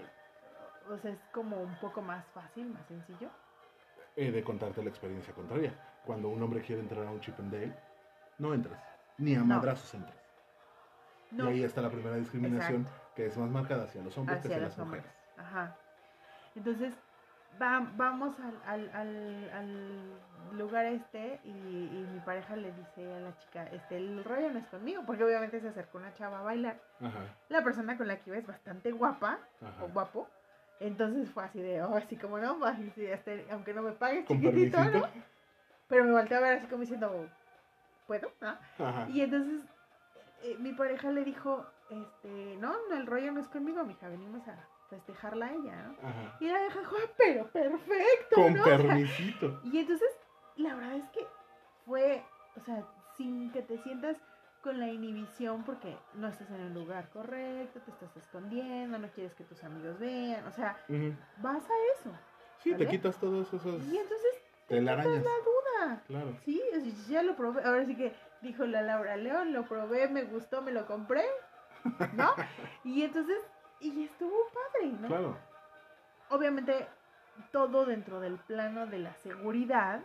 o 0.90 0.98
sea, 0.98 1.12
es 1.12 1.20
como 1.32 1.62
un 1.62 1.76
poco 1.80 2.02
más 2.02 2.26
fácil, 2.34 2.70
más 2.70 2.86
sencillo. 2.88 3.30
He 4.16 4.32
de 4.32 4.44
contarte 4.44 4.84
la 4.84 4.90
experiencia 4.90 5.34
contraria. 5.34 5.74
Cuando 6.06 6.30
un 6.30 6.42
hombre 6.44 6.62
quiere 6.62 6.82
entrar 6.82 7.06
a 7.08 7.12
un 7.12 7.20
chip 7.20 7.40
and 7.40 7.52
Dale, 7.52 7.74
no 8.38 8.54
entras. 8.54 8.80
Ni 9.18 9.36
a 9.36 9.40
No. 9.40 9.46
madrazos 9.46 9.94
entras. 9.94 10.18
No, 11.32 11.46
Y 11.50 11.54
ahí 11.54 11.64
está 11.64 11.82
la 11.82 11.90
primera 11.90 12.16
discriminación, 12.18 12.88
que 13.16 13.26
es 13.26 13.38
más 13.38 13.50
marcada 13.50 13.86
hacia 13.86 14.04
los 14.04 14.16
hombres 14.18 14.40
que 14.42 14.48
hacia 14.50 14.60
las 14.60 14.78
hombres. 14.78 15.04
mujeres. 15.04 15.20
Ajá. 15.38 15.76
Entonces, 16.56 16.94
va- 17.62 17.88
vamos 17.96 18.36
al, 18.40 18.62
al, 18.66 18.90
al, 18.94 19.50
al 19.54 20.58
lugar 20.58 20.86
este 20.86 21.40
y, 21.44 21.50
y 21.50 22.08
mi 22.12 22.20
pareja 22.20 22.56
le 22.56 22.72
dice 22.72 23.14
a 23.14 23.20
la 23.20 23.38
chica, 23.38 23.64
este, 23.68 23.98
el 23.98 24.24
rollo 24.24 24.52
no 24.52 24.60
es 24.60 24.68
conmigo, 24.68 25.04
porque 25.06 25.24
obviamente 25.24 25.60
se 25.60 25.70
acercó 25.70 25.98
una 25.98 26.14
chava 26.14 26.40
a 26.40 26.44
bailar. 26.44 26.80
Ajá, 27.02 27.26
La 27.50 27.64
persona 27.64 27.98
con 27.98 28.08
la 28.08 28.18
que 28.18 28.30
iba 28.30 28.38
es 28.38 28.48
bastante 28.48 28.92
guapa 28.92 29.40
ajá. 29.62 29.84
o 29.84 29.88
guapo. 29.88 30.28
Entonces 30.80 31.30
fue 31.32 31.44
así 31.46 31.62
de, 31.62 31.82
oh, 31.82 31.96
así 31.96 32.18
como 32.18 32.38
no, 32.40 32.58
sí, 32.96 33.06
este, 33.06 33.46
aunque 33.52 33.74
no 33.74 33.82
me 33.82 33.92
pagues, 33.94 34.26
chiquitito, 34.26 34.78
permisito. 34.78 35.00
¿no? 35.00 35.24
Pero 35.88 36.04
me 36.06 36.12
volteó 36.12 36.38
a 36.38 36.42
ver 36.42 36.58
así 36.58 36.68
como 36.68 36.82
diciendo, 36.82 37.30
¿puedo? 38.08 38.32
¿No? 38.42 38.50
Ajá. 38.50 39.08
Y 39.10 39.22
entonces 39.22 39.62
eh, 40.44 40.58
mi 40.60 40.74
pareja 40.74 41.10
le 41.12 41.24
dijo, 41.24 41.66
este, 41.90 42.58
no, 42.60 42.74
no, 42.90 42.96
el 42.98 43.06
rollo 43.08 43.32
no 43.32 43.40
es 43.40 43.48
conmigo, 43.48 43.84
mija, 43.86 44.08
venimos 44.10 44.46
a 44.48 44.56
festejarla 44.96 45.48
a 45.48 45.52
ella, 45.54 45.76
¿no? 45.84 46.08
Ajá. 46.08 46.38
Y 46.40 46.48
la 46.48 46.58
"Ah, 46.58 47.10
pero 47.18 47.48
perfecto, 47.48 48.36
Con 48.36 48.54
¿no? 48.54 48.62
O 48.62 48.66
sea, 48.66 48.78
permisito. 48.78 49.60
y 49.64 49.80
entonces, 49.80 50.10
la 50.58 50.76
verdad 50.76 50.94
es 50.96 51.08
que 51.10 51.26
fue, 51.86 52.24
o 52.56 52.60
sea, 52.60 52.84
sin 53.18 53.52
que 53.52 53.62
te 53.62 53.78
sientas 53.80 54.18
con 54.62 54.80
la 54.80 54.88
inhibición 54.88 55.64
porque 55.64 55.98
no 56.14 56.28
estás 56.28 56.50
en 56.52 56.62
el 56.62 56.74
lugar 56.74 57.10
correcto, 57.10 57.82
te 57.82 57.92
estás 57.92 58.16
escondiendo, 58.16 58.98
no 58.98 59.08
quieres 59.10 59.34
que 59.36 59.44
tus 59.44 59.64
amigos 59.64 60.00
vean, 60.00 60.46
o 60.48 60.52
sea, 60.52 60.78
vas 61.38 61.64
a 61.64 62.00
eso. 62.00 62.12
Sí, 62.60 62.74
te 62.76 62.88
quitas 62.88 63.18
todos 63.20 63.48
esos 63.54 63.84
Y 63.84 63.98
entonces, 63.98 64.42
telarañas. 64.68 65.22
duda. 65.24 66.02
Claro. 66.08 66.38
Sí, 66.46 66.62
o 66.74 67.10
ya 67.12 67.24
lo 67.24 67.36
probé. 67.36 67.62
Ahora 67.66 67.86
sí 67.86 67.96
que 67.98 68.14
dijo 68.42 68.66
la 68.66 68.82
Laura 68.82 69.18
León, 69.18 69.52
lo 69.52 69.66
probé, 69.66 70.08
me 70.08 70.24
gustó, 70.24 70.62
me 70.62 70.72
lo 70.72 70.86
compré, 70.86 71.26
¿no? 72.14 72.30
y 72.86 73.04
entonces, 73.04 73.38
y 73.84 74.04
estuvo 74.06 74.34
padre, 74.54 74.92
¿no? 75.00 75.08
Claro. 75.08 75.38
Obviamente, 76.30 76.88
todo 77.52 77.86
dentro 77.86 78.20
del 78.20 78.38
plano 78.38 78.88
de 78.88 79.00
la 79.00 79.14
seguridad, 79.16 80.02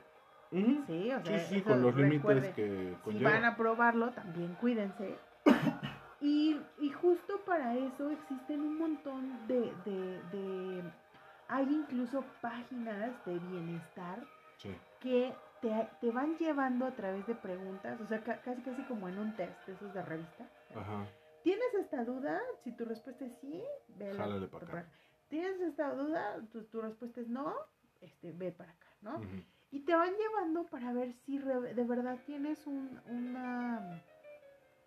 sí, 0.51 0.83
o 1.12 1.18
Sí, 1.20 1.24
sea, 1.24 1.39
sí, 1.41 1.57
eso 1.59 1.70
con 1.70 1.83
los 1.83 1.95
límites 1.95 2.55
que 2.55 2.95
Si 2.97 3.03
conlleva. 3.05 3.31
van 3.31 3.45
a 3.45 3.57
probarlo, 3.57 4.11
también 4.11 4.55
cuídense. 4.57 5.18
Y, 6.20 6.61
y 6.81 6.91
justo 6.91 7.39
para 7.47 7.76
eso 7.76 8.11
existen 8.11 8.61
un 8.61 8.76
montón 8.76 9.47
de, 9.47 9.72
de, 9.85 10.20
de... 10.33 10.83
Hay 11.47 11.62
incluso 11.72 12.24
páginas 12.41 13.12
de 13.24 13.39
bienestar 13.39 14.18
Sí. 14.57 14.74
que 14.99 15.33
te, 15.61 15.89
te 16.01 16.11
van 16.11 16.37
llevando 16.37 16.87
a 16.87 16.91
través 16.91 17.24
de 17.29 17.37
preguntas, 17.37 18.01
o 18.01 18.07
sea, 18.09 18.18
ca- 18.24 18.39
casi 18.43 18.61
casi 18.62 18.83
como 18.83 19.09
en 19.09 19.16
un 19.16 19.37
test 19.37 19.68
esos 19.68 19.95
de 19.95 20.03
revista. 20.03 20.45
Ajá. 20.74 21.07
¿Tienes 21.49 21.75
esta 21.81 22.05
duda? 22.05 22.39
Si 22.63 22.73
tu 22.73 22.85
respuesta 22.85 23.25
es 23.25 23.33
sí, 23.41 23.65
ve 23.97 24.13
Jálale 24.13 24.49
para 24.49 24.67
acá. 24.67 24.87
¿Tienes 25.29 25.59
esta 25.63 25.95
duda? 25.95 26.43
Tu, 26.53 26.65
tu 26.65 26.83
respuesta 26.83 27.23
es 27.23 27.29
no, 27.29 27.55
este, 28.03 28.33
ve 28.33 28.53
para 28.53 28.73
acá, 28.73 28.87
¿no? 29.01 29.19
Y 29.71 29.81
te 29.81 29.95
van 29.95 30.13
llevando 30.15 30.65
para 30.67 30.93
ver 30.93 31.15
si 31.25 31.39
re- 31.39 31.73
de 31.73 31.85
verdad 31.85 32.19
tienes 32.27 32.67
un- 32.67 33.01
una, 33.07 34.03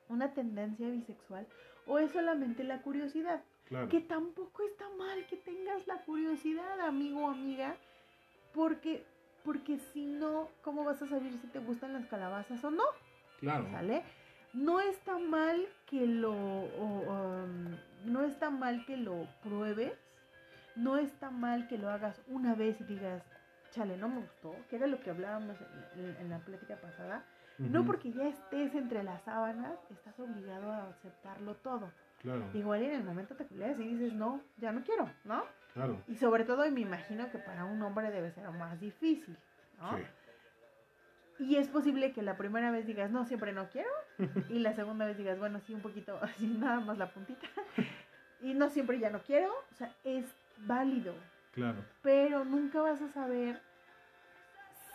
una 0.09 0.33
tendencia 0.35 0.87
bisexual 0.87 1.47
o 1.87 1.97
es 1.97 2.11
solamente 2.11 2.63
la 2.63 2.83
curiosidad. 2.83 3.41
Claro. 3.65 3.89
Que 3.89 4.01
tampoco 4.01 4.61
está 4.63 4.87
mal 4.99 5.25
que 5.27 5.37
tengas 5.37 5.87
la 5.87 6.03
curiosidad, 6.05 6.79
amigo 6.81 7.25
o 7.25 7.29
amiga, 7.31 7.75
porque, 8.53 9.03
porque 9.43 9.79
si 9.79 10.05
no, 10.05 10.47
¿cómo 10.63 10.83
vas 10.83 11.01
a 11.01 11.07
saber 11.07 11.31
si 11.41 11.47
te 11.47 11.57
gustan 11.57 11.93
las 11.93 12.05
calabazas 12.05 12.63
o 12.63 12.69
no? 12.69 12.83
Claro. 13.39 13.65
¿Sale? 13.71 14.03
No 14.53 14.79
está 14.81 15.17
mal 15.17 15.65
que 15.85 16.05
lo 16.05 16.33
o, 16.33 17.43
um, 17.43 17.75
no 18.05 18.23
está 18.23 18.49
mal 18.49 18.85
que 18.85 18.97
lo 18.97 19.27
pruebes, 19.43 19.93
no 20.75 20.97
está 20.97 21.29
mal 21.31 21.67
que 21.67 21.77
lo 21.77 21.89
hagas 21.89 22.21
una 22.27 22.55
vez 22.55 22.79
y 22.81 22.83
digas, 22.83 23.23
chale, 23.71 23.97
no 23.97 24.09
me 24.09 24.21
gustó, 24.21 24.53
que 24.69 24.75
era 24.75 24.87
lo 24.87 24.99
que 24.99 25.09
hablábamos 25.09 25.57
en, 25.95 26.29
la 26.29 26.39
plática 26.39 26.75
pasada. 26.77 27.23
No 27.57 27.85
porque 27.85 28.11
ya 28.11 28.27
estés 28.27 28.73
entre 28.73 29.03
las 29.03 29.21
sábanas, 29.21 29.77
estás 29.91 30.19
obligado 30.19 30.71
a 30.71 30.87
aceptarlo 30.87 31.53
todo. 31.57 31.91
Claro. 32.19 32.49
Igual 32.55 32.81
en 32.81 32.91
el 32.93 33.03
momento 33.03 33.35
te 33.35 33.45
culeas 33.45 33.79
y 33.79 33.83
dices, 33.83 34.13
no, 34.13 34.41
ya 34.57 34.71
no 34.71 34.83
quiero, 34.83 35.07
¿no? 35.25 35.43
Claro. 35.73 36.01
Y 36.07 36.15
sobre 36.15 36.43
todo, 36.43 36.65
y 36.65 36.71
me 36.71 36.81
imagino 36.81 37.29
que 37.29 37.37
para 37.37 37.65
un 37.65 37.79
hombre 37.83 38.09
debe 38.09 38.31
ser 38.31 38.49
más 38.49 38.79
difícil, 38.79 39.37
¿no? 39.79 39.95
Sí. 39.95 40.03
Y 41.41 41.55
es 41.55 41.67
posible 41.69 42.11
que 42.13 42.21
la 42.21 42.37
primera 42.37 42.69
vez 42.69 42.85
digas, 42.85 43.09
no, 43.09 43.25
siempre 43.25 43.51
no 43.51 43.67
quiero. 43.69 43.89
Y 44.49 44.59
la 44.59 44.73
segunda 44.73 45.05
vez 45.05 45.17
digas, 45.17 45.39
bueno, 45.39 45.59
sí, 45.65 45.73
un 45.73 45.81
poquito, 45.81 46.17
así 46.21 46.45
nada 46.45 46.79
más 46.79 46.99
la 46.99 47.11
puntita. 47.11 47.47
Y 48.41 48.53
no 48.53 48.69
siempre 48.69 48.99
ya 48.99 49.09
no 49.09 49.23
quiero. 49.23 49.51
O 49.51 49.75
sea, 49.75 49.91
es 50.03 50.25
válido. 50.59 51.15
Claro. 51.51 51.83
Pero 52.03 52.45
nunca 52.45 52.81
vas 52.81 53.01
a 53.01 53.07
saber 53.09 53.59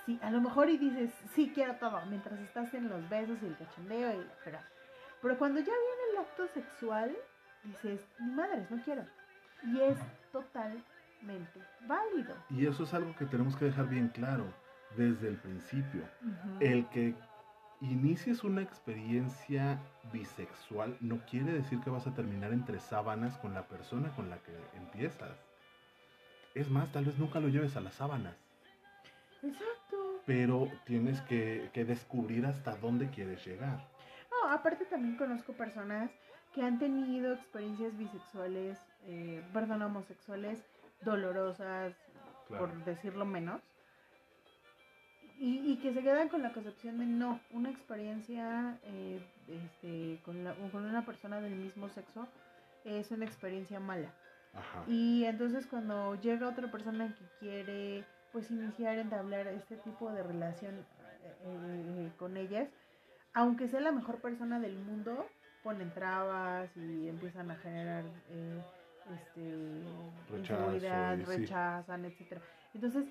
si, 0.04 0.20
a 0.22 0.30
lo 0.30 0.40
mejor 0.40 0.70
y 0.70 0.78
dices, 0.78 1.10
sí 1.34 1.50
quiero 1.52 1.74
todo, 1.76 2.00
mientras 2.06 2.38
estás 2.38 2.72
en 2.74 2.88
los 2.88 3.08
besos 3.08 3.38
y 3.42 3.46
el 3.46 3.56
cachondeo 3.56 4.14
y 4.14 4.24
la 4.24 4.34
fregada. 4.42 4.68
Pero 5.20 5.38
cuando 5.38 5.58
ya 5.58 5.66
viene 5.66 6.12
el 6.12 6.18
acto 6.18 6.46
sexual, 6.46 7.16
dices, 7.64 8.00
ni 8.20 8.30
madres, 8.30 8.70
no 8.70 8.80
quiero. 8.84 9.04
Y 9.64 9.80
es 9.80 9.98
totalmente 10.30 11.60
válido. 11.88 12.36
Y 12.50 12.66
eso 12.66 12.84
es 12.84 12.94
algo 12.94 13.16
que 13.16 13.26
tenemos 13.26 13.56
que 13.56 13.64
dejar 13.64 13.88
bien 13.88 14.08
claro 14.08 14.44
desde 14.96 15.28
el 15.28 15.36
principio. 15.36 16.02
El 16.60 16.86
que 16.88 17.14
inicies 17.80 18.42
una 18.44 18.62
experiencia 18.62 19.78
bisexual, 20.12 20.96
no 21.00 21.18
quiere 21.26 21.52
decir 21.52 21.80
que 21.80 21.90
vas 21.90 22.06
a 22.06 22.14
terminar 22.14 22.52
entre 22.52 22.80
sábanas 22.80 23.36
con 23.38 23.54
la 23.54 23.66
persona 23.68 24.10
con 24.16 24.30
la 24.30 24.38
que 24.38 24.52
empiezas. 24.76 25.36
Es 26.54 26.70
más, 26.70 26.90
tal 26.92 27.04
vez 27.04 27.18
nunca 27.18 27.38
lo 27.40 27.48
lleves 27.48 27.76
a 27.76 27.80
las 27.80 27.94
sábanas. 27.94 28.34
Exacto. 29.42 30.22
Pero 30.24 30.68
tienes 30.86 31.20
que, 31.22 31.70
que 31.72 31.84
descubrir 31.84 32.46
hasta 32.46 32.76
dónde 32.76 33.10
quieres 33.10 33.44
llegar. 33.46 33.86
No, 34.30 34.50
aparte 34.50 34.84
también 34.86 35.16
conozco 35.16 35.52
personas 35.52 36.10
que 36.54 36.62
han 36.62 36.78
tenido 36.78 37.34
experiencias 37.34 37.96
bisexuales, 37.98 38.78
eh, 39.04 39.44
perdón, 39.52 39.82
homosexuales 39.82 40.64
dolorosas, 41.02 41.94
Claro. 42.48 42.66
por 42.68 42.84
decirlo 42.84 43.24
menos, 43.24 43.60
y, 45.38 45.72
y 45.72 45.76
que 45.76 45.92
se 45.92 46.02
quedan 46.02 46.28
con 46.28 46.42
la 46.42 46.52
concepción 46.52 46.98
de 46.98 47.06
no, 47.06 47.40
una 47.52 47.70
experiencia 47.70 48.78
eh, 48.84 49.20
este, 49.48 50.20
con, 50.24 50.44
la- 50.44 50.54
con 50.72 50.84
una 50.84 51.04
persona 51.04 51.40
del 51.40 51.54
mismo 51.54 51.88
sexo 51.90 52.26
es 52.84 53.10
una 53.10 53.24
experiencia 53.24 53.80
mala. 53.80 54.10
Ajá. 54.54 54.84
Y 54.88 55.24
entonces 55.24 55.66
cuando 55.66 56.14
llega 56.20 56.48
otra 56.48 56.70
persona 56.70 57.14
que 57.14 57.24
quiere 57.40 58.04
pues 58.32 58.50
iniciar, 58.50 58.98
entablar 58.98 59.46
este 59.48 59.76
tipo 59.76 60.10
de 60.12 60.22
relación 60.22 60.74
eh, 60.74 60.84
eh, 61.44 62.10
con 62.18 62.36
ellas, 62.36 62.68
aunque 63.34 63.68
sea 63.68 63.80
la 63.80 63.92
mejor 63.92 64.20
persona 64.20 64.60
del 64.60 64.76
mundo, 64.78 65.26
ponen 65.62 65.90
trabas 65.92 66.70
y 66.76 67.08
empiezan 67.08 67.50
a 67.50 67.56
generar 67.56 68.04
eh, 68.30 68.60
este, 69.14 69.82
Rechazo 70.30 70.62
inseguridad, 70.74 71.18
sí. 71.18 71.24
rechazan, 71.24 72.04
etcétera. 72.04 72.40
Entonces, 72.74 73.04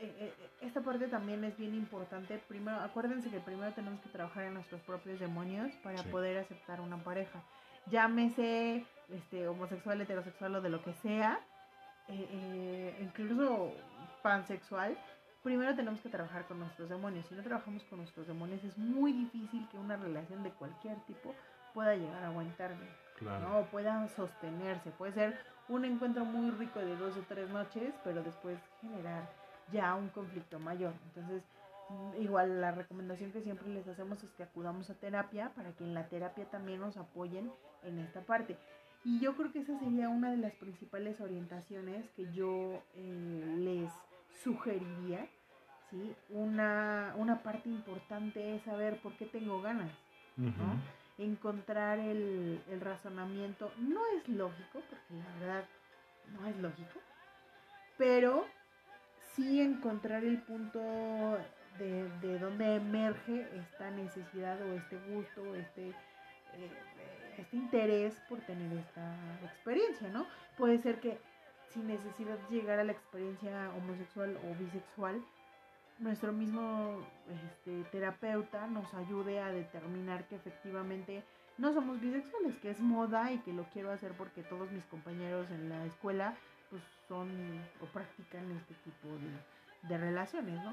eh, 0.00 0.14
eh, 0.18 0.50
esta 0.62 0.80
parte 0.80 1.08
también 1.08 1.44
es 1.44 1.56
bien 1.56 1.74
importante. 1.74 2.38
Primero, 2.48 2.78
acuérdense 2.80 3.30
que 3.30 3.40
primero 3.40 3.72
tenemos 3.72 4.00
que 4.00 4.08
trabajar 4.08 4.44
en 4.44 4.54
nuestros 4.54 4.80
propios 4.82 5.20
demonios 5.20 5.72
para 5.82 5.98
Sí. 5.98 6.08
poder 6.08 6.38
aceptar 6.38 6.80
una 6.80 6.96
pareja. 6.98 7.42
Llámese 7.86 8.84
este, 9.10 9.48
homosexual, 9.48 10.00
heterosexual 10.00 10.54
o 10.56 10.60
de 10.60 10.68
lo 10.70 10.82
que 10.82 10.92
sea, 10.94 11.40
eh, 12.08 12.28
eh, 12.30 12.98
incluso 13.00 13.72
pansexual, 14.22 14.96
primero 15.42 15.74
tenemos 15.74 16.00
que 16.00 16.08
trabajar 16.08 16.44
con 16.46 16.60
nuestros 16.60 16.88
demonios. 16.88 17.26
Si 17.26 17.34
no 17.34 17.42
trabajamos 17.42 17.82
con 17.84 17.98
nuestros 17.98 18.26
demonios, 18.26 18.62
es 18.64 18.76
muy 18.78 19.12
difícil 19.12 19.66
que 19.70 19.78
una 19.78 19.96
relación 19.96 20.42
de 20.42 20.50
cualquier 20.50 20.96
tipo 21.06 21.34
pueda 21.74 21.94
llegar 21.94 22.22
a 22.24 22.28
aguantar 22.28 22.76
bien. 22.76 22.90
Claro. 23.18 23.48
¿no? 23.48 23.64
pueda 23.66 24.08
sostenerse. 24.08 24.90
Puede 24.92 25.12
ser 25.12 25.38
un 25.68 25.84
encuentro 25.84 26.24
muy 26.24 26.50
rico 26.52 26.78
de 26.80 26.96
dos 26.96 27.14
o 27.18 27.22
tres 27.28 27.50
noches, 27.50 27.92
pero 28.02 28.22
después 28.22 28.58
generar 28.80 29.28
ya 29.72 29.94
un 29.94 30.08
conflicto 30.08 30.58
mayor. 30.58 30.94
Entonces, 31.06 31.42
igual 32.18 32.60
la 32.60 32.72
recomendación 32.72 33.32
que 33.32 33.42
siempre 33.42 33.68
les 33.68 33.86
hacemos 33.88 34.22
es 34.22 34.30
que 34.32 34.42
acudamos 34.42 34.90
a 34.90 34.94
terapia 34.94 35.50
para 35.54 35.72
que 35.72 35.84
en 35.84 35.94
la 35.94 36.08
terapia 36.08 36.44
también 36.50 36.80
nos 36.80 36.96
apoyen 36.96 37.50
en 37.82 37.98
esta 37.98 38.20
parte. 38.20 38.56
Y 39.04 39.18
yo 39.20 39.34
creo 39.34 39.50
que 39.50 39.60
esa 39.60 39.78
sería 39.78 40.08
una 40.08 40.30
de 40.30 40.36
las 40.36 40.52
principales 40.54 41.20
orientaciones 41.20 42.08
que 42.10 42.30
yo 42.32 42.82
eh, 42.94 43.54
les 43.58 43.90
sugeriría. 44.44 45.26
¿sí? 45.90 46.14
Una, 46.28 47.14
una 47.16 47.42
parte 47.42 47.68
importante 47.68 48.56
es 48.56 48.62
saber 48.62 48.98
por 48.98 49.14
qué 49.14 49.26
tengo 49.26 49.60
ganas 49.62 49.90
Ujú. 50.38 51.24
encontrar 51.24 51.98
el, 51.98 52.62
el 52.68 52.80
razonamiento. 52.80 53.72
No 53.78 54.00
es 54.18 54.28
lógico, 54.28 54.80
porque 54.88 55.14
la 55.14 55.38
verdad 55.38 55.64
no 56.38 56.46
es 56.46 56.56
lógico, 56.58 57.00
pero 57.96 58.46
sí 59.40 59.60
encontrar 59.60 60.24
el 60.24 60.38
punto 60.38 60.80
de, 61.78 62.08
de 62.20 62.38
donde 62.38 62.76
emerge 62.76 63.46
esta 63.56 63.90
necesidad 63.90 64.60
o 64.62 64.74
este 64.74 64.98
gusto, 65.08 65.42
o 65.42 65.54
este, 65.54 65.88
eh, 65.88 66.70
este 67.38 67.56
interés 67.56 68.20
por 68.28 68.38
tener 68.40 68.70
esta 68.78 69.14
experiencia, 69.42 70.08
¿no? 70.08 70.26
Puede 70.58 70.78
ser 70.78 71.00
que 71.00 71.18
sin 71.68 71.86
necesidad 71.86 72.38
de 72.38 72.56
llegar 72.56 72.80
a 72.80 72.84
la 72.84 72.92
experiencia 72.92 73.70
homosexual 73.76 74.36
o 74.44 74.54
bisexual, 74.58 75.22
nuestro 75.98 76.32
mismo 76.32 76.98
este, 77.28 77.84
terapeuta 77.90 78.66
nos 78.66 78.92
ayude 78.94 79.40
a 79.40 79.52
determinar 79.52 80.26
que 80.26 80.36
efectivamente 80.36 81.22
no 81.58 81.72
somos 81.72 82.00
bisexuales, 82.00 82.56
que 82.58 82.70
es 82.70 82.80
moda 82.80 83.32
y 83.32 83.38
que 83.38 83.52
lo 83.52 83.64
quiero 83.64 83.90
hacer 83.90 84.12
porque 84.12 84.42
todos 84.42 84.70
mis 84.72 84.84
compañeros 84.86 85.50
en 85.50 85.68
la 85.68 85.84
escuela 85.86 86.34
pues 86.70 86.82
son 87.08 87.28
o 87.80 87.86
practican 87.86 88.50
este 88.52 88.74
tipo 88.74 89.08
de, 89.08 89.88
de 89.88 89.98
relaciones, 89.98 90.54
¿no? 90.62 90.72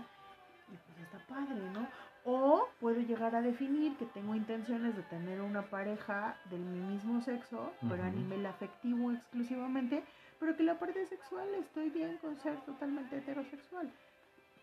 Y 0.71 0.77
pues 0.77 0.99
está 0.99 1.17
padre, 1.27 1.69
¿no? 1.71 1.87
O 2.25 2.67
puedo 2.79 2.99
llegar 2.99 3.35
a 3.35 3.41
definir 3.41 3.95
que 3.97 4.05
tengo 4.05 4.35
intenciones 4.35 4.95
de 4.95 5.03
tener 5.03 5.41
una 5.41 5.63
pareja 5.63 6.37
del 6.49 6.59
mi 6.59 6.81
mismo 6.81 7.21
sexo, 7.21 7.71
pero 7.87 8.03
a 8.03 8.09
nivel 8.09 8.45
afectivo 8.45 9.11
exclusivamente, 9.11 10.03
pero 10.39 10.55
que 10.57 10.63
la 10.63 10.77
parte 10.77 11.05
sexual 11.05 11.47
estoy 11.55 11.89
bien 11.89 12.17
con 12.17 12.37
ser 12.37 12.57
totalmente 12.65 13.17
heterosexual. 13.17 13.89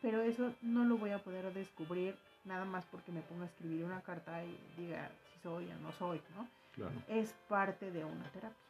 Pero 0.03 0.20
eso 0.20 0.53
no 0.61 0.85
lo 0.85 0.99
voy 0.99 1.12
a 1.12 1.18
poder 1.18 1.53
descubrir 1.55 2.14
nada 2.45 2.66
más 2.66 2.85
porque 2.87 3.11
me 3.11 3.22
ponga 3.22 3.45
a 3.45 3.47
escribir 3.47 3.85
una 3.85 4.03
carta 4.03 4.45
y 4.45 4.59
diga 4.76 5.11
si 5.32 5.41
soy 5.41 5.70
o 5.70 5.76
no 5.78 5.91
soy, 5.93 6.20
¿no? 6.37 6.47
Claro. 6.74 6.95
Es 7.09 7.32
parte 7.49 7.91
de 7.91 8.05
una 8.05 8.24
terapia. 8.30 8.63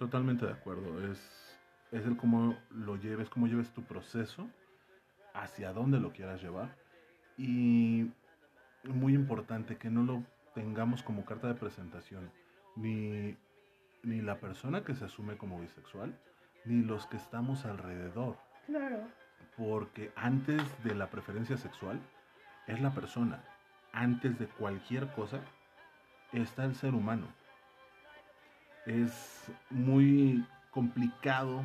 Totalmente 0.00 0.46
de 0.46 0.52
acuerdo. 0.52 1.12
Es, 1.12 1.20
es 1.92 2.06
el 2.06 2.16
cómo 2.16 2.56
lo 2.70 2.96
lleves, 2.96 3.28
cómo 3.28 3.46
lleves 3.46 3.68
tu 3.74 3.82
proceso, 3.82 4.48
hacia 5.34 5.74
dónde 5.74 6.00
lo 6.00 6.10
quieras 6.10 6.42
llevar. 6.42 6.74
Y 7.36 8.10
muy 8.84 9.14
importante 9.14 9.76
que 9.76 9.90
no 9.90 10.02
lo 10.02 10.24
tengamos 10.54 11.02
como 11.02 11.26
carta 11.26 11.48
de 11.48 11.54
presentación, 11.54 12.30
ni, 12.76 13.36
ni 14.02 14.22
la 14.22 14.40
persona 14.40 14.84
que 14.84 14.94
se 14.94 15.04
asume 15.04 15.36
como 15.36 15.60
bisexual, 15.60 16.18
ni 16.64 16.82
los 16.82 17.06
que 17.06 17.18
estamos 17.18 17.66
alrededor. 17.66 18.38
Claro. 18.64 19.06
Porque 19.58 20.12
antes 20.16 20.62
de 20.82 20.94
la 20.94 21.10
preferencia 21.10 21.58
sexual 21.58 22.00
es 22.68 22.80
la 22.80 22.94
persona. 22.94 23.44
Antes 23.92 24.38
de 24.38 24.46
cualquier 24.46 25.12
cosa 25.12 25.42
está 26.32 26.64
el 26.64 26.74
ser 26.74 26.94
humano. 26.94 27.26
Es 28.86 29.50
muy 29.70 30.44
complicado 30.70 31.64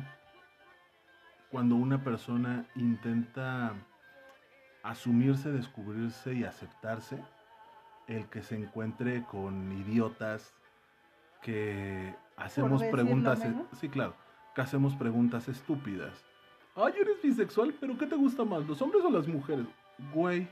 cuando 1.50 1.76
una 1.76 2.02
persona 2.02 2.66
intenta 2.74 3.72
asumirse, 4.82 5.50
descubrirse 5.50 6.34
y 6.34 6.44
aceptarse 6.44 7.18
el 8.06 8.26
que 8.26 8.42
se 8.42 8.56
encuentre 8.56 9.24
con 9.24 9.72
idiotas 9.72 10.52
que 11.42 12.14
hacemos 12.36 12.82
preguntas, 12.84 13.44
e- 13.44 13.54
sí, 13.72 13.88
claro, 13.88 14.14
que 14.54 14.60
hacemos 14.60 14.94
preguntas 14.94 15.48
estúpidas. 15.48 16.24
Ay, 16.74 16.92
eres 17.00 17.22
bisexual, 17.22 17.74
pero 17.80 17.96
¿qué 17.96 18.06
te 18.06 18.16
gusta 18.16 18.44
más, 18.44 18.66
los 18.66 18.80
hombres 18.82 19.02
o 19.04 19.10
las 19.10 19.26
mujeres? 19.26 19.66
Güey, 20.12 20.46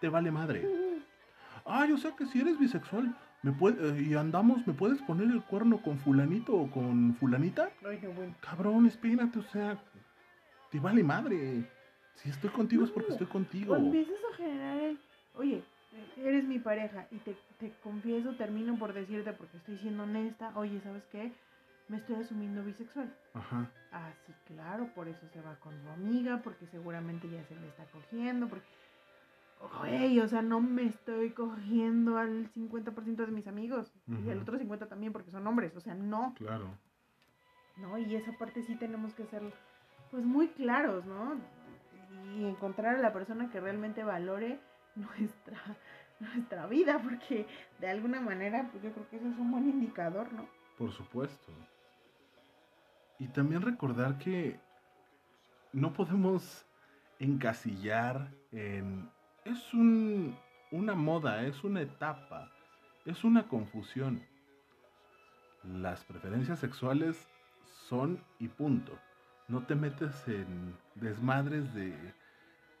te 0.00 0.08
vale 0.08 0.30
madre. 0.30 0.66
Ay, 1.64 1.92
o 1.92 1.96
sea 1.98 2.14
que 2.16 2.26
si 2.26 2.40
eres 2.40 2.58
bisexual 2.58 3.14
me 3.42 3.52
puede, 3.52 3.98
eh, 3.98 4.02
y 4.02 4.14
andamos, 4.14 4.66
¿me 4.66 4.74
puedes 4.74 5.00
poner 5.02 5.30
el 5.30 5.42
cuerno 5.42 5.80
con 5.82 5.98
fulanito 5.98 6.54
o 6.54 6.70
con 6.70 7.14
fulanita? 7.16 7.70
No, 7.82 7.90
bueno. 8.12 8.34
Cabrón, 8.40 8.86
espérate, 8.86 9.38
o 9.38 9.42
sea, 9.42 9.78
te 10.70 10.80
vale 10.80 11.02
madre. 11.04 11.64
Si 12.16 12.30
estoy 12.30 12.50
contigo 12.50 12.84
es 12.84 12.90
porque 12.90 13.08
No, 13.10 13.14
estoy 13.14 13.28
contigo. 13.28 13.76
Empiezas 13.76 14.16
a 14.32 14.36
generar 14.36 14.80
el, 14.80 14.98
oye, 15.34 15.62
eres 16.16 16.44
mi 16.44 16.58
pareja 16.58 17.06
y 17.12 17.16
te, 17.18 17.36
te 17.58 17.72
confieso, 17.82 18.34
termino 18.34 18.76
por 18.76 18.92
decirte 18.92 19.32
porque 19.32 19.56
estoy 19.58 19.78
siendo 19.78 20.02
honesta, 20.02 20.52
oye, 20.56 20.80
¿sabes 20.82 21.04
qué? 21.12 21.32
Me 21.88 21.98
estoy 21.98 22.16
asumiendo 22.16 22.64
bisexual. 22.64 23.14
Ajá, 23.34 23.70
Ah, 23.90 24.12
sí, 24.26 24.34
claro, 24.46 24.86
por 24.94 25.08
eso 25.08 25.26
se 25.32 25.40
va 25.40 25.54
con 25.60 25.72
su 25.80 25.88
amiga, 25.88 26.42
porque 26.44 26.66
seguramente 26.66 27.28
ya 27.30 27.42
se 27.44 27.56
le 27.56 27.68
está 27.68 27.84
cogiendo, 27.86 28.46
porque... 28.48 28.66
Güey, 29.80 30.20
o 30.20 30.28
sea, 30.28 30.42
no 30.42 30.60
me 30.60 30.84
estoy 30.84 31.30
cogiendo 31.30 32.16
al 32.18 32.52
50% 32.52 33.16
de 33.16 33.32
mis 33.32 33.46
amigos 33.46 33.92
y 34.06 34.30
al 34.30 34.40
otro 34.40 34.58
50% 34.58 34.88
también 34.88 35.12
porque 35.12 35.30
son 35.30 35.46
hombres, 35.46 35.76
o 35.76 35.80
sea, 35.80 35.94
no. 35.94 36.34
claro. 36.36 36.70
¿no? 37.76 37.98
Y 37.98 38.14
esa 38.16 38.32
parte 38.32 38.62
sí 38.62 38.76
tenemos 38.76 39.14
que 39.14 39.26
ser, 39.26 39.42
pues, 40.10 40.24
muy 40.24 40.48
claros, 40.48 41.04
¿no? 41.06 41.36
Y 42.36 42.44
encontrar 42.44 42.96
a 42.96 42.98
la 43.00 43.12
persona 43.12 43.50
que 43.50 43.60
realmente 43.60 44.04
valore 44.04 44.60
nuestra, 44.94 45.58
nuestra 46.20 46.66
vida, 46.66 47.00
porque 47.02 47.46
de 47.80 47.88
alguna 47.88 48.20
manera, 48.20 48.68
pues 48.70 48.82
yo 48.82 48.92
creo 48.92 49.08
que 49.08 49.16
eso 49.16 49.28
es 49.28 49.38
un 49.38 49.50
buen 49.50 49.68
indicador, 49.68 50.32
¿no? 50.32 50.46
Por 50.76 50.92
supuesto. 50.92 51.52
Y 53.18 53.28
también 53.28 53.62
recordar 53.62 54.18
que 54.18 54.60
no 55.72 55.92
podemos 55.92 56.66
encasillar 57.18 58.30
en... 58.52 59.10
Es 59.44 59.72
un, 59.72 60.36
una 60.70 60.94
moda, 60.94 61.42
es 61.42 61.64
una 61.64 61.80
etapa, 61.80 62.50
es 63.04 63.24
una 63.24 63.48
confusión. 63.48 64.22
Las 65.64 66.04
preferencias 66.04 66.58
sexuales 66.58 67.28
son 67.88 68.22
y 68.38 68.48
punto. 68.48 68.98
No 69.48 69.64
te 69.64 69.74
metes 69.74 70.28
en 70.28 70.76
desmadres 70.94 71.72
de 71.74 71.94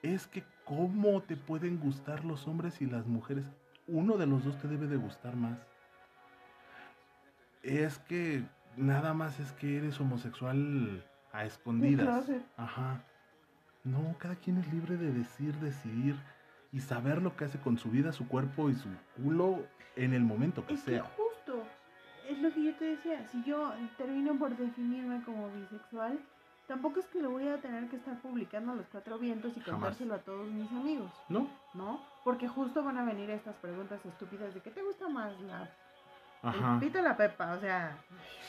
es 0.02 0.26
que 0.26 0.44
cómo 0.64 1.22
te 1.22 1.36
pueden 1.36 1.80
gustar 1.80 2.24
los 2.24 2.46
hombres 2.46 2.80
y 2.80 2.86
las 2.86 3.06
mujeres. 3.06 3.44
Uno 3.86 4.16
de 4.16 4.26
los 4.26 4.44
dos 4.44 4.58
te 4.58 4.68
debe 4.68 4.86
de 4.86 4.96
gustar 4.96 5.34
más. 5.34 5.58
Es 7.62 7.98
que 8.00 8.44
nada 8.76 9.14
más 9.14 9.40
es 9.40 9.52
que 9.52 9.78
eres 9.78 9.98
homosexual 10.00 11.04
a 11.32 11.44
escondidas. 11.44 12.30
Ajá. 12.56 13.02
No, 13.84 14.14
cada 14.18 14.36
quien 14.36 14.58
es 14.58 14.72
libre 14.72 14.96
de 14.96 15.12
decir, 15.12 15.54
decidir 15.56 16.16
y 16.72 16.80
saber 16.80 17.22
lo 17.22 17.36
que 17.36 17.44
hace 17.44 17.58
con 17.58 17.78
su 17.78 17.90
vida, 17.90 18.12
su 18.12 18.28
cuerpo 18.28 18.68
y 18.70 18.74
su 18.74 18.88
culo 19.16 19.64
en 19.96 20.12
el 20.14 20.22
momento 20.22 20.66
que 20.66 20.74
es 20.74 20.80
sea. 20.80 21.02
Que 21.02 21.08
justo, 21.08 21.64
es 22.28 22.38
lo 22.38 22.52
que 22.52 22.64
yo 22.64 22.74
te 22.76 22.84
decía, 22.84 23.26
si 23.28 23.42
yo 23.44 23.72
termino 23.96 24.38
por 24.38 24.56
definirme 24.56 25.22
como 25.24 25.50
bisexual, 25.50 26.18
tampoco 26.66 27.00
es 27.00 27.06
que 27.06 27.22
lo 27.22 27.30
voy 27.30 27.48
a 27.48 27.58
tener 27.58 27.88
que 27.88 27.96
estar 27.96 28.20
publicando 28.20 28.72
a 28.72 28.74
los 28.74 28.86
cuatro 28.88 29.18
vientos 29.18 29.56
y 29.56 29.60
contárselo 29.60 30.14
a 30.14 30.18
todos 30.18 30.50
mis 30.50 30.70
amigos. 30.72 31.10
No. 31.28 31.48
¿No? 31.74 32.00
Porque 32.24 32.46
justo 32.46 32.84
van 32.84 32.98
a 32.98 33.04
venir 33.04 33.30
estas 33.30 33.56
preguntas 33.56 34.04
estúpidas 34.04 34.52
de 34.52 34.60
¿qué 34.60 34.70
te 34.70 34.82
gusta 34.82 35.08
más? 35.08 35.38
La 35.40 35.70
Ajá. 36.42 36.78
pito 36.78 37.00
la 37.00 37.16
pepa, 37.16 37.52
o 37.52 37.60
sea. 37.60 37.96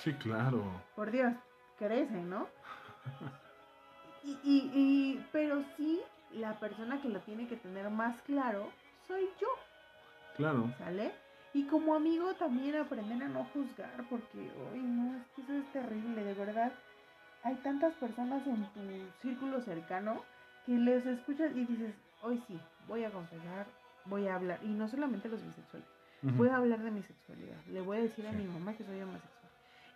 Sí, 0.04 0.14
claro. 0.14 0.64
Por 0.96 1.10
Dios, 1.12 1.34
crecen, 1.78 2.30
¿no? 2.30 2.48
y, 4.24 4.32
y, 4.44 4.72
y, 4.74 5.26
pero 5.32 5.64
sí, 5.78 6.02
la 6.34 6.60
persona 6.60 7.02
que 7.02 7.10
lo 7.10 7.20
tiene 7.22 7.48
que 7.48 7.58
tener 7.58 7.90
más 7.90 8.22
claro 8.24 8.70
soy 9.08 9.28
yo. 9.40 9.48
Claro. 10.38 10.74
¿Sale? 10.78 11.12
Y 11.54 11.64
como 11.64 11.96
amigo 11.96 12.34
también 12.36 12.76
aprender 12.76 13.24
a 13.24 13.28
no 13.28 13.44
juzgar, 13.46 14.06
porque, 14.10 14.52
hoy 14.72 14.80
no, 14.80 15.18
es 15.18 15.28
que 15.36 15.42
eso 15.42 15.54
es 15.54 15.72
terrible, 15.74 16.24
de 16.24 16.34
verdad. 16.36 16.72
Hay 17.44 17.56
tantas 17.56 17.94
personas 17.96 18.46
en 18.46 18.64
tu 18.74 18.82
círculo 19.22 19.60
cercano 19.62 20.24
que 20.66 20.74
les 20.74 21.06
escuchas 21.06 21.52
y 21.56 21.66
dices, 21.66 21.96
hoy 22.22 22.42
sí, 22.48 22.60
voy 22.88 23.04
a 23.04 23.12
confesar, 23.12 23.66
voy 24.06 24.28
a 24.28 24.36
hablar. 24.36 24.60
Y 24.64 24.68
no 24.68 24.88
solamente 24.88 25.28
los 25.28 25.44
bisexuales, 25.44 25.88
voy 26.22 26.50
a 26.50 26.58
hablar 26.58 26.80
de 26.82 26.92
mi 26.92 27.02
sexualidad. 27.02 27.58
Le 27.68 27.82
voy 27.82 27.98
a 27.98 28.02
decir 28.02 28.28
a 28.28 28.32
mi 28.32 28.46
mamá 28.46 28.76
que 28.76 28.84
soy 28.84 29.02
homosexual. 29.02 29.39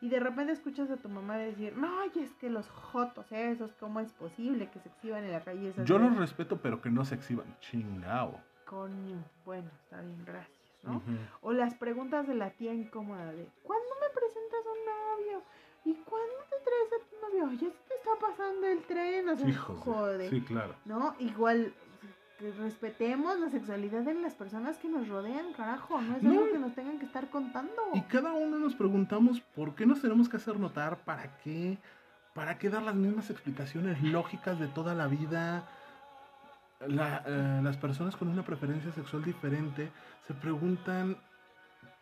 Y 0.03 0.09
de 0.09 0.19
repente 0.19 0.51
escuchas 0.51 0.91
a 0.91 0.97
tu 0.97 1.07
mamá 1.07 1.37
decir, 1.37 1.77
no, 1.77 2.03
y 2.13 2.19
es 2.19 2.33
que 2.33 2.49
los 2.49 2.69
jotos 2.69 3.31
esos, 3.31 3.71
¿cómo 3.75 4.01
es 4.01 4.11
posible 4.11 4.69
que 4.69 4.81
se 4.81 4.89
exhiban 4.89 5.23
en 5.23 5.31
la 5.31 5.39
calle? 5.39 5.73
Yo 5.85 5.97
los 5.97 6.17
respeto, 6.17 6.57
pero 6.61 6.81
que 6.81 6.89
no 6.89 7.05
se 7.05 7.15
exhiban. 7.15 7.55
Chingao. 7.61 8.37
Coño, 8.65 9.23
bueno, 9.45 9.71
está 9.81 10.01
bien, 10.01 10.25
gracias, 10.25 10.59
¿no? 10.83 11.01
O 11.39 11.53
las 11.53 11.75
preguntas 11.75 12.27
de 12.27 12.35
la 12.35 12.49
tía 12.49 12.73
incómoda 12.73 13.31
de, 13.31 13.47
¿cuándo 13.63 13.89
me 14.01 14.09
presentas 14.13 14.59
a 14.65 14.71
un 14.71 14.85
novio? 15.21 15.41
¿Y 15.85 15.93
cuándo 16.03 16.35
te 16.49 16.57
traes 16.57 16.89
a 16.91 17.09
tu 17.09 17.15
novio? 17.25 17.51
Ya 17.53 17.71
se 17.71 17.87
te 17.87 17.95
está 17.95 18.11
pasando 18.19 18.67
el 18.67 18.83
tren, 18.83 19.29
o 19.29 19.37
sea, 19.37 19.53
jode. 19.57 20.29
Sí, 20.29 20.41
claro. 20.41 20.75
¿No? 20.83 21.15
Igual, 21.19 21.73
respetemos 22.51 23.39
la 23.39 23.49
sexualidad 23.49 24.01
de 24.01 24.13
las 24.15 24.33
personas 24.33 24.77
que 24.77 24.89
nos 24.89 25.07
rodean, 25.07 25.53
carajo, 25.53 26.01
no 26.01 26.17
es 26.17 26.23
algo 26.25 26.51
que 26.51 26.59
nos 26.59 26.73
tengan 26.73 26.99
que 26.99 27.05
estar 27.05 27.29
contando. 27.29 27.73
Y 27.93 28.01
cada 28.01 28.33
uno 28.33 28.59
nos 28.59 28.75
preguntamos 28.75 29.39
por 29.55 29.75
qué 29.75 29.85
nos 29.85 30.01
tenemos 30.01 30.29
que 30.29 30.37
hacer 30.37 30.59
notar, 30.59 30.97
para 31.03 31.37
qué, 31.37 31.77
para 32.33 32.57
qué 32.57 32.69
dar 32.69 32.83
las 32.83 32.95
mismas 32.95 33.29
explicaciones 33.29 34.01
lógicas 34.03 34.59
de 34.59 34.67
toda 34.67 34.93
la 34.93 35.07
vida. 35.07 35.67
Eh, 36.81 37.59
las 37.63 37.77
personas 37.77 38.15
con 38.15 38.27
una 38.27 38.43
preferencia 38.43 38.91
sexual 38.91 39.23
diferente 39.23 39.89
se 40.27 40.33
preguntan 40.33 41.17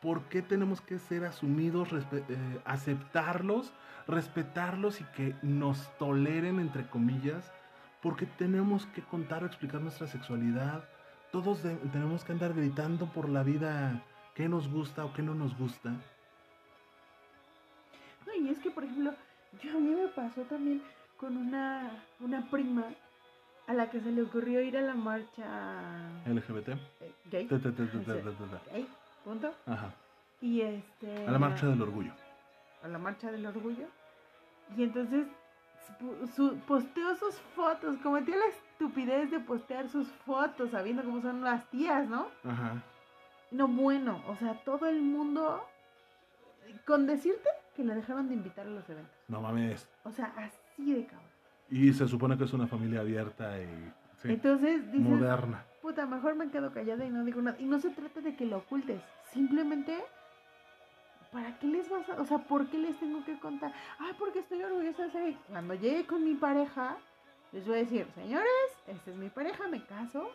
por 0.01 0.23
qué 0.23 0.41
tenemos 0.41 0.81
que 0.81 0.97
ser 0.97 1.25
asumidos, 1.25 1.89
eh, 1.93 2.61
aceptarlos, 2.65 3.71
respetarlos 4.07 5.01
y 5.01 5.03
que 5.15 5.35
nos 5.43 5.95
toleren, 5.97 6.59
entre 6.59 6.87
comillas, 6.87 7.51
porque 8.01 8.25
tenemos 8.25 8.85
que 8.87 9.01
contar 9.01 9.43
o 9.43 9.45
explicar 9.45 9.81
nuestra 9.81 10.07
sexualidad. 10.07 10.83
Todos 11.31 11.61
tenemos 11.61 12.23
que 12.23 12.31
andar 12.31 12.53
gritando 12.53 13.05
por 13.07 13.29
la 13.29 13.43
vida 13.43 14.03
qué 14.35 14.49
nos 14.49 14.67
gusta 14.67 15.05
o 15.05 15.13
qué 15.13 15.21
no 15.21 15.33
nos 15.33 15.57
gusta. 15.57 15.91
No, 18.25 18.33
y 18.35 18.49
es 18.49 18.59
que, 18.59 18.71
por 18.71 18.83
ejemplo, 18.83 19.13
yo, 19.61 19.77
a 19.77 19.79
mí 19.79 19.89
me 19.89 20.07
pasó 20.09 20.41
también 20.43 20.81
con 21.17 21.37
una, 21.37 22.03
una 22.19 22.49
prima 22.49 22.85
a 23.67 23.73
la 23.73 23.89
que 23.89 24.01
se 24.01 24.11
le 24.11 24.23
ocurrió 24.23 24.61
ir 24.61 24.77
a 24.77 24.81
la 24.81 24.95
marcha 24.95 26.09
LGBT. 26.25 26.69
Eh, 26.69 27.13
gay. 27.29 27.47
gay. 27.47 28.87
Punto. 29.23 29.53
Ajá. 29.67 29.93
Y 30.41 30.61
este. 30.61 31.27
A 31.27 31.31
la 31.31 31.39
marcha 31.39 31.67
del 31.67 31.81
orgullo. 31.81 32.11
A 32.83 32.87
la 32.87 32.97
marcha 32.97 33.31
del 33.31 33.45
orgullo. 33.45 33.85
Y 34.75 34.83
entonces 34.83 35.27
su, 36.35 36.57
posteó 36.67 37.15
sus 37.15 37.35
fotos, 37.55 37.97
cometió 37.97 38.35
la 38.35 38.45
estupidez 38.47 39.31
de 39.31 39.39
postear 39.39 39.89
sus 39.89 40.07
fotos 40.25 40.71
sabiendo 40.71 41.03
cómo 41.03 41.21
son 41.21 41.41
las 41.41 41.69
tías, 41.69 42.07
¿no? 42.07 42.27
Ajá. 42.43 42.81
No, 43.51 43.67
bueno, 43.67 44.23
o 44.27 44.35
sea, 44.37 44.53
todo 44.63 44.87
el 44.87 45.01
mundo, 45.01 45.65
con 46.85 47.05
decirte 47.05 47.49
que 47.75 47.83
le 47.83 47.95
dejaron 47.95 48.29
de 48.29 48.35
invitar 48.35 48.65
a 48.65 48.69
los 48.69 48.89
eventos. 48.89 49.13
No 49.27 49.41
mames. 49.41 49.89
O 50.03 50.11
sea, 50.11 50.33
así 50.37 50.93
de 50.93 51.05
cabrón. 51.05 51.29
Y 51.69 51.93
se 51.93 52.07
supone 52.07 52.37
que 52.37 52.45
es 52.45 52.53
una 52.53 52.67
familia 52.67 53.01
abierta 53.01 53.59
y... 53.59 53.93
Entonces, 54.23 54.91
dices, 54.91 55.09
moderna. 55.09 55.65
Puta, 55.81 56.05
mejor 56.05 56.35
me 56.35 56.49
quedo 56.49 56.71
callada 56.71 57.03
y 57.05 57.09
no 57.09 57.25
digo 57.25 57.41
nada. 57.41 57.57
Y 57.59 57.65
no 57.65 57.79
se 57.79 57.89
trata 57.89 58.21
de 58.21 58.35
que 58.35 58.45
lo 58.45 58.57
ocultes, 58.57 59.01
simplemente 59.31 59.97
¿para 61.31 61.57
qué 61.57 61.67
les 61.67 61.89
vas 61.89 62.07
a, 62.09 62.21
o 62.21 62.25
sea, 62.25 62.37
por 62.39 62.67
qué 62.67 62.77
les 62.77 62.97
tengo 62.99 63.23
que 63.23 63.39
contar? 63.39 63.73
Ay, 63.99 64.13
porque 64.19 64.39
estoy 64.39 64.61
orgullosa 64.63 65.03
de 65.03 65.11
ser. 65.11 65.35
Cuando 65.49 65.73
llegue 65.73 66.05
con 66.05 66.23
mi 66.23 66.35
pareja, 66.35 66.97
les 67.51 67.65
voy 67.65 67.75
a 67.75 67.79
decir, 67.79 68.07
señores, 68.13 68.49
esta 68.87 69.11
es 69.11 69.17
mi 69.17 69.29
pareja, 69.29 69.67
me 69.67 69.83
caso. 69.85 70.29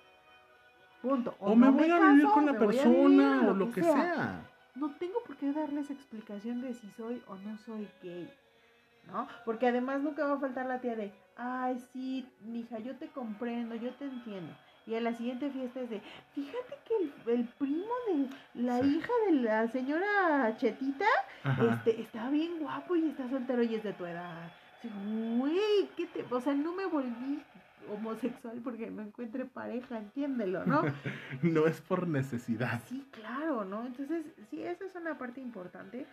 Punto. 1.03 1.37
O, 1.39 1.55
me 1.55 1.71
voy 1.71 1.91
a 1.91 1.99
vivir 1.99 2.27
con 2.29 2.47
la 2.47 2.59
persona 2.59 3.49
o 3.49 3.55
lo 3.55 3.71
que, 3.71 3.83
sea. 3.83 4.49
No 4.75 4.95
tengo 4.97 5.23
por 5.25 5.37
qué 5.37 5.53
darles 5.53 5.91
explicación 5.91 6.63
de 6.63 6.75
si 6.75 6.91
soy 6.91 7.23
o 7.29 7.37
no 7.37 7.57
soy 7.59 7.89
gay. 8.03 8.33
¿No? 9.07 9.29
Porque 9.45 9.69
además 9.69 10.01
nunca 10.01 10.27
va 10.27 10.35
a 10.35 10.41
faltar 10.41 10.67
la 10.67 10.81
tía 10.81 10.97
de, 10.97 11.13
ay, 11.37 11.79
sí, 11.93 12.29
mija, 12.41 12.81
yo 12.81 12.97
te 12.97 13.07
comprendo, 13.09 13.77
yo 13.77 13.95
te 13.95 14.07
entiendo. 14.07 14.53
Y 14.87 14.95
a 14.95 15.01
la 15.01 15.13
siguiente 15.15 15.51
fiesta 15.51 15.81
es 15.81 15.91
de, 15.91 16.01
fíjate 16.35 16.79
que 16.85 17.33
el, 17.33 17.45
primo 17.59 17.93
de 18.07 18.63
la 18.63 18.81
hija 18.81 19.13
de 19.27 19.33
la 19.33 19.67
señora 19.69 20.57
Chetita 20.57 21.07
este, 21.45 22.01
está 22.03 22.31
bien 22.31 22.61
guapo 22.61 22.95
y 22.95 23.09
está 23.09 23.29
soltero 23.29 23.65
y 23.65 23.75
es 23.75 23.83
de 23.83 23.93
tu 23.95 24.07
edad. 24.07 24.53
Güey, 25.39 25.89
¿qué 25.97 26.07
te...? 26.07 26.25
O 26.31 26.41
sea, 26.41 26.55
no 26.55 26.73
me 26.73 26.87
volví 26.87 27.43
homosexual 27.91 28.61
porque 28.63 28.89
no 28.91 29.03
encuentre 29.03 29.45
pareja, 29.45 29.99
entiéndelo, 29.99 30.65
¿no? 30.67 30.83
no 31.43 31.67
es 31.67 31.81
por 31.81 32.07
necesidad. 32.07 32.81
Sí, 32.87 33.05
claro, 33.11 33.65
¿no? 33.65 33.87
Entonces, 33.87 34.25
sí, 34.51 34.63
esa 34.63 34.85
es 34.85 34.95
una 34.95 35.19
parte 35.19 35.41
importante. 35.41 36.07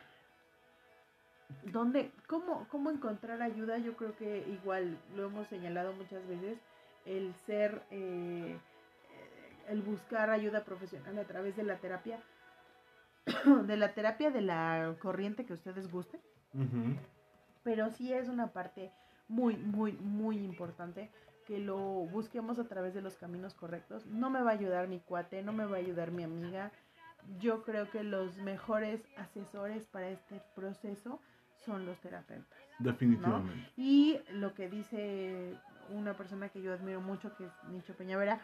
Donde, 1.72 2.12
¿cómo, 2.26 2.68
¿Cómo 2.70 2.90
encontrar 2.90 3.44
ayuda? 3.44 3.78
Yo 3.78 3.96
creo 3.96 4.16
que 4.16 4.48
igual 4.50 4.98
lo 5.16 5.28
hemos 5.28 5.48
señalado 5.48 5.94
muchas 5.94 6.28
veces 6.28 6.58
el 7.06 7.34
ser, 7.46 7.84
eh, 7.92 8.58
el 9.70 9.82
buscar 9.82 10.30
ayuda 10.30 10.64
profesional 10.64 11.18
a 11.18 11.26
través 11.26 11.56
de 11.56 11.64
la 11.64 11.78
terapia, 11.78 12.20
de 13.66 13.78
la 13.78 13.94
terapia 13.94 14.32
de 14.32 14.42
la 14.42 14.96
corriente 15.00 15.46
que 15.46 15.54
ustedes 15.54 15.90
gusten. 15.90 16.22
Pero 17.64 17.90
sí 17.90 18.14
es 18.14 18.28
una 18.28 18.48
parte 18.52 18.92
muy, 19.28 19.56
muy, 19.56 19.94
muy 19.94 20.38
importante 20.38 21.10
que 21.46 21.60
lo 21.60 21.78
busquemos 21.78 22.60
a 22.60 22.66
través 22.66 22.94
de 22.94 23.02
los 23.02 23.16
caminos 23.16 23.54
correctos. 23.54 24.06
No 24.06 24.30
me 24.30 24.42
va 24.42 24.52
a 24.52 24.54
ayudar 24.54 24.88
mi 24.88 25.00
cuate, 25.00 25.42
no 25.42 25.54
me 25.54 25.66
va 25.66 25.78
a 25.78 25.80
ayudar 25.80 26.12
mi 26.12 26.24
amiga. 26.24 26.72
Yo 27.40 27.64
creo 27.64 27.90
que 27.90 28.04
los 28.04 28.38
mejores 28.38 29.02
asesores 29.18 29.86
para 29.86 30.10
este 30.10 30.42
proceso 30.56 31.20
son 31.66 31.86
los 31.86 32.00
terapeutas. 32.00 32.60
Definitivamente. 32.80 33.72
Y 33.78 34.20
lo 34.32 34.54
que 34.54 34.70
dice 34.70 35.58
una 35.94 36.14
persona 36.14 36.50
que 36.50 36.62
yo 36.62 36.74
admiro 36.74 37.02
mucho, 37.02 37.36
que 37.36 37.46
es 37.46 37.52
Nicho 37.70 37.94
Peñavera, 37.94 38.42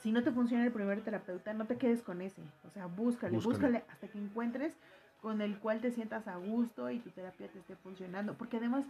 si 0.00 0.12
no 0.12 0.22
te 0.22 0.30
funciona 0.30 0.64
el 0.64 0.72
primer 0.72 1.02
terapeuta, 1.02 1.52
no 1.52 1.66
te 1.66 1.76
quedes 1.76 2.02
con 2.02 2.22
ese. 2.22 2.42
O 2.66 2.70
sea, 2.70 2.86
búscale, 2.86 3.38
búscale, 3.38 3.84
hasta 3.90 4.08
que 4.08 4.18
encuentres 4.18 4.76
con 5.20 5.40
el 5.40 5.58
cual 5.58 5.80
te 5.80 5.90
sientas 5.90 6.28
a 6.28 6.36
gusto 6.36 6.90
y 6.90 7.00
tu 7.00 7.10
terapia 7.10 7.48
te 7.48 7.58
esté 7.58 7.74
funcionando. 7.76 8.34
Porque 8.34 8.58
además 8.58 8.84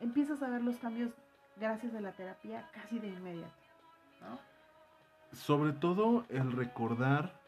empiezas 0.00 0.42
a 0.42 0.48
ver 0.48 0.62
los 0.62 0.76
cambios 0.76 1.12
gracias 1.56 1.94
a 1.94 2.00
la 2.00 2.12
terapia 2.12 2.68
casi 2.72 2.98
de 2.98 3.08
inmediato. 3.08 3.52
Sobre 5.32 5.72
todo 5.72 6.24
el 6.30 6.52
recordar 6.52 7.38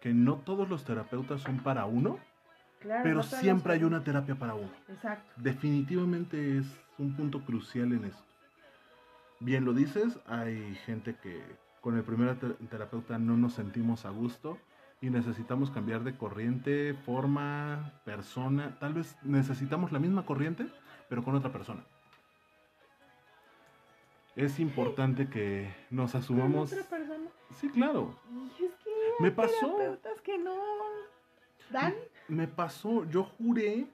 que 0.00 0.14
no 0.14 0.36
todos 0.36 0.68
los 0.68 0.84
terapeutas 0.84 1.42
son 1.42 1.58
para 1.58 1.84
uno, 1.84 2.18
pero 2.80 3.22
siempre 3.22 3.74
hay 3.74 3.84
una 3.84 4.02
terapia 4.02 4.34
para 4.34 4.54
uno. 4.54 4.70
Exacto. 4.88 5.30
Definitivamente 5.36 6.58
es 6.58 6.66
un 6.98 7.14
punto 7.14 7.44
crucial 7.44 7.92
en 7.92 8.06
esto 8.06 8.31
bien 9.42 9.64
lo 9.64 9.72
dices, 9.72 10.18
hay 10.26 10.74
gente 10.86 11.16
que 11.22 11.42
con 11.80 11.96
el 11.96 12.04
primer 12.04 12.38
terapeuta 12.70 13.18
no 13.18 13.36
nos 13.36 13.54
sentimos 13.54 14.04
a 14.04 14.10
gusto 14.10 14.58
y 15.00 15.10
necesitamos 15.10 15.70
cambiar 15.70 16.04
de 16.04 16.16
corriente, 16.16 16.94
forma, 16.94 18.00
persona. 18.04 18.78
Tal 18.78 18.94
vez 18.94 19.16
necesitamos 19.22 19.90
la 19.90 19.98
misma 19.98 20.24
corriente, 20.24 20.66
pero 21.08 21.24
con 21.24 21.34
otra 21.34 21.52
persona. 21.52 21.84
es 24.36 24.58
importante 24.60 25.28
que 25.28 25.74
nos 25.90 26.14
asumamos. 26.14 26.72
otra 26.72 26.84
persona. 26.84 27.28
Sí, 27.56 27.68
claro. 27.68 28.14
Y 28.58 28.64
es 28.64 28.74
que 28.76 28.90
Me 29.22 29.30
pasó. 29.30 29.76
terapeutas 29.76 30.20
que 30.22 30.38
no 30.38 30.56
dan. 31.70 31.94
Me 32.28 32.46
pasó, 32.48 33.04
yo 33.10 33.24
juré 33.24 33.86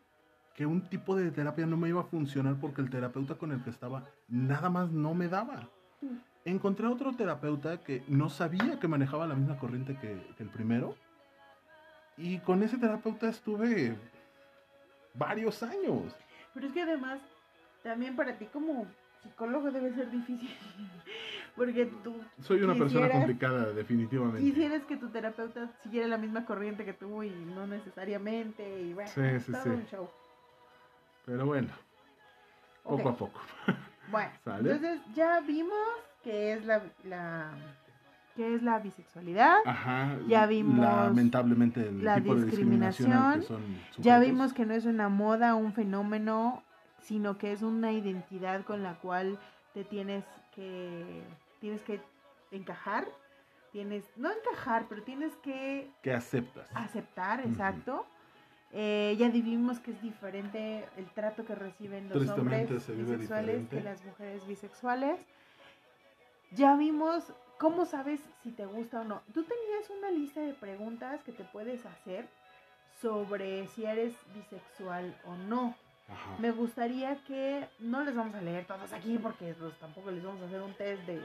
que 0.58 0.66
un 0.66 0.80
tipo 0.88 1.14
de 1.14 1.30
terapia 1.30 1.66
no 1.66 1.76
me 1.76 1.88
iba 1.88 2.00
a 2.00 2.04
funcionar 2.04 2.56
porque 2.60 2.80
el 2.80 2.90
terapeuta 2.90 3.36
con 3.36 3.52
el 3.52 3.62
que 3.62 3.70
estaba 3.70 4.02
nada 4.26 4.68
más 4.68 4.90
no 4.90 5.14
me 5.14 5.28
daba. 5.28 5.68
Mm. 6.00 6.16
Encontré 6.46 6.88
otro 6.88 7.12
terapeuta 7.14 7.76
que 7.84 8.02
no 8.08 8.28
sabía 8.28 8.80
que 8.80 8.88
manejaba 8.88 9.28
la 9.28 9.36
misma 9.36 9.56
corriente 9.56 9.96
que, 10.00 10.20
que 10.36 10.42
el 10.42 10.48
primero. 10.48 10.96
Y 12.16 12.38
con 12.40 12.60
ese 12.64 12.76
terapeuta 12.76 13.28
estuve 13.28 13.96
varios 15.14 15.62
años. 15.62 16.12
Pero 16.52 16.66
es 16.66 16.72
que 16.72 16.82
además, 16.82 17.20
también 17.84 18.16
para 18.16 18.36
ti 18.36 18.46
como 18.46 18.84
psicólogo 19.22 19.70
debe 19.70 19.94
ser 19.94 20.10
difícil. 20.10 20.50
Porque 21.54 21.86
tú 22.02 22.16
Soy 22.42 22.62
una 22.62 22.74
persona 22.74 23.08
complicada, 23.10 23.72
definitivamente. 23.72 24.40
quisieras 24.40 24.82
que 24.86 24.96
tu 24.96 25.08
terapeuta 25.10 25.70
siguiera 25.84 26.08
la 26.08 26.18
misma 26.18 26.44
corriente 26.44 26.84
que 26.84 26.94
tú 26.94 27.22
y 27.22 27.30
no 27.30 27.68
necesariamente. 27.68 28.82
Y 28.82 28.92
bueno, 28.92 29.08
Sí, 29.14 29.22
sí, 29.38 29.52
todo 29.52 29.62
sí. 29.62 29.68
un 29.68 29.86
show. 29.86 30.10
Pero 31.28 31.44
bueno, 31.44 31.68
poco 32.82 33.08
a 33.10 33.16
poco. 33.16 33.40
Bueno, 34.10 34.30
¿Sale? 34.42 34.72
entonces 34.72 35.02
ya 35.14 35.40
vimos 35.40 35.76
que 36.24 36.54
es 36.54 36.64
la, 36.64 36.80
la 37.04 37.50
que 38.34 38.54
es 38.54 38.62
la 38.62 38.78
bisexualidad. 38.78 39.58
Ajá. 39.66 40.16
Ya 40.26 40.46
vimos 40.46 40.78
Lamentablemente 40.78 41.86
el 41.86 42.02
la 42.02 42.14
tipo 42.14 42.34
de 42.34 42.46
discriminación 42.46 43.40
que 43.40 43.46
son 43.46 43.62
Ya 43.98 44.18
vimos 44.18 44.54
que 44.54 44.64
no 44.64 44.72
es 44.72 44.86
una 44.86 45.10
moda, 45.10 45.56
un 45.56 45.74
fenómeno, 45.74 46.62
sino 47.02 47.36
que 47.36 47.52
es 47.52 47.60
una 47.60 47.92
identidad 47.92 48.64
con 48.64 48.82
la 48.82 48.94
cual 48.94 49.38
te 49.74 49.84
tienes 49.84 50.24
que 50.54 51.22
tienes 51.60 51.82
que 51.82 52.00
encajar, 52.50 53.06
tienes 53.72 54.04
no 54.16 54.30
encajar, 54.30 54.86
pero 54.88 55.02
tienes 55.02 55.36
que 55.36 55.90
que 56.00 56.14
aceptas. 56.14 56.66
aceptar, 56.74 57.40
exacto. 57.40 58.06
Eh, 58.72 59.16
ya 59.18 59.28
vimos 59.30 59.78
que 59.80 59.92
es 59.92 60.02
diferente 60.02 60.86
el 60.98 61.06
trato 61.06 61.44
que 61.46 61.54
reciben 61.54 62.08
los 62.10 62.28
hombres 62.28 62.68
se 62.82 62.92
bisexuales 62.92 63.20
diferente. 63.20 63.76
que 63.78 63.82
las 63.82 64.04
mujeres 64.04 64.46
bisexuales. 64.46 65.20
Ya 66.52 66.76
vimos 66.76 67.32
cómo 67.58 67.86
sabes 67.86 68.20
si 68.42 68.50
te 68.52 68.66
gusta 68.66 69.00
o 69.00 69.04
no. 69.04 69.22
Tú 69.32 69.44
tenías 69.44 69.90
una 69.90 70.10
lista 70.10 70.40
de 70.40 70.54
preguntas 70.54 71.22
que 71.24 71.32
te 71.32 71.44
puedes 71.44 71.84
hacer 71.86 72.26
sobre 73.00 73.66
si 73.68 73.84
eres 73.84 74.14
bisexual 74.34 75.16
o 75.24 75.34
no. 75.36 75.74
Ajá. 76.08 76.36
Me 76.38 76.50
gustaría 76.50 77.16
que 77.24 77.68
no 77.80 78.02
les 78.02 78.14
vamos 78.14 78.34
a 78.34 78.40
leer 78.40 78.66
todas 78.66 78.92
aquí 78.92 79.18
porque 79.18 79.54
pues, 79.58 79.78
tampoco 79.78 80.10
les 80.10 80.24
vamos 80.24 80.42
a 80.42 80.46
hacer 80.46 80.62
un 80.62 80.74
test 80.74 81.02
de 81.04 81.20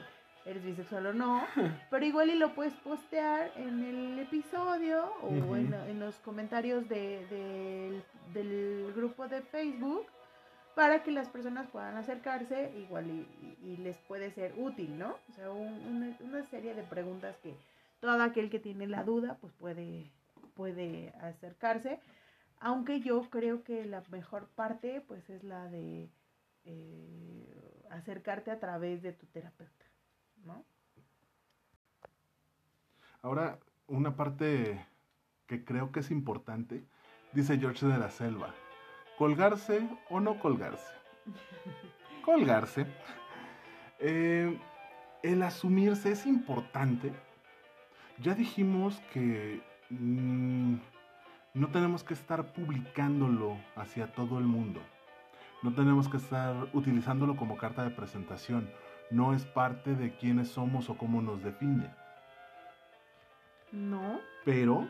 eres 0.46 0.64
bisexual 0.64 1.08
o 1.08 1.14
no, 1.14 1.41
pero 1.89 2.06
igual 2.06 2.30
y 2.30 2.36
lo 2.36 2.54
puedes 2.54 2.74
postear 2.76 3.52
en 3.56 3.84
el 3.84 4.20
episodio 4.20 5.06
o 5.22 5.56
en, 5.56 5.74
en 5.74 6.00
los 6.00 6.16
comentarios 6.20 6.88
de- 6.89 7.26
del- 7.30 8.04
del 8.34 8.94
grupo 8.94 9.28
de 9.28 9.41
Facebook 9.41 10.06
para 10.76 11.04
que 11.04 11.12
las 11.12 11.30
personas 11.30 11.68
puedan 11.68 11.96
acercarse 11.98 12.72
igual 12.78 13.06
y, 13.10 13.28
y- 13.64 13.72
y 13.74 13.78
les 13.78 13.98
puede 14.00 14.32
ser 14.32 14.54
útil, 14.58 14.98
¿no? 14.98 15.16
O 15.30 15.34
sea, 15.34 15.52
un- 15.52 15.86
una, 15.88 16.18
una 16.22 16.44
serie 16.44 16.74
de 16.74 16.84
preguntas 16.84 17.38
que 17.44 17.56
todo 18.00 18.22
aquel 18.22 18.50
que 18.50 18.60
tiene 18.60 18.88
la 18.88 19.04
duda 19.04 19.38
pues 19.39 19.54
puede, 19.54 20.12
puede 20.56 21.14
acercarse. 21.22 22.00
Aunque 22.60 23.00
yo 23.02 23.30
creo 23.30 23.64
que 23.64 23.86
la 23.86 24.04
mejor 24.10 24.48
parte 24.56 25.02
pues 25.08 25.30
es 25.30 25.44
la 25.44 25.68
de 25.70 26.10
eh, 26.66 27.84
acercarte 27.89 28.52
a 28.52 28.60
través 28.60 29.02
de 29.04 29.12
tu 29.14 29.26
terapeuta, 29.28 29.83
¿no? 30.44 30.66
Ahora, 33.22 33.60
una 33.88 34.16
parte 34.16 34.86
que 35.48 35.64
creo 35.64 35.91
que 35.91 36.02
es 36.02 36.12
importante, 36.12 36.84
dice 37.32 37.58
George 37.58 37.86
de 37.86 37.98
la 37.98 38.10
Selva, 38.10 38.54
colgarse 39.18 39.88
o 40.10 40.20
no 40.20 40.39
colgarse. 40.39 40.94
Colgarse. 42.24 42.88
Eh, 44.00 44.58
el 45.24 45.44
asumirse 45.44 46.12
es 46.12 46.26
importante. 46.26 47.12
Ya 48.20 48.34
dijimos 48.34 49.02
que 49.12 49.62
mm, 49.89 50.76
no 51.54 51.68
tenemos 51.70 52.04
que 52.04 52.14
estar 52.14 52.54
publicándolo 52.54 53.58
hacia 53.76 54.12
todo 54.14 54.39
el 54.39 54.46
mundo. 54.46 54.82
No 55.62 55.74
tenemos 55.74 56.10
que 56.10 56.18
estar 56.18 56.68
utilizándolo 56.74 57.36
como 57.36 57.58
carta 57.58 57.84
de 57.84 57.89
presentación. 57.91 58.70
No 59.10 59.34
es 59.34 59.45
parte 59.45 59.95
de 59.95 60.16
quiénes 60.16 60.49
somos 60.49 60.89
o 60.89 60.97
cómo 60.97 61.22
nos 61.22 61.43
define. 61.43 61.93
No, 63.72 64.20
Pero, 64.45 64.88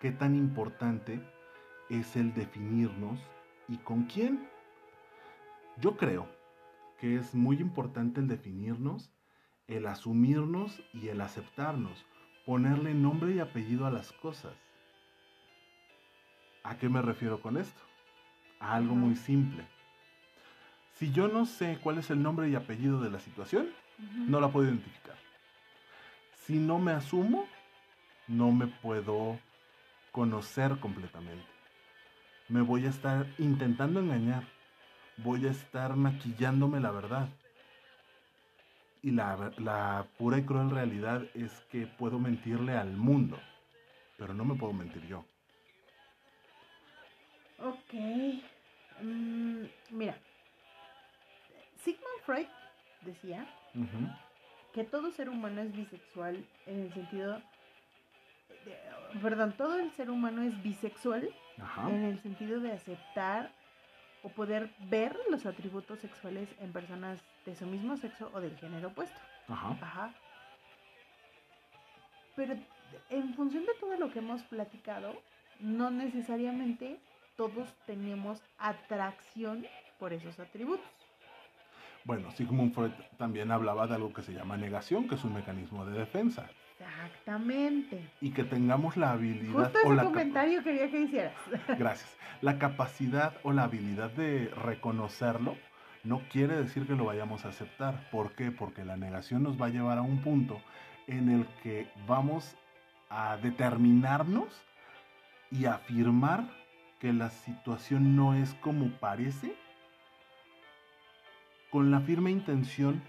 ¿qué 0.00 0.10
tan 0.10 0.34
importante 0.34 1.20
es 1.88 2.16
el 2.16 2.34
definirnos 2.34 3.20
y 3.68 3.76
con 3.78 4.04
quién? 4.04 4.48
Yo 5.76 5.96
creo 5.96 6.28
que 6.98 7.16
es 7.16 7.34
muy 7.34 7.56
importante 7.58 8.20
el 8.20 8.28
definirnos, 8.28 9.10
el 9.68 9.86
asumirnos 9.86 10.82
y 10.92 11.08
el 11.08 11.20
aceptarnos, 11.20 12.04
ponerle 12.44 12.94
nombre 12.94 13.32
y 13.32 13.38
apellido 13.38 13.86
a 13.86 13.90
las 13.90 14.12
cosas. 14.12 14.54
¿A 16.62 16.76
qué 16.76 16.88
me 16.88 17.00
refiero 17.00 17.40
con 17.40 17.56
esto? 17.56 17.80
A 18.58 18.74
algo 18.74 18.94
muy 18.94 19.16
simple. 19.16 19.64
Si 21.00 21.10
yo 21.12 21.28
no 21.28 21.46
sé 21.46 21.78
cuál 21.82 21.96
es 21.96 22.10
el 22.10 22.22
nombre 22.22 22.50
y 22.50 22.54
apellido 22.54 23.00
de 23.00 23.08
la 23.08 23.18
situación, 23.18 23.70
no 24.28 24.38
la 24.38 24.48
puedo 24.48 24.66
identificar. 24.66 25.16
Si 26.44 26.56
no 26.58 26.78
me 26.78 26.92
asumo, 26.92 27.46
no 28.28 28.52
me 28.52 28.66
puedo 28.66 29.38
conocer 30.12 30.78
completamente. 30.78 31.46
Me 32.50 32.60
voy 32.60 32.84
a 32.84 32.90
estar 32.90 33.26
intentando 33.38 34.00
engañar. 34.00 34.44
Voy 35.16 35.46
a 35.46 35.52
estar 35.52 35.96
maquillándome 35.96 36.80
la 36.80 36.90
verdad. 36.90 37.30
Y 39.02 39.12
la, 39.12 39.52
la 39.56 40.06
pura 40.18 40.36
y 40.36 40.42
cruel 40.42 40.68
realidad 40.68 41.22
es 41.32 41.50
que 41.70 41.86
puedo 41.86 42.18
mentirle 42.18 42.76
al 42.76 42.92
mundo, 42.92 43.40
pero 44.18 44.34
no 44.34 44.44
me 44.44 44.54
puedo 44.54 44.74
mentir 44.74 45.06
yo. 45.06 45.24
Ok. 47.58 48.49
Freud 52.30 52.46
decía 53.02 53.44
que 54.72 54.84
todo 54.84 55.10
ser 55.10 55.28
humano 55.28 55.62
es 55.62 55.72
bisexual 55.74 56.44
en 56.66 56.82
el 56.82 56.92
sentido... 56.94 57.42
de- 58.64 59.18
perdón, 59.20 59.52
todo 59.56 59.80
el 59.80 59.90
ser 59.92 60.10
humano 60.10 60.42
es 60.42 60.62
bisexual 60.62 61.28
Ajá. 61.60 61.90
en 61.90 62.04
el 62.04 62.20
sentido 62.20 62.60
de 62.60 62.70
aceptar 62.72 63.50
o 64.22 64.28
poder 64.28 64.70
ver 64.82 65.16
los 65.28 65.44
atributos 65.44 65.98
sexuales 65.98 66.48
en 66.60 66.72
personas 66.72 67.18
de 67.46 67.56
su 67.56 67.66
mismo 67.66 67.96
sexo 67.96 68.30
o 68.32 68.40
del 68.40 68.56
género 68.58 68.88
opuesto. 68.88 69.18
Ajá. 69.48 69.76
Ajá. 69.80 70.14
Pero 72.36 72.54
en 73.08 73.34
función 73.34 73.66
de 73.66 73.74
todo 73.80 73.96
lo 73.96 74.12
que 74.12 74.20
hemos 74.20 74.42
platicado, 74.44 75.20
no 75.58 75.90
necesariamente 75.90 77.00
todos 77.36 77.74
tenemos 77.86 78.40
atracción 78.58 79.66
por 79.98 80.12
esos 80.12 80.38
atributos. 80.38 80.86
Bueno, 82.04 82.30
Sigmund 82.32 82.74
Freud 82.74 82.92
también 83.18 83.50
hablaba 83.50 83.86
de 83.86 83.94
algo 83.94 84.12
que 84.12 84.22
se 84.22 84.32
llama 84.32 84.56
negación, 84.56 85.08
que 85.08 85.16
es 85.16 85.24
un 85.24 85.34
mecanismo 85.34 85.84
de 85.84 85.98
defensa. 85.98 86.46
Exactamente. 86.78 88.08
Y 88.20 88.30
que 88.30 88.44
tengamos 88.44 88.96
la 88.96 89.12
habilidad 89.12 89.64
Justo 89.64 89.78
o 89.84 89.92
ese 89.92 89.94
la 89.94 90.04
comentario 90.04 90.62
quería 90.62 90.90
que 90.90 91.00
hicieras. 91.00 91.34
Gracias. 91.78 92.16
La 92.40 92.58
capacidad 92.58 93.34
o 93.42 93.52
la 93.52 93.64
habilidad 93.64 94.10
de 94.10 94.48
reconocerlo 94.64 95.56
no 96.04 96.22
quiere 96.30 96.56
decir 96.56 96.86
que 96.86 96.94
lo 96.94 97.04
vayamos 97.04 97.44
a 97.44 97.50
aceptar. 97.50 98.08
¿Por 98.10 98.32
qué? 98.32 98.50
Porque 98.50 98.84
la 98.84 98.96
negación 98.96 99.42
nos 99.42 99.60
va 99.60 99.66
a 99.66 99.70
llevar 99.70 99.98
a 99.98 100.02
un 100.02 100.22
punto 100.22 100.60
en 101.06 101.28
el 101.28 101.46
que 101.62 101.88
vamos 102.06 102.56
a 103.10 103.36
determinarnos 103.36 104.48
y 105.50 105.66
afirmar 105.66 106.48
que 106.98 107.12
la 107.12 107.30
situación 107.30 108.16
no 108.16 108.34
es 108.34 108.54
como 108.54 108.90
parece 109.00 109.54
con 111.70 111.90
la 111.90 112.00
firme 112.00 112.30
intención 112.30 113.02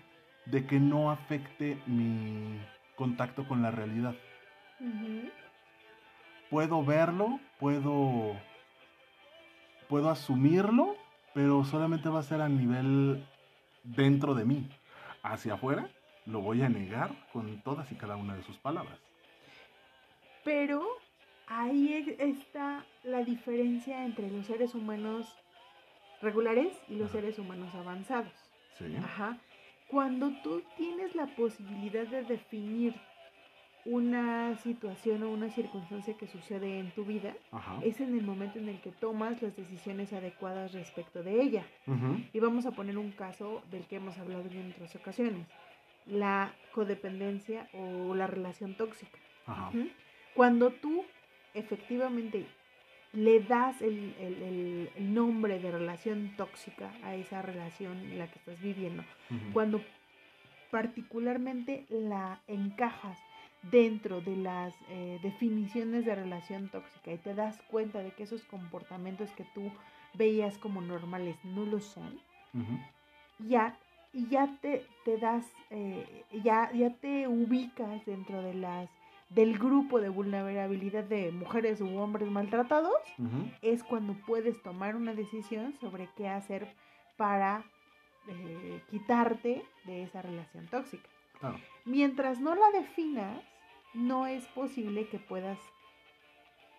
de 0.45 0.65
que 0.65 0.79
no 0.79 1.11
afecte 1.11 1.77
mi 1.87 2.59
contacto 2.95 3.47
con 3.47 3.61
la 3.61 3.71
realidad 3.71 4.15
puedo 6.51 6.83
verlo, 6.83 7.39
puedo, 7.59 8.35
puedo 9.87 10.09
asumirlo, 10.09 10.95
pero 11.33 11.63
solamente 11.63 12.09
va 12.09 12.19
a 12.19 12.23
ser 12.23 12.41
a 12.41 12.49
nivel 12.49 13.25
dentro 13.83 14.35
de 14.35 14.45
mí. 14.45 14.69
Hacia 15.23 15.53
afuera 15.53 15.89
lo 16.25 16.41
voy 16.41 16.61
a 16.61 16.69
negar 16.69 17.11
con 17.31 17.61
todas 17.61 17.91
y 17.91 17.95
cada 17.95 18.17
una 18.17 18.35
de 18.35 18.43
sus 18.43 18.57
palabras. 18.57 18.99
Pero 20.43 20.83
ahí 21.47 22.15
está 22.19 22.85
la 23.03 23.23
diferencia 23.23 24.03
entre 24.03 24.29
los 24.29 24.45
seres 24.45 24.75
humanos 24.75 25.33
regulares 26.21 26.77
y 26.89 26.95
los 26.95 27.09
Ajá. 27.09 27.19
seres 27.21 27.39
humanos 27.39 27.73
avanzados. 27.75 28.50
Sí. 28.87 28.95
Ajá. 28.97 29.37
Cuando 29.87 30.31
tú 30.43 30.63
tienes 30.77 31.15
la 31.15 31.27
posibilidad 31.35 32.07
de 32.07 32.23
definir 32.23 32.95
una 33.83 34.55
situación 34.57 35.23
o 35.23 35.31
una 35.31 35.49
circunstancia 35.49 36.15
que 36.15 36.27
sucede 36.27 36.79
en 36.79 36.91
tu 36.91 37.03
vida, 37.03 37.33
Ajá. 37.51 37.79
es 37.83 37.99
en 37.99 38.15
el 38.15 38.23
momento 38.23 38.59
en 38.59 38.69
el 38.69 38.79
que 38.79 38.91
tomas 38.91 39.41
las 39.41 39.55
decisiones 39.55 40.13
adecuadas 40.13 40.71
respecto 40.73 41.23
de 41.23 41.41
ella. 41.41 41.65
Y 42.31 42.39
vamos 42.39 42.65
a 42.65 42.71
poner 42.71 42.97
un 42.97 43.11
caso 43.11 43.63
del 43.71 43.85
que 43.87 43.95
hemos 43.95 44.17
hablado 44.17 44.43
en 44.51 44.71
otras 44.71 44.95
ocasiones, 44.95 45.47
la 46.05 46.53
codependencia 46.73 47.67
o 47.73 48.13
la 48.15 48.27
relación 48.27 48.75
tóxica. 48.75 49.17
Ajá. 49.47 49.71
Cuando 50.35 50.69
tú 50.71 51.03
efectivamente 51.53 52.45
le 53.13 53.41
das 53.41 53.81
el, 53.81 54.13
el- 54.19 54.89
nombre 55.13 55.59
de 55.59 55.71
relación 55.71 56.31
tóxica 56.37 56.91
a 57.03 57.15
esa 57.15 57.41
relación 57.41 57.97
en 57.97 58.17
la 58.19 58.27
que 58.27 58.39
estás 58.39 58.61
viviendo, 58.61 59.03
cuando 59.53 59.81
particularmente 60.69 61.85
la 61.89 62.39
encajas 62.47 63.17
dentro 63.63 64.21
de 64.21 64.37
las 64.37 64.73
eh, 64.89 65.19
definiciones 65.21 66.05
de 66.05 66.15
relación 66.15 66.69
tóxica 66.69 67.11
y 67.11 67.17
te 67.17 67.35
das 67.35 67.61
cuenta 67.63 67.99
de 67.99 68.11
que 68.11 68.23
esos 68.23 68.43
comportamientos 68.43 69.29
que 69.31 69.43
tú 69.53 69.71
veías 70.13 70.57
como 70.57 70.81
normales 70.81 71.35
no 71.43 71.65
lo 71.65 71.79
son, 71.79 72.19
ya 73.39 73.77
ya 74.13 74.57
te, 74.61 74.85
te 75.05 75.17
das 75.17 75.45
eh, 75.69 76.05
ya 76.43 76.71
ya 76.73 76.89
te 76.95 77.27
ubicas 77.27 78.05
dentro 78.05 78.41
de 78.41 78.53
las 78.55 78.89
del 79.33 79.57
grupo 79.57 79.99
de 80.01 80.09
vulnerabilidad 80.09 81.03
de 81.05 81.31
mujeres 81.31 81.79
u 81.81 81.97
hombres 81.97 82.29
maltratados 82.29 82.93
es 83.61 83.83
cuando 83.83 84.13
puedes 84.25 84.61
tomar 84.61 84.95
una 84.95 85.13
decisión 85.13 85.73
sobre 85.79 86.09
qué 86.17 86.27
hacer 86.27 86.67
para 87.17 87.63
eh, 88.27 88.81
quitarte 88.89 89.63
de 89.85 90.03
esa 90.03 90.21
relación 90.21 90.67
tóxica 90.67 91.09
mientras 91.85 92.39
no 92.39 92.53
la 92.55 92.69
definas 92.71 93.41
no 93.93 94.27
es 94.27 94.45
posible 94.47 95.07
que 95.07 95.17
puedas 95.19 95.57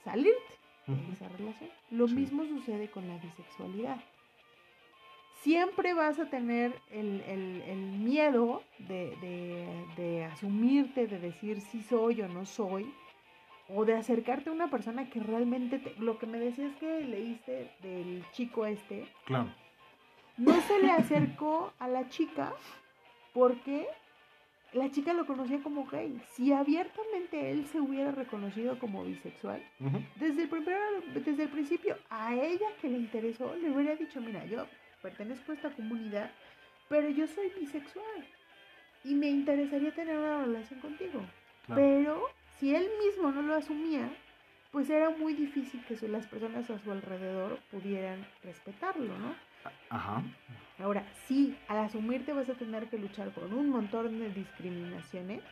salirte 0.05 0.55
de 0.87 1.13
esa 1.13 1.29
relación. 1.29 1.71
Lo 1.91 2.07
Sí. 2.09 2.15
mismo 2.15 2.45
sucede 2.45 2.91
con 2.91 3.07
la 3.09 3.17
bisexualidad. 3.19 4.01
Siempre 5.43 5.93
vas 5.93 6.21
a 6.21 6.27
tener 6.31 6.73
el, 6.93 7.21
el- 7.23 7.63
el 7.67 7.79
miedo 7.79 8.63
de, 8.79 9.17
de- 9.21 9.85
de 9.97 10.25
asumirte, 10.25 11.09
de 11.09 11.19
decir 11.19 11.61
si 11.61 11.83
soy 11.83 12.23
o 12.23 12.29
no 12.29 12.47
soy, 12.47 12.93
o 13.69 13.85
de 13.85 13.95
acercarte 13.97 14.51
a 14.51 14.53
una 14.53 14.71
persona 14.71 15.11
que 15.11 15.19
realmente, 15.19 15.79
te- 15.81 15.95
lo 15.99 16.19
que 16.19 16.27
me 16.27 16.39
decías 16.39 16.73
que 16.77 17.01
leíste 17.01 17.73
del 17.83 18.25
chico 18.33 18.67
este, 18.67 19.05
Claro. 19.25 19.53
no 20.37 20.61
se 20.61 20.79
le 20.79 20.93
acercó 20.93 21.73
a 21.81 21.89
la 21.89 22.09
chica 22.09 22.53
porque 23.35 23.87
la 24.75 24.91
chica 24.93 25.13
lo 25.13 25.27
conocía 25.27 25.61
como 25.61 25.87
gay. 25.87 26.21
Si 26.35 26.53
abiertamente 26.53 27.51
él 27.51 27.67
se 27.67 27.81
hubiera 27.81 28.13
reconocido 28.13 28.79
como 28.79 29.03
bisexual, 29.05 29.61
desde 30.17 30.43
el, 30.43 30.49
primero, 30.49 30.79
desde 31.15 31.43
el 31.43 31.49
principio, 31.49 31.97
a 32.11 32.33
ella 32.35 32.67
que 32.81 32.89
le 32.89 32.99
interesó, 32.99 33.55
le 33.57 33.71
hubiera 33.71 33.97
dicho, 33.97 34.21
mira, 34.21 34.45
yo 34.47 34.67
pertenezco 35.03 35.53
a 35.53 35.55
esta 35.57 35.71
comunidad, 35.71 36.31
pero 36.89 37.09
yo 37.11 37.27
soy 37.27 37.51
bisexual 37.61 38.25
y 39.05 39.15
me 39.15 39.29
interesaría 39.29 39.93
tener 39.93 40.17
una 40.19 40.45
relación 40.45 40.81
contigo. 40.81 41.21
Claro. 41.67 41.81
Pero 41.83 42.29
si 42.59 42.75
él 42.75 42.89
mismo 43.05 43.31
no 43.33 43.43
lo 43.43 43.55
asumía, 43.55 44.09
pues 44.71 44.89
era 44.89 45.11
muy 45.11 45.35
difícil 45.35 45.85
que 45.85 46.09
las 46.09 46.27
personas 46.27 46.69
a 46.71 46.79
su 46.79 46.91
alrededor 46.91 47.59
pudieran 47.71 48.25
respetarlo, 48.43 49.19
¿no? 49.19 49.35
Ajá. 49.91 50.23
Ahora, 50.79 51.05
sí, 51.29 51.57
al 51.69 51.79
asumirte 51.79 52.33
vas 52.33 52.49
a 52.49 52.55
tener 52.55 52.89
que 52.89 52.99
luchar 52.99 53.31
con 53.33 53.53
un 53.53 53.69
montón 53.69 54.19
de 54.19 54.31
discriminaciones. 54.31 55.43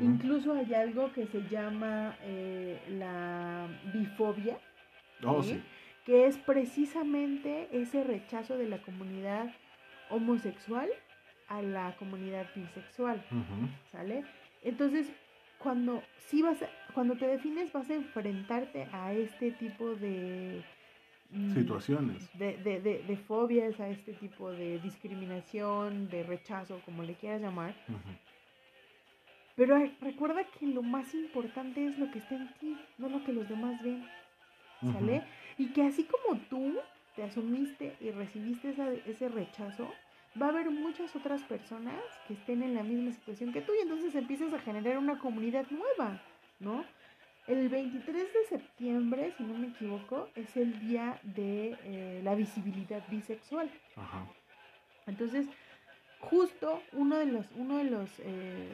Incluso 0.00 0.54
hay 0.54 0.72
algo 0.74 1.12
que 1.12 1.26
se 1.26 1.42
llama 1.48 2.16
eh, 2.22 2.80
la 2.88 3.68
bifobia, 3.92 4.58
Oh, 5.24 5.42
¿sí? 5.42 5.50
sí. 5.50 5.62
Que 6.04 6.26
es 6.26 6.36
precisamente 6.38 7.68
ese 7.72 8.02
rechazo 8.04 8.56
de 8.56 8.68
la 8.68 8.78
comunidad 8.82 9.52
homosexual 10.10 10.88
a 11.48 11.62
la 11.62 11.94
comunidad 11.96 12.46
bisexual, 12.54 13.24
Ujú. 13.30 13.68
¿sale? 13.92 14.24
Entonces, 14.62 15.10
cuando 15.58 16.02
sí 16.28 16.42
vas 16.42 16.60
a- 16.62 16.68
cuando 16.92 17.16
te 17.16 17.26
defines 17.26 17.72
vas 17.72 17.88
a 17.90 17.94
enfrentarte 17.94 18.88
a 18.92 19.12
este 19.12 19.52
tipo 19.52 19.94
de 19.94 20.62
mm, 21.30 21.54
Situaciones. 21.54 22.30
de, 22.38 22.56
de, 22.58 22.80
de, 22.80 23.02
de 23.04 23.16
fobias, 23.16 23.78
a 23.80 23.88
este 23.88 24.12
tipo 24.14 24.50
de 24.50 24.78
discriminación, 24.80 26.08
de 26.10 26.24
rechazo, 26.24 26.80
como 26.84 27.02
le 27.04 27.14
quieras 27.14 27.40
llamar. 27.40 27.74
Pero 29.54 29.78
recuerda 30.00 30.44
que 30.58 30.66
lo 30.66 30.82
más 30.82 31.14
importante 31.14 31.86
es 31.86 31.98
lo 31.98 32.10
que 32.10 32.18
está 32.18 32.34
en 32.36 32.48
ti, 32.54 32.76
no 32.98 33.08
lo 33.08 33.22
que 33.24 33.32
los 33.32 33.48
demás 33.48 33.80
ven, 33.82 34.04
¿sale? 34.92 35.22
Y 35.58 35.68
que 35.72 35.82
así 35.82 36.04
como 36.04 36.38
tú 36.48 36.74
te 37.16 37.22
asumiste 37.22 37.94
y 38.00 38.10
recibiste 38.10 38.70
esa- 38.70 38.92
ese 39.06 39.28
rechazo, 39.28 39.92
va 40.40 40.46
a 40.46 40.48
haber 40.50 40.70
muchas 40.70 41.14
otras 41.14 41.42
personas 41.42 42.00
que 42.26 42.34
estén 42.34 42.62
en 42.62 42.74
la 42.74 42.82
misma 42.82 43.12
situación 43.12 43.52
que 43.52 43.60
tú 43.60 43.72
y 43.74 43.82
entonces 43.82 44.14
empiezas 44.14 44.52
a 44.54 44.58
generar 44.60 44.96
una 44.98 45.18
comunidad 45.18 45.66
nueva, 45.70 46.20
¿no? 46.58 46.84
El 47.46 47.68
23 47.68 48.32
de 48.32 48.44
septiembre, 48.48 49.32
si 49.36 49.42
no 49.42 49.58
me 49.58 49.66
equivoco, 49.68 50.28
es 50.36 50.56
el 50.56 50.78
día 50.80 51.18
de 51.22 51.76
eh, 51.84 52.20
la 52.22 52.34
visibilidad 52.34 53.02
bisexual. 53.08 53.68
Ajá. 53.96 54.24
Entonces, 55.06 55.48
justo 56.20 56.80
uno 56.92 57.16
de 57.18 57.26
los, 57.26 57.46
uno 57.56 57.78
de 57.78 57.84
los 57.84 58.08
eh, 58.20 58.68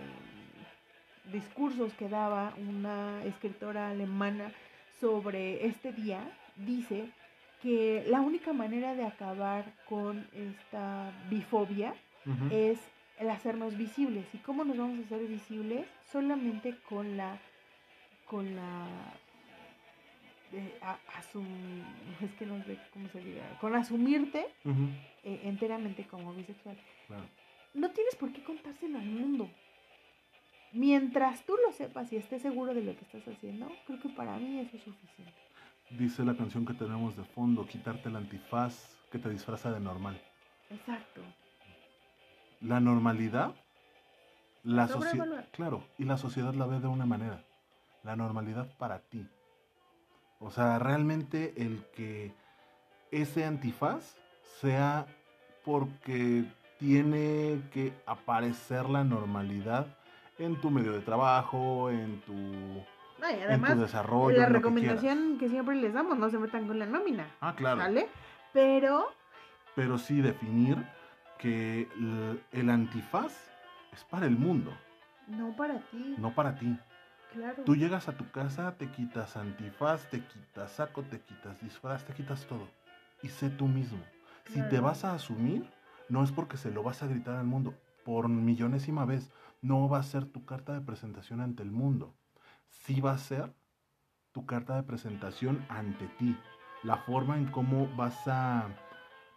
discursos 1.33 1.93
que 1.95 2.09
daba 2.09 2.55
una 2.69 3.25
escritora 3.25 3.91
alemana 3.91 4.53
sobre 5.01 5.67
este 5.67 5.93
día 5.93 6.21
dice 6.67 7.09
que 7.63 8.05
la 8.09 8.21
única 8.21 8.53
manera 8.53 8.95
de 8.95 9.05
acabar 9.05 9.65
con 9.89 10.27
esta 10.35 11.11
bifobia 11.31 11.95
es 12.53 12.79
el 13.19 13.31
hacernos 13.31 13.77
visibles. 13.77 14.27
¿Y 14.33 14.39
cómo 14.39 14.65
nos 14.65 14.77
vamos 14.77 14.99
a 15.01 15.03
hacer 15.07 15.27
visibles? 15.27 15.87
Solamente 16.13 16.77
con 16.89 17.17
la 17.17 17.39
con 18.27 18.55
la 18.55 18.87
eh, 20.53 20.79
a- 20.83 20.99
asum- 21.21 21.83
es 22.23 22.31
que 22.39 22.47
no 22.47 22.63
sé 22.65 22.79
cómo 22.93 23.09
se 23.09 23.21
diga, 23.21 23.59
con 23.61 23.75
asumirte 23.75 24.47
eh, 25.25 25.41
enteramente 25.45 26.05
como 26.07 26.33
bisexual. 26.35 26.77
Claro. 27.07 27.25
No 27.75 27.91
tienes 27.91 28.15
por 28.17 28.33
qué 28.33 28.43
contárselo 28.43 28.99
al 28.99 29.05
mundo. 29.07 29.49
Mientras 30.73 31.45
tú 31.45 31.55
lo 31.67 31.73
sepas 31.73 32.13
y 32.13 32.17
estés 32.17 32.43
seguro 32.43 32.75
de 32.75 32.83
lo 32.83 32.95
que 32.95 33.05
estás 33.05 33.27
haciendo, 33.27 33.71
creo 33.87 33.99
que 34.01 34.11
para 34.11 34.37
mí 34.37 34.61
eso 34.61 34.77
es 34.77 34.83
suficiente. 34.83 35.33
Dice 35.91 36.25
la 36.25 36.37
canción 36.37 36.67
que 36.67 36.75
tenemos 36.75 37.17
de 37.17 37.25
fondo, 37.25 37.67
quitarte 37.67 38.09
el 38.09 38.17
antifaz 38.17 38.99
que 39.11 39.19
te 39.19 39.31
disfraza 39.31 39.73
de 39.73 39.81
normal. 39.81 40.21
Exacto. 40.71 41.23
La 42.61 42.81
normalidad, 42.81 43.55
la 44.65 44.87
sociedad, 44.87 45.47
claro, 45.53 45.83
y 45.97 46.05
la 46.05 46.19
sociedad 46.19 46.53
la 46.55 46.67
ve 46.67 46.81
de 46.81 46.89
una 46.89 47.07
manera. 47.07 47.43
La 48.03 48.17
normalidad 48.17 48.69
para 48.77 48.99
ti. 48.99 49.27
O 50.41 50.51
sea, 50.51 50.79
realmente 50.79 51.55
el 51.57 51.85
que 51.95 52.33
ese 53.11 53.45
antifaz 53.45 54.17
sea 54.61 55.07
porque 55.65 56.45
tiene 56.79 57.63
que 57.73 57.93
aparecer 58.07 58.89
la 58.89 59.05
normalidad 59.05 59.87
en 60.39 60.61
tu 60.61 60.71
medio 60.71 60.93
de 60.93 61.01
trabajo, 61.01 61.91
en 61.91 62.21
tu, 62.21 62.85
No, 63.21 63.31
y 63.31 63.35
en 63.35 63.39
tu 63.39 63.45
además, 63.47 63.79
desarrollo. 63.81 64.39
la 64.39 64.47
que 64.47 64.53
recomendación 64.53 65.39
que, 65.39 65.49
siempre 65.49 65.75
les 65.77 65.93
damos, 65.93 66.19
no 66.19 66.31
se 66.31 66.39
metan 66.39 66.67
con 66.67 66.79
la 66.79 66.87
nómina. 66.87 67.27
Ah, 67.41 67.55
claro. 67.57 67.81
¿Sale? 67.81 68.09
Pero, 68.53 69.13
pero 69.75 69.99
sí 69.99 70.21
definir 70.21 70.77
que 71.39 71.89
el, 71.97 72.43
el 72.53 72.71
antifaz 72.71 73.51
es 73.93 74.05
para 74.05 74.27
el 74.27 74.37
mundo, 74.37 74.73
no 75.29 75.55
para 75.57 75.79
ti. 75.79 76.15
no 76.19 76.35
para 76.35 76.55
ti. 76.55 76.77
Claro. 77.33 77.63
Tú 77.65 77.77
llegas 77.77 78.09
a 78.09 78.17
tu 78.17 78.31
casa, 78.31 78.75
te 78.79 78.91
quitas 78.91 79.37
antifaz, 79.37 80.09
te 80.09 80.25
quitas 80.25 80.73
saco, 80.73 81.03
te 81.03 81.21
quitas 81.21 81.61
disfraz, 81.61 82.05
te 82.05 82.15
quitas 82.15 82.47
todo. 82.47 82.67
Y 83.23 83.29
sé 83.29 83.51
tú 83.51 83.67
mismo. 83.67 83.99
Si 84.47 84.63
te 84.69 84.81
vas 84.81 85.05
a 85.05 85.13
asumir, 85.13 85.69
no 86.09 86.25
es 86.25 86.33
porque 86.33 86.57
se 86.57 86.71
lo 86.71 86.83
vas 86.83 87.03
a 87.03 87.07
gritar 87.07 87.37
al 87.37 87.45
mundo. 87.45 87.75
Por 88.05 88.29
millonésima 88.29 89.05
vez, 89.05 89.31
no 89.61 89.89
va 89.89 89.99
a 89.99 90.03
ser 90.03 90.25
tu 90.25 90.47
carta 90.47 90.73
de 90.73 90.81
presentación 90.81 91.43
ante 91.43 91.63
el 91.63 91.71
mundo. 91.71 92.15
Sí 92.71 93.01
va 93.01 93.13
a 93.13 93.19
ser 93.19 93.53
tu 94.33 94.47
carta 94.47 94.77
de 94.77 94.83
presentación 94.83 95.65
ante 95.69 96.07
ti. 96.19 96.39
La 96.83 96.97
forma 96.97 97.37
en 97.37 97.47
cómo 97.51 97.89
vas 97.97 98.27
a, 98.27 98.69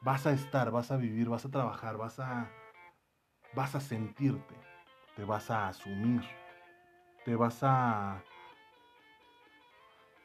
vas 0.02 0.28
a 0.28 0.32
estar, 0.32 0.72
vas 0.72 0.92
a 0.92 0.98
vivir, 0.98 1.30
vas 1.30 1.46
a 1.46 1.52
trabajar, 1.52 1.98
vas 1.98 2.20
a, 2.20 2.50
vas 3.54 3.76
a 3.76 3.80
sentirte. 3.80 4.56
Te 5.16 5.26
vas 5.26 5.50
a 5.52 5.68
asumir 5.68 6.22
te 7.24 7.36
vas 7.36 7.60
a 7.62 8.24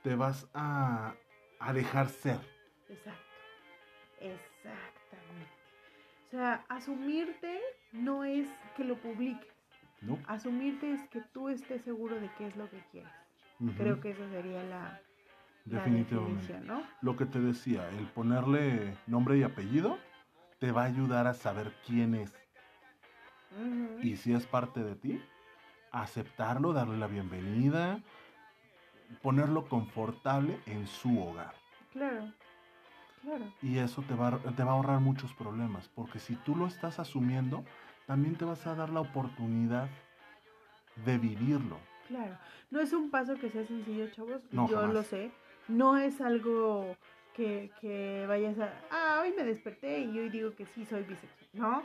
te 0.03 0.15
vas 0.15 0.47
a, 0.55 1.15
a 1.59 1.73
dejar 1.73 2.09
ser 2.09 2.39
Exacto. 2.89 3.23
Exactamente. 4.21 5.53
O 6.27 6.31
sea, 6.31 6.65
asumirte 6.69 7.61
no 7.93 8.25
es 8.25 8.49
que 8.77 8.85
lo 8.85 8.97
publiques. 8.97 9.56
¿No? 10.07 10.19
Asumirte 10.29 10.93
es 10.93 11.01
que 11.09 11.21
tú 11.33 11.49
estés 11.49 11.83
seguro 11.83 12.19
de 12.21 12.29
qué 12.39 12.47
es 12.47 12.57
lo 12.57 12.69
que 12.71 12.79
quieres. 12.93 13.11
Creo 13.77 14.01
que 14.01 14.11
esa 14.11 14.29
sería 14.31 14.63
la, 14.65 15.01
Definitivamente. 15.65 16.53
definición, 16.53 16.67
¿no? 16.67 16.83
Lo 17.01 17.17
que 17.17 17.27
te 17.27 17.41
decía, 17.41 17.89
el 17.91 18.07
ponerle 18.07 18.97
nombre 19.07 19.39
y 19.39 19.43
apellido 19.43 19.99
te 20.61 20.73
va 20.73 20.83
a 20.83 20.87
ayudar 20.87 21.27
a 21.27 21.35
saber 21.35 21.73
quién 21.87 22.15
es. 22.15 22.33
Y 24.03 24.17
si 24.17 24.33
es 24.35 24.47
parte 24.47 24.83
de 24.85 24.95
ti, 24.95 25.21
aceptarlo, 25.91 26.73
darle 26.73 26.97
la 26.99 27.07
bienvenida, 27.07 28.01
ponerlo 29.23 29.69
confortable 29.69 30.61
en 30.67 30.87
su 30.87 31.19
hogar. 31.21 31.55
Claro, 31.93 32.31
claro. 33.23 33.45
Y 33.63 33.79
eso 33.79 34.03
te 34.03 34.15
va, 34.15 34.29
a- 34.29 34.39
te 34.39 34.63
va 34.65 34.73
a 34.73 34.75
ahorrar 34.75 35.01
muchos 35.01 35.33
problemas, 35.33 35.89
porque 35.95 36.19
si 36.19 36.37
tú 36.37 36.55
lo 36.55 36.67
estás 36.67 36.99
asumiendo, 36.99 37.65
también 38.07 38.37
te 38.37 38.45
vas 38.45 38.67
a 38.67 38.75
dar 38.75 38.91
la 38.91 39.01
oportunidad 39.01 39.89
de 41.05 41.19
vivirlo. 41.19 41.79
Claro, 42.09 42.37
no 42.71 42.81
es 42.81 42.93
un 42.93 43.11
paso 43.11 43.35
que 43.37 43.51
sea 43.51 43.65
sencillo, 43.67 44.09
chavos. 44.11 44.43
No, 44.53 44.69
Yo 44.69 44.77
jamás. 44.77 44.95
lo 44.95 45.03
sé. 45.03 45.31
No 45.69 45.97
es 45.99 46.21
algo 46.21 46.97
que, 47.35 47.71
que 47.81 48.25
vayas 48.29 48.59
a. 48.61 48.73
Ah, 48.91 49.21
hoy 49.23 49.33
me 49.37 49.43
desperté 49.45 50.01
y 50.01 50.19
hoy 50.19 50.29
digo 50.31 50.55
que 50.55 50.67
sí 50.67 50.85
soy 50.85 51.03
bisexual. 51.03 51.51
No. 51.55 51.83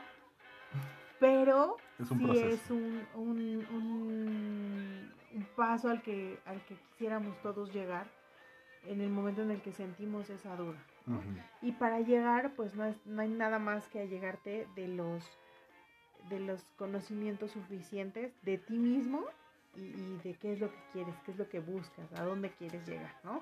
Pero 1.19 1.77
Es 1.99 2.09
un 2.11 2.19
sí 2.19 2.25
proceso. 2.25 2.47
es 2.49 2.69
un, 2.71 3.07
un, 3.15 3.39
un- 3.71 5.11
un 5.33 5.43
paso 5.55 5.89
al 5.89 6.01
que, 6.01 6.39
al 6.45 6.59
que 6.65 6.75
quisiéramos 6.75 7.39
todos 7.41 7.71
llegar 7.73 8.05
en 8.85 8.99
el 9.01 9.09
momento 9.09 9.41
en 9.43 9.51
el 9.51 9.61
que 9.61 9.71
sentimos 9.71 10.29
esa 10.29 10.55
duda. 10.55 10.77
Y 11.61 11.71
para 11.73 11.99
llegar, 12.01 12.53
pues 12.55 12.75
no, 12.75 12.85
es, 12.85 12.95
no 13.05 13.21
hay 13.21 13.29
nada 13.29 13.57
más 13.59 13.87
que 13.87 14.07
llegarte 14.07 14.67
de 14.75 14.87
los, 14.87 15.23
de 16.29 16.39
los 16.39 16.63
conocimientos 16.77 17.51
suficientes 17.51 18.31
de 18.43 18.57
ti 18.57 18.77
mismo 18.77 19.23
y, 19.75 19.81
y 19.81 20.19
de 20.23 20.33
qué 20.35 20.53
es 20.53 20.59
lo 20.59 20.69
que 20.69 20.79
quieres, 20.93 21.15
qué 21.25 21.31
es 21.31 21.37
lo 21.37 21.49
que 21.49 21.59
buscas, 21.59 22.11
a 22.13 22.23
dónde 22.23 22.49
quieres 22.51 22.87
llegar, 22.87 23.15
¿no? 23.23 23.41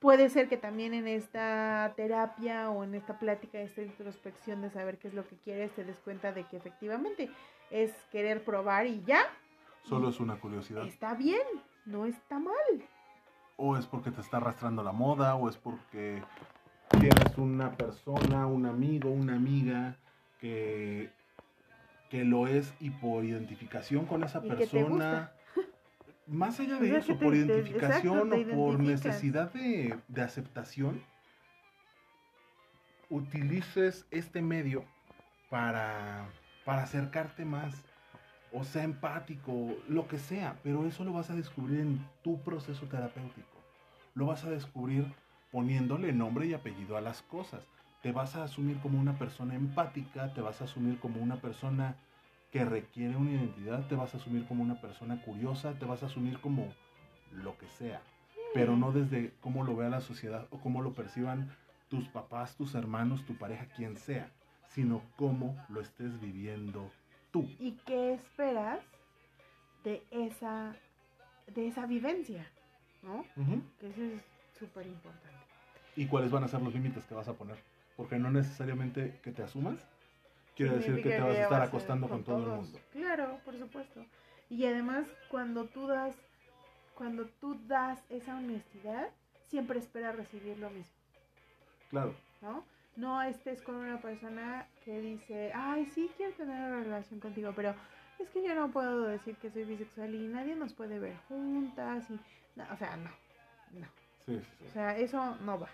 Puede 0.00 0.30
ser 0.30 0.48
que 0.48 0.56
también 0.56 0.94
en 0.94 1.06
esta 1.06 1.92
terapia 1.94 2.70
o 2.70 2.84
en 2.84 2.94
esta 2.94 3.18
plática, 3.18 3.58
esta 3.60 3.82
introspección 3.82 4.62
de 4.62 4.70
saber 4.70 4.96
qué 4.96 5.08
es 5.08 5.14
lo 5.14 5.28
que 5.28 5.36
quieres, 5.36 5.72
te 5.72 5.84
des 5.84 5.98
cuenta 5.98 6.32
de 6.32 6.44
que 6.44 6.56
efectivamente 6.56 7.30
es 7.70 7.92
querer 8.10 8.42
probar 8.42 8.86
y 8.86 9.02
ya, 9.04 9.20
Solo 9.82 10.08
es 10.08 10.18
una 10.18 10.36
curiosidad. 10.36 10.86
está 10.86 11.14
bien, 11.14 11.42
no 11.84 12.06
está 12.06 12.38
mal. 12.38 12.54
O 13.56 13.76
es 13.76 13.86
porque 13.86 14.10
te 14.10 14.22
está 14.22 14.38
arrastrando 14.38 14.82
la 14.82 14.92
moda, 14.92 15.34
o 15.36 15.50
es 15.50 15.58
porque 15.58 16.22
tienes 16.98 17.36
una 17.36 17.76
persona, 17.76 18.46
un 18.46 18.64
amigo, 18.64 19.10
una 19.10 19.36
amiga 19.36 19.96
que, 20.40 21.10
que 22.10 22.24
lo 22.24 22.46
es 22.46 22.74
y 22.80 22.90
por 22.90 23.24
identificación 23.24 24.04
con 24.04 24.24
esa 24.24 24.42
persona. 24.42 25.32
Más 26.26 26.60
allá 26.60 26.76
O 26.76 26.80
de 26.80 26.88
sea, 26.90 26.98
eso, 26.98 27.14
te- 27.16 27.24
por 27.24 27.34
identificación 27.34 28.32
exacto, 28.32 28.52
o 28.52 28.56
por 28.56 28.80
necesidad 28.80 29.52
de, 29.52 29.96
de 30.08 30.22
aceptación, 30.22 31.02
utilices 33.08 34.06
este 34.10 34.42
medio 34.42 34.84
para, 35.48 36.28
para 36.64 36.82
acercarte 36.84 37.44
más, 37.44 37.74
o 38.52 38.62
sea 38.64 38.84
empático, 38.84 39.76
lo 39.88 40.06
que 40.06 40.18
sea, 40.18 40.56
pero 40.62 40.86
eso 40.86 41.04
lo 41.04 41.12
vas 41.12 41.30
a 41.30 41.34
descubrir 41.34 41.80
en 41.80 42.06
tu 42.22 42.40
proceso 42.42 42.86
terapéutico. 42.86 43.48
Lo 44.14 44.26
vas 44.26 44.44
a 44.44 44.50
descubrir 44.50 45.04
poniéndole 45.50 46.12
nombre 46.12 46.46
y 46.46 46.54
apellido 46.54 46.96
a 46.96 47.00
las 47.00 47.22
cosas. 47.22 47.66
Te 48.02 48.12
vas 48.12 48.36
a 48.36 48.44
asumir 48.44 48.78
como 48.80 48.98
una 48.98 49.18
persona 49.18 49.54
empática, 49.54 50.32
te 50.32 50.40
vas 50.40 50.60
a 50.60 50.64
asumir 50.64 50.98
como 50.98 51.20
una 51.20 51.36
persona 51.36 51.96
que 52.50 52.64
requiere 52.64 53.16
una 53.16 53.32
identidad, 53.32 53.86
te 53.86 53.94
vas 53.94 54.14
a 54.14 54.16
asumir 54.16 54.46
como 54.46 54.62
una 54.62 54.80
persona 54.80 55.22
curiosa, 55.22 55.74
te 55.78 55.84
vas 55.84 56.02
a 56.02 56.06
asumir 56.06 56.40
como 56.40 56.72
lo 57.32 57.56
que 57.58 57.68
sea, 57.68 58.00
pero 58.54 58.76
no 58.76 58.90
desde 58.90 59.32
cómo 59.40 59.64
lo 59.64 59.76
vea 59.76 59.88
la 59.88 60.00
sociedad 60.00 60.46
o 60.50 60.58
cómo 60.58 60.82
lo 60.82 60.92
perciban 60.92 61.54
tus 61.88 62.08
papás, 62.08 62.56
tus 62.56 62.74
hermanos, 62.74 63.24
tu 63.24 63.36
pareja, 63.36 63.66
quien 63.76 63.96
sea, 63.96 64.30
sino 64.68 65.02
cómo 65.16 65.56
lo 65.68 65.80
estés 65.80 66.20
viviendo 66.20 66.90
tú. 67.30 67.48
¿Y 67.58 67.72
qué 67.86 68.14
esperas 68.14 68.80
de 69.84 70.02
esa, 70.10 70.74
de 71.54 71.68
esa 71.68 71.86
vivencia? 71.86 72.46
¿No? 73.02 73.24
Que 73.78 73.88
eso 73.88 74.02
es 74.02 74.22
súper 74.58 74.86
importante. 74.86 75.36
¿Y 75.96 76.06
cuáles 76.06 76.30
van 76.30 76.44
a 76.44 76.48
ser 76.48 76.62
los 76.62 76.72
límites 76.72 77.04
que 77.04 77.14
vas 77.14 77.28
a 77.28 77.34
poner? 77.34 77.58
Porque 78.00 78.18
no 78.18 78.30
necesariamente 78.30 79.20
que 79.22 79.30
te 79.30 79.42
asumas, 79.42 79.86
quiere 80.56 80.76
decir 80.76 81.02
que 81.02 81.10
te 81.10 81.20
vas 81.20 81.36
a 81.36 81.42
estar 81.42 81.60
acostando 81.60 82.08
con 82.08 82.24
todo 82.24 82.38
el 82.38 82.50
mundo. 82.62 82.78
Claro, 82.92 83.38
por 83.44 83.58
supuesto. 83.58 84.06
Y 84.48 84.64
además, 84.64 85.06
cuando 85.28 85.66
tú 85.66 85.86
das, 85.86 86.16
cuando 86.94 87.26
tú 87.26 87.60
das 87.66 88.02
esa 88.08 88.38
honestidad, 88.38 89.10
siempre 89.48 89.78
esperas 89.78 90.16
recibir 90.16 90.56
lo 90.56 90.70
mismo, 90.70 90.94
Claro, 91.90 92.14
¿no? 92.40 92.64
No 92.96 93.20
estés 93.20 93.60
con 93.60 93.74
una 93.74 94.00
persona 94.00 94.66
que 94.82 94.98
dice, 94.98 95.52
ay, 95.54 95.84
sí, 95.84 96.10
quiero 96.16 96.32
tener 96.36 96.56
una 96.72 96.82
relación 96.82 97.20
contigo, 97.20 97.52
pero 97.54 97.74
es 98.18 98.30
que 98.30 98.42
yo 98.42 98.54
no 98.54 98.70
puedo 98.70 99.02
decir 99.08 99.36
que 99.36 99.50
soy 99.50 99.64
bisexual 99.64 100.14
y 100.14 100.26
nadie 100.26 100.56
nos 100.56 100.72
puede 100.72 100.98
ver 100.98 101.18
juntas 101.28 102.08
y, 102.08 102.18
no, 102.56 102.64
o 102.72 102.76
sea, 102.78 102.96
no, 102.96 103.10
no. 103.78 103.86
sí, 104.24 104.38
sí, 104.38 104.56
sí. 104.58 104.64
O 104.70 104.72
sea, 104.72 104.96
eso 104.96 105.36
no 105.42 105.60
va, 105.60 105.68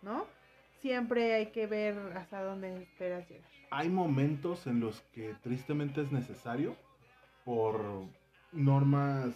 ¿no? 0.00 0.37
Siempre 0.80 1.34
hay 1.34 1.46
que 1.46 1.66
ver 1.66 1.96
hasta 2.16 2.42
dónde 2.42 2.82
esperas 2.82 3.28
llegar. 3.28 3.48
Hay 3.70 3.88
momentos 3.88 4.66
en 4.66 4.80
los 4.80 5.00
que 5.12 5.34
tristemente 5.42 6.00
es 6.00 6.12
necesario 6.12 6.76
por 7.44 7.80
normas 8.52 9.30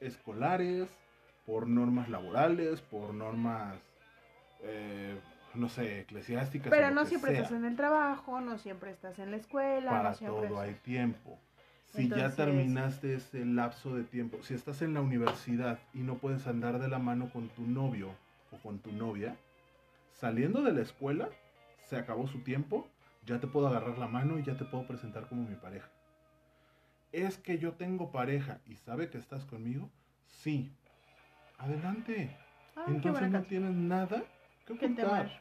escolares, 0.00 0.88
por 1.46 1.66
normas 1.68 2.08
laborales, 2.08 2.80
por 2.80 3.12
normas, 3.12 3.76
eh, 4.62 5.18
no 5.54 5.68
sé, 5.68 6.00
eclesiásticas. 6.00 6.70
Pero 6.70 6.90
no 6.90 7.04
siempre 7.04 7.32
sea. 7.32 7.42
estás 7.42 7.56
en 7.56 7.64
el 7.64 7.76
trabajo, 7.76 8.40
no 8.40 8.58
siempre 8.58 8.90
estás 8.90 9.18
en 9.18 9.30
la 9.30 9.36
escuela, 9.36 9.90
Para 9.90 10.10
no 10.10 10.14
siempre 10.14 10.48
todo 10.48 10.60
hay 10.60 10.74
tiempo. 10.74 11.38
Si 11.86 12.08
ya 12.08 12.30
terminaste 12.30 13.14
ese 13.14 13.44
lapso 13.44 13.96
de 13.96 14.04
tiempo, 14.04 14.42
si 14.42 14.54
estás 14.54 14.80
en 14.82 14.94
la 14.94 15.00
universidad 15.00 15.80
y 15.92 15.98
no 15.98 16.18
puedes 16.18 16.46
andar 16.46 16.78
de 16.78 16.88
la 16.88 17.00
mano 17.00 17.28
con 17.32 17.48
tu 17.48 17.66
novio 17.66 18.14
o 18.52 18.58
con 18.58 18.78
tu 18.78 18.92
novia, 18.92 19.36
saliendo 20.20 20.60
de 20.60 20.72
la 20.72 20.82
escuela, 20.82 21.30
se 21.84 21.96
acabó 21.96 22.28
su 22.28 22.40
tiempo, 22.40 22.86
ya 23.24 23.40
te 23.40 23.46
puedo 23.46 23.68
agarrar 23.68 23.96
la 23.96 24.06
mano 24.06 24.38
y 24.38 24.42
ya 24.42 24.54
te 24.56 24.66
puedo 24.66 24.86
presentar 24.86 25.26
como 25.26 25.48
mi 25.48 25.56
pareja. 25.56 25.88
¿Es 27.10 27.38
que 27.38 27.58
yo 27.58 27.72
tengo 27.72 28.12
pareja 28.12 28.60
y 28.66 28.76
sabe 28.76 29.08
que 29.08 29.16
estás 29.16 29.46
conmigo? 29.46 29.90
Sí. 30.26 30.70
Adelante. 31.58 32.36
Entonces 32.86 33.30
no 33.30 33.42
tienes 33.42 33.72
nada 33.72 34.22
que 34.66 34.74
ocultar. 34.74 35.40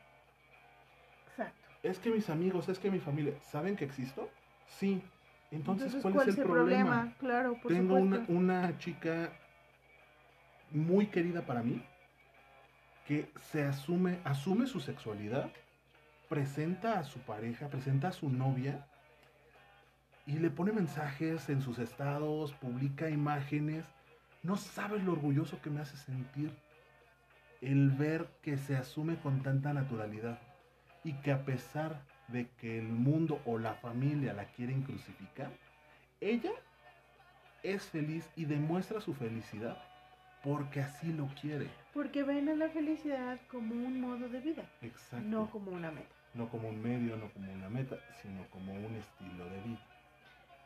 Exacto. 1.28 1.68
Es 1.84 2.00
que 2.00 2.10
mis 2.10 2.30
amigos, 2.30 2.70
es 2.70 2.80
que 2.80 2.90
mi 2.90 3.00
familia, 3.00 3.34
¿saben 3.42 3.76
que 3.76 3.86
existo? 3.86 4.30
Sí. 4.66 5.04
Entonces, 5.52 5.94
Entonces, 5.94 6.14
¿cuál, 6.14 6.30
es 6.30 6.38
el 6.38 6.46
problema? 6.46 7.14
Claro, 7.20 7.60
por 7.62 7.72
Tengo 7.72 7.96
una 7.96 8.78
chica 8.78 9.32
muy 10.72 11.08
querida 11.08 11.42
para 11.46 11.64
mí 11.64 11.84
que 13.10 13.28
se 13.52 13.64
asume, 13.64 14.20
asume 14.24 14.68
su 14.68 14.80
sexualidad, 14.80 15.50
presenta 16.30 17.00
a 17.00 17.04
su 17.04 17.18
pareja, 17.22 17.68
presenta 17.68 18.10
a 18.10 18.12
su 18.12 18.30
novia 18.30 18.86
y 20.28 20.34
le 20.34 20.52
pone 20.52 20.72
mensajes 20.72 21.50
en 21.50 21.64
sus 21.64 21.80
estados, 21.80 22.54
publica 22.54 23.10
imágenes. 23.10 23.84
No 24.44 24.58
sabes 24.58 25.04
lo 25.04 25.14
orgulloso 25.14 25.60
que 25.60 25.72
me 25.72 25.82
hace 25.82 25.98
sentir 25.98 26.56
el 27.62 27.90
ver 27.90 28.28
que 28.44 28.58
se 28.60 28.78
asume 28.78 29.16
con 29.18 29.42
tanta 29.42 29.74
naturalidad 29.74 30.38
y 31.04 31.14
que 31.14 31.32
a 31.32 31.46
pesar 31.46 32.04
de 32.28 32.48
que 32.62 32.78
el 32.78 32.90
mundo 32.90 33.42
o 33.44 33.58
la 33.58 33.74
familia 33.74 34.34
la 34.34 34.46
quieren 34.52 34.84
crucificar, 34.84 35.50
ella 36.22 36.52
es 37.64 37.88
feliz 37.88 38.30
y 38.36 38.46
demuestra 38.46 39.02
su 39.02 39.16
felicidad 39.16 39.89
porque 40.44 40.82
así 40.82 41.12
lo 41.14 41.28
quiere. 41.42 41.68
Porque 41.94 42.24
ven 42.24 42.50
a 42.50 42.54
la 42.56 42.70
felicidad 42.70 43.40
como 43.52 43.74
un 43.74 44.00
modo 44.02 44.30
de 44.30 44.40
vida, 44.40 44.64
Exacto. 44.82 45.26
no 45.28 45.50
como 45.50 45.72
una 45.72 45.92
meta. 45.92 46.16
No 46.34 46.48
como 46.50 46.70
un 46.70 46.82
medio, 46.82 47.18
no 47.18 47.30
como 47.34 47.52
una 47.52 47.70
meta, 47.70 47.98
sino 48.22 48.46
como 48.50 48.74
un 48.74 48.96
estilo 48.96 49.46
de 49.46 49.62
vida. 49.62 49.86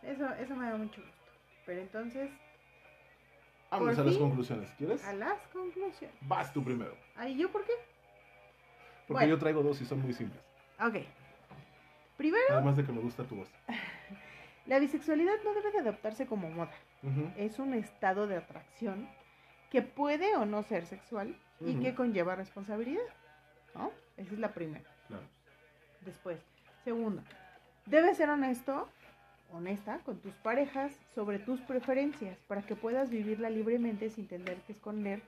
Eso, 0.04 0.34
eso 0.34 0.56
me 0.56 0.70
da 0.70 0.76
mucho 0.78 1.02
gusto. 1.02 1.18
Pero 1.66 1.82
entonces, 1.82 2.30
Vamos 3.72 3.98
a 3.98 4.04
las 4.04 4.18
conclusiones, 4.18 4.70
¿quieres? 4.78 5.04
a 5.04 5.14
las 5.14 5.40
conclusiones. 5.48 6.16
Vas 6.22 6.54
tú 6.54 6.64
primero. 6.64 6.96
¿Ahí 7.16 7.36
yo 7.38 7.52
por 7.52 7.66
qué? 7.66 7.72
Porque 9.08 9.26
Bueno. 9.26 9.30
yo 9.30 9.40
traigo 9.40 9.64
dos 9.64 9.82
y 9.82 9.86
son 9.86 10.02
muy 10.02 10.14
simples. 10.14 10.44
Ok. 10.80 10.98
Primero, 12.18 12.44
Además 12.52 12.78
de 12.78 12.86
que 12.86 12.92
me 12.92 13.00
gusta 13.02 13.24
tu 13.24 13.38
voz. 13.38 13.50
la 14.68 14.78
bisexualidad 14.80 15.34
no 15.44 15.54
debe 15.56 15.72
de 15.72 15.80
adoptarse 15.80 16.28
como 16.28 16.50
moda. 16.52 16.72
Es 17.36 17.58
un 17.60 17.74
estado 17.74 18.28
de 18.28 18.38
atracción 18.38 19.10
que 19.74 19.82
puede 19.82 20.38
o 20.38 20.46
no 20.46 20.64
ser 20.64 20.86
sexual 20.86 21.36
y 21.60 21.76
que 21.82 21.94
conlleva 21.94 22.36
responsabilidad. 22.36 23.04
¿No? 23.76 23.92
Esa 24.16 24.34
es 24.34 24.40
la 24.40 24.54
primera. 24.54 24.90
Claro. 25.08 25.24
Después, 26.06 26.40
segunda, 26.86 27.24
Debes 27.86 28.16
ser 28.16 28.30
honesto, 28.30 28.88
honesta 29.52 30.00
con 30.06 30.18
tus 30.20 30.34
parejas 30.36 30.98
sobre 31.14 31.38
tus 31.38 31.60
preferencias 31.62 32.38
para 32.48 32.62
que 32.62 32.78
puedas 32.78 33.10
vivirla 33.10 33.50
libremente 33.50 34.10
sin 34.10 34.28
tener 34.28 34.56
que 34.62 34.72
esconder 34.72 35.22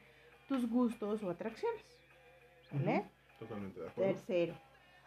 tus 0.48 0.70
gustos 0.70 1.22
o 1.24 1.30
atracciones. 1.30 1.84
¿Vale? 2.72 3.04
Totalmente 3.40 3.82
de 3.82 3.90
acuerdo. 3.90 4.14
Tercero, 4.14 4.56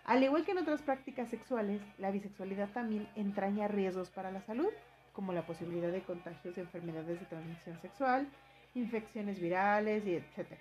al 0.04 0.22
igual 0.22 0.44
que 0.44 0.52
en 0.52 0.58
otras 0.58 0.82
prácticas 0.82 1.30
sexuales, 1.30 1.80
la 1.96 2.10
bisexualidad 2.10 2.68
también 2.70 3.08
entraña 3.16 3.66
riesgos 3.66 4.10
para 4.10 4.30
la 4.30 4.42
salud, 4.42 4.70
como 5.14 5.32
la 5.32 5.46
posibilidad 5.46 5.90
de 5.90 6.02
contagios 6.02 6.54
de 6.54 6.62
enfermedades 6.62 7.18
de 7.18 7.26
transmisión 7.26 7.80
sexual, 7.80 8.28
infecciones 8.74 9.40
virales 9.40 10.06
y 10.06 10.14
etcétera, 10.16 10.60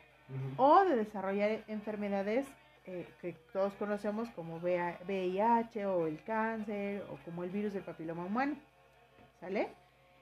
o 0.57 0.83
de 0.85 0.95
desarrollar 0.95 1.63
enfermedades 1.67 2.45
eh, 2.85 3.07
que 3.21 3.33
todos 3.51 3.73
conocemos 3.73 4.29
como 4.31 4.57
VIH 4.57 5.85
o 5.87 6.07
el 6.07 6.23
cáncer 6.23 7.03
o 7.11 7.17
como 7.25 7.43
el 7.43 7.49
virus 7.49 7.73
del 7.73 7.83
papiloma 7.83 8.25
humano. 8.25 8.55
¿Sale? 9.39 9.69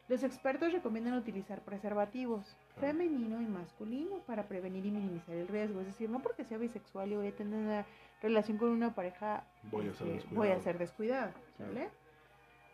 Los 0.07 0.23
expertos 0.23 0.71
recomiendan 0.71 1.13
utilizar 1.15 1.61
preservativos 1.61 2.55
femenino 2.79 3.41
y 3.41 3.45
masculino 3.45 4.17
para 4.27 4.43
prevenir 4.43 4.86
y 4.86 4.91
minimizar 4.91 5.36
el 5.36 5.47
riesgo. 5.47 5.79
Es 5.81 5.88
decir, 5.88 6.09
no 6.09 6.19
porque 6.19 6.43
sea 6.43 6.57
bisexual 6.57 7.11
y 7.11 7.15
voy 7.15 7.27
a 7.27 7.36
tener 7.36 7.57
una 7.57 7.86
relación 8.21 8.57
con 8.57 8.69
una 8.69 8.93
pareja, 8.93 9.43
Voy 9.71 9.88
a 9.88 9.93
ser 9.93 10.07
este, 10.07 10.13
descuidado. 10.13 10.36
voy 10.36 10.49
a 10.49 10.59
ser 10.59 10.77
descuidado. 10.77 11.31
Claro. 11.57 11.73
¿Sale? 11.73 11.89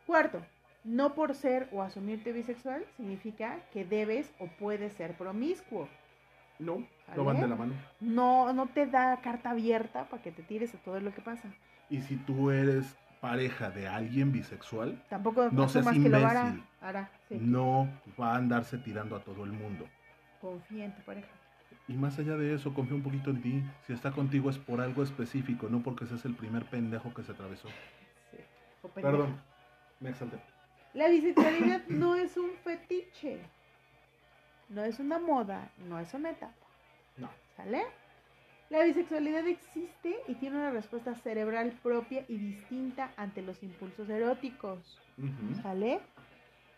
Cuarto, 0.06 0.42
no 0.84 1.14
por 1.14 1.36
ser 1.36 1.68
o 1.72 1.82
asumirte 1.82 2.32
bisexual 2.32 2.84
significa 2.98 3.60
que 3.72 3.86
debes 3.86 4.32
o 4.40 4.48
puedes 4.48 4.94
ser 4.94 5.16
promiscuo. 5.16 5.88
No, 6.60 6.86
¿Sale? 7.06 7.18
no 7.18 7.24
van 7.26 7.42
de 7.42 7.48
la 7.48 7.56
mano. 7.56 7.74
No, 8.00 8.54
no 8.54 8.68
te 8.68 8.86
da 8.86 9.20
carta 9.22 9.52
abierta 9.52 10.06
para 10.06 10.22
que 10.22 10.32
te 10.32 10.44
tires 10.44 10.74
a 10.76 10.78
todo 10.80 11.00
lo 11.00 11.14
que 11.14 11.22
pasa. 11.22 11.50
Y 11.90 12.02
si 12.02 12.18
tú 12.18 12.52
eres 12.52 12.96
pareja 13.20 13.70
de 13.70 13.88
alguien 13.88 14.32
bisexual, 14.32 15.04
Tampoco 15.10 15.50
No 15.52 15.68
seas 15.70 15.86
asumas 15.88 16.04
que 16.04 16.10
lo 16.10 16.18
hará. 16.28 16.42
imbécil. 16.50 16.64
hará, 16.82 17.12
sí. 17.30 17.38
no 17.40 17.88
va 18.20 18.34
a 18.34 18.38
andarse 18.38 18.78
tirando 18.78 19.16
a 19.16 19.20
todo 19.20 19.44
el 19.44 19.52
mundo. 19.52 19.88
Confía 20.40 20.86
en 20.86 20.96
tu 20.96 21.02
pareja. 21.04 21.28
Y 21.88 21.94
más 21.94 22.18
allá 22.20 22.36
de 22.38 22.54
eso, 22.56 22.74
confía 22.74 22.96
un 22.96 23.04
poquito 23.04 23.30
en 23.32 23.42
ti. 23.42 23.64
Si 23.86 23.94
está 23.94 24.12
contigo 24.12 24.50
es 24.50 24.58
por 24.58 24.82
algo 24.82 25.04
específico, 25.04 25.68
no 25.70 25.82
porque 25.82 26.06
seas 26.06 26.26
el 26.26 26.36
primer 26.36 26.66
pendejo 26.66 27.14
que 27.14 27.24
se 27.24 27.32
atravesó. 27.32 27.68
Sí. 28.32 28.38
O 28.82 28.88
pendeja. 28.88 29.12
Perdón, 29.18 29.42
me 30.00 30.10
exalté. 30.10 30.38
La 30.94 31.08
bisexualidad 31.08 31.86
no 31.88 32.16
es 32.16 32.38
un 32.38 32.52
fetiche. 32.64 33.40
No 34.70 34.84
es 34.84 35.00
una 35.00 35.20
moda, 35.20 35.70
no 35.88 36.00
es 36.00 36.14
una 36.14 36.32
etapa. 36.32 36.54
No. 37.18 37.30
¿Sale? 37.58 37.84
La 38.70 38.84
bisexualidad 38.84 39.46
existe 39.48 40.16
y 40.30 40.36
tiene 40.36 40.58
una 40.58 40.72
respuesta 40.72 41.14
cerebral 41.16 41.74
propia 41.84 42.24
y 42.30 42.38
distinta 42.38 43.12
ante 43.18 43.42
los 43.42 43.62
impulsos 43.64 44.10
eróticos. 44.10 44.98
¿Sale? 45.62 46.00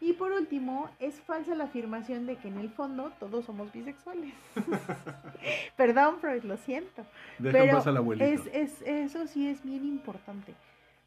Y 0.01 0.13
por 0.13 0.31
último, 0.31 0.89
es 0.99 1.21
falsa 1.21 1.55
la 1.55 1.65
afirmación 1.65 2.25
de 2.25 2.35
que 2.35 2.47
en 2.47 2.57
el 2.57 2.71
fondo 2.71 3.13
todos 3.19 3.45
somos 3.45 3.71
bisexuales. 3.71 4.33
Perdón, 5.77 6.17
Freud, 6.19 6.43
lo 6.43 6.57
siento. 6.57 7.05
Deja 7.37 7.59
Pero 7.59 7.75
paz 7.77 7.87
al 7.87 7.97
abuelito. 7.97 8.25
es, 8.25 8.41
es, 8.51 8.81
eso 8.81 9.27
sí 9.27 9.47
es 9.47 9.63
bien 9.63 9.85
importante. 9.85 10.55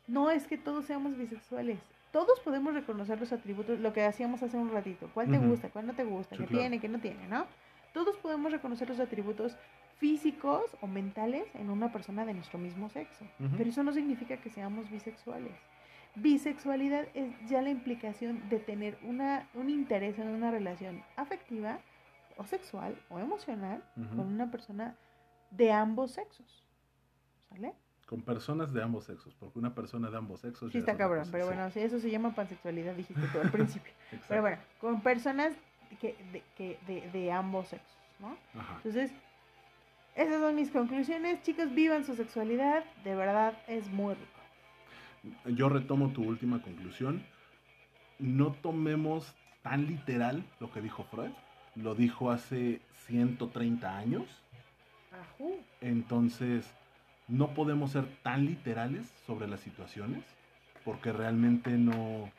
No 0.06 0.30
es 0.30 0.46
que 0.46 0.56
todos 0.56 0.84
seamos 0.86 1.18
bisexuales. 1.18 1.80
Todos 2.16 2.40
podemos 2.40 2.72
reconocer 2.72 3.20
los 3.20 3.30
atributos, 3.30 3.78
lo 3.78 3.92
que 3.92 4.02
hacíamos 4.02 4.42
hace 4.42 4.56
un 4.56 4.72
ratito. 4.72 5.10
¿Cuál 5.12 5.30
te 5.30 5.36
gusta? 5.36 5.68
¿Cuál 5.68 5.86
no 5.86 5.92
te 5.92 6.02
gusta? 6.02 6.34
Sí, 6.34 6.44
¿Qué 6.44 6.48
claro. 6.48 6.60
tiene? 6.62 6.80
¿Qué 6.80 6.88
no 6.88 6.98
tiene? 6.98 7.28
¿No? 7.28 7.44
Todos 7.92 8.16
podemos 8.16 8.50
reconocer 8.50 8.88
los 8.88 8.98
atributos 9.00 9.54
físicos 9.98 10.64
o 10.80 10.86
mentales 10.86 11.44
en 11.56 11.68
una 11.68 11.92
persona 11.92 12.24
de 12.24 12.32
nuestro 12.32 12.58
mismo 12.58 12.88
sexo. 12.88 13.26
Pero 13.58 13.68
eso 13.68 13.82
no 13.82 13.92
significa 13.92 14.38
que 14.38 14.48
seamos 14.48 14.90
bisexuales. 14.90 15.52
Bisexualidad 16.14 17.06
es 17.12 17.34
ya 17.50 17.60
la 17.60 17.68
implicación 17.68 18.48
de 18.48 18.60
tener 18.60 18.96
una, 19.02 19.46
un 19.52 19.68
interés 19.68 20.18
en 20.18 20.28
una 20.28 20.50
relación 20.50 21.02
afectiva 21.16 21.80
o 22.38 22.46
sexual 22.46 22.98
o 23.10 23.18
emocional 23.18 23.82
con 23.94 24.20
una 24.20 24.50
persona 24.50 24.96
de 25.50 25.70
ambos 25.70 26.12
sexos. 26.12 26.64
¿Sale? 27.50 27.74
Con 28.06 28.22
personas 28.22 28.72
de 28.72 28.82
ambos 28.82 29.04
sexos, 29.04 29.34
porque 29.34 29.58
una 29.58 29.74
persona 29.74 30.08
de 30.10 30.16
ambos 30.16 30.40
sexos. 30.40 30.70
Sí, 30.70 30.78
está 30.78 30.96
cabrón, 30.96 31.20
cosa, 31.20 31.32
pero 31.32 31.44
sí. 31.44 31.54
bueno, 31.54 31.66
eso 31.74 31.98
se 31.98 32.10
llama 32.10 32.34
pansexualidad, 32.34 32.94
dijiste 32.94 33.22
tú 33.32 33.40
al 33.40 33.50
principio. 33.50 33.92
Pero 34.28 34.42
bueno, 34.42 34.58
con 34.80 35.00
personas 35.00 35.54
que, 36.00 36.16
de, 36.32 36.42
que, 36.56 36.78
de, 36.86 37.10
de 37.10 37.32
ambos 37.32 37.66
sexos, 37.66 37.98
¿no? 38.20 38.36
Ajá. 38.54 38.76
Entonces, 38.76 39.12
esas 40.16 40.40
son 40.40 40.54
mis 40.54 40.70
conclusiones. 40.70 41.42
Chicos, 41.42 41.74
vivan 41.74 42.04
su 42.04 42.16
sexualidad, 42.16 42.84
de 43.04 43.14
verdad 43.14 43.54
es 43.68 43.86
muy 43.88 44.14
rico. 44.14 44.36
Yo 45.54 45.68
retomo 45.68 46.08
tu 46.10 46.24
última 46.24 46.62
conclusión. 46.62 47.22
No 48.18 48.52
tomemos 48.52 49.34
tan 49.62 49.86
literal 49.86 50.42
lo 50.58 50.72
que 50.72 50.80
dijo 50.80 51.04
Freud. 51.04 51.32
Lo 51.74 51.94
dijo 51.94 52.30
hace 52.30 52.80
130 53.06 53.98
años. 53.98 54.24
Ajú. 55.12 55.58
Entonces, 55.82 56.72
no 57.28 57.48
podemos 57.54 57.92
ser 57.92 58.06
tan 58.22 58.46
literales 58.46 59.12
sobre 59.26 59.48
las 59.48 59.60
situaciones 59.60 60.22
porque 60.84 61.12
realmente 61.12 61.70
no, 61.70 62.30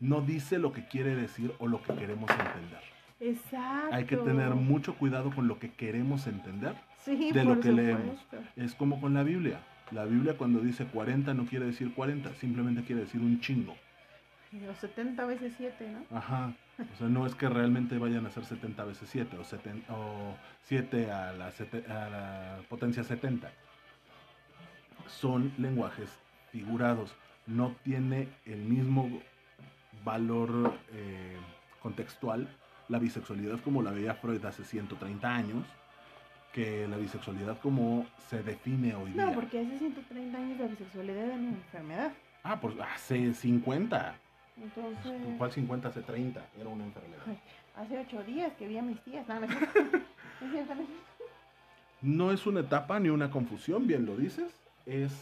no 0.00 0.20
dice 0.20 0.58
lo 0.58 0.72
que 0.72 0.86
quiere 0.86 1.14
decir 1.14 1.52
o 1.58 1.68
lo 1.68 1.82
que 1.82 1.94
queremos 1.94 2.28
entender. 2.30 2.80
Exacto. 3.20 3.94
Hay 3.94 4.04
que 4.04 4.16
tener 4.16 4.50
mucho 4.54 4.96
cuidado 4.96 5.30
con 5.34 5.46
lo 5.48 5.58
que 5.58 5.70
queremos 5.72 6.26
entender. 6.26 6.74
sí, 7.04 7.30
de 7.32 7.44
lo 7.44 7.60
que 7.60 7.70
leemos. 7.72 8.18
supuesto. 8.20 8.48
Es 8.56 8.74
como 8.74 9.00
con 9.00 9.14
la 9.14 9.22
Biblia. 9.22 9.60
La 9.92 10.04
Biblia 10.04 10.36
cuando 10.36 10.60
dice 10.60 10.86
40 10.86 11.32
no 11.34 11.44
quiere 11.46 11.66
decir 11.66 11.94
40, 11.94 12.34
simplemente 12.34 12.82
quiere 12.82 13.02
decir 13.02 13.20
un 13.20 13.40
chingo. 13.40 13.76
Los 14.66 14.78
70 14.78 15.24
veces 15.26 15.54
7, 15.56 15.88
¿no? 16.10 16.16
Ajá. 16.16 16.52
O 16.78 16.96
sea, 16.98 17.08
no 17.08 17.26
es 17.26 17.34
que 17.34 17.48
realmente 17.48 17.98
vayan 17.98 18.24
a 18.26 18.30
ser 18.30 18.44
70 18.44 18.84
veces 18.84 19.08
7 19.10 19.36
o, 19.38 19.44
70 19.44 19.92
o 19.92 20.36
7 20.64 21.10
a 21.10 21.32
la, 21.32 21.50
sete- 21.52 21.84
a 21.90 22.08
la 22.08 22.56
potencia 22.68 23.02
70. 23.04 23.50
Son 25.06 25.52
lenguajes 25.58 26.10
figurados. 26.50 27.14
No 27.46 27.74
tiene 27.82 28.28
el 28.46 28.58
mismo 28.58 29.08
valor 30.04 30.78
eh, 30.92 31.36
contextual 31.80 32.48
la 32.88 32.98
bisexualidad 32.98 33.60
como 33.60 33.82
la 33.82 33.90
veía 33.90 34.14
Freud 34.14 34.44
hace 34.44 34.64
130 34.64 35.34
años 35.34 35.64
que 36.52 36.86
la 36.86 36.96
bisexualidad 36.96 37.58
como 37.58 38.06
se 38.28 38.42
define 38.42 38.94
hoy 38.94 39.10
día. 39.10 39.26
No, 39.26 39.32
porque 39.32 39.60
hace 39.60 39.78
130 39.78 40.38
años 40.38 40.58
la 40.60 40.66
bisexualidad 40.68 41.24
era 41.24 41.34
una 41.34 41.48
enfermedad. 41.48 42.12
Ah, 42.44 42.60
pues 42.60 42.74
hace 42.78 43.34
50. 43.34 44.14
Entonces, 44.62 45.12
¿Cuál 45.36 45.50
50? 45.50 45.88
Hace 45.88 46.02
30. 46.02 46.46
Era 46.60 46.68
una 46.68 46.84
enfermedad. 46.84 47.22
Ay, 47.26 47.40
hace 47.74 47.98
8 47.98 48.22
días 48.22 48.52
que 48.56 48.68
vi 48.68 48.78
a 48.78 48.82
mis 48.82 49.00
tías. 49.00 49.26
No, 49.26 49.40
no 49.40 49.46
es. 49.46 49.52
No. 52.02 52.28
No 52.28 52.36
una 52.46 52.60
etapa 52.60 53.00
ni 53.00 53.08
una 53.08 53.30
confusión, 53.30 53.86
bien 53.86 54.04
lo 54.04 54.14
dices. 54.16 54.52
Es 54.86 55.12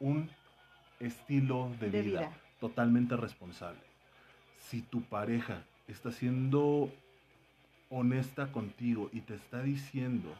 un 0.00 0.28
estilo 1.00 1.70
de, 1.80 1.90
De 1.90 2.02
vida, 2.02 2.20
vida. 2.20 2.32
totalmente 2.60 3.16
responsable. 3.16 3.80
Si 4.58 4.82
tu 4.82 5.02
pareja 5.02 5.62
está 5.86 6.12
siendo 6.12 6.92
honesta 7.90 8.52
contigo 8.52 9.08
y 9.12 9.20
te 9.22 9.34
está 9.34 9.62
diciendo 9.62 10.34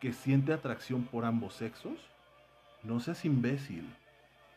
que 0.00 0.12
siente 0.12 0.52
atracción 0.52 1.04
por 1.04 1.24
ambos 1.24 1.54
sexos, 1.54 1.98
no 2.82 3.00
seas 3.00 3.24
imbécil. 3.24 3.88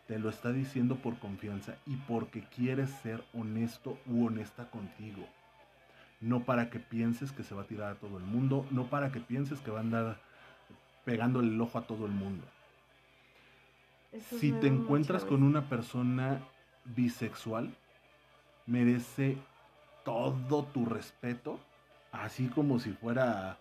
Te 0.07 0.19
lo 0.19 0.29
está 0.29 0.51
diciendo 0.51 0.97
por 0.97 1.17
confianza 1.19 1.75
y 1.85 1.95
porque 1.95 2.41
quiere 2.55 2.87
ser 2.87 3.23
honesto 3.33 3.97
u 4.05 4.25
honesta 4.25 4.69
contigo. 4.69 5.25
No 6.19 6.41
para 6.43 6.69
que 6.69 6.79
pienses 6.79 7.31
que 7.31 7.43
se 7.43 7.55
va 7.55 7.63
a 7.63 7.67
tirar 7.67 7.93
a 7.93 7.95
todo 7.95 8.17
el 8.17 8.23
mundo, 8.23 8.65
no 8.71 8.85
para 8.87 9.11
que 9.11 9.19
pienses 9.21 9.59
que 9.59 9.71
va 9.71 9.79
a 9.79 9.81
andar 9.81 10.17
pegándole 11.05 11.49
el 11.49 11.59
ojo 11.61 11.77
a 11.77 11.87
todo 11.87 12.05
el 12.05 12.11
mundo. 12.11 12.43
Eso 14.13 14.37
Si 14.37 14.51
te 14.51 14.67
encuentras 14.67 15.25
con 15.25 15.43
una 15.43 15.67
persona 15.67 16.39
bisexual, 16.85 17.73
merece 18.67 19.37
todo 20.05 20.63
tu 20.65 20.85
respeto, 20.85 21.59
así 22.11 22.47
como 22.47 22.79
si 22.79 22.91
fuera 22.91 23.57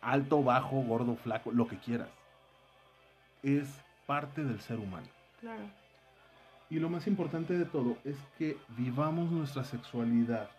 alto, 0.00 0.42
bajo, 0.42 0.80
gordo, 0.82 1.16
flaco, 1.16 1.50
lo 1.50 1.66
que 1.66 1.78
quieras. 1.78 2.08
Es 3.42 3.68
parte 4.06 4.44
del 4.44 4.60
ser 4.60 4.78
humano. 4.78 5.08
Claro. 5.40 5.64
Y 6.70 6.78
lo 6.78 6.88
más 6.88 7.06
importante 7.06 7.56
de 7.56 7.64
todo 7.64 7.96
es 8.04 8.16
que 8.36 8.56
vivamos 8.76 9.30
nuestra 9.30 9.64
sexualidad 9.64 10.50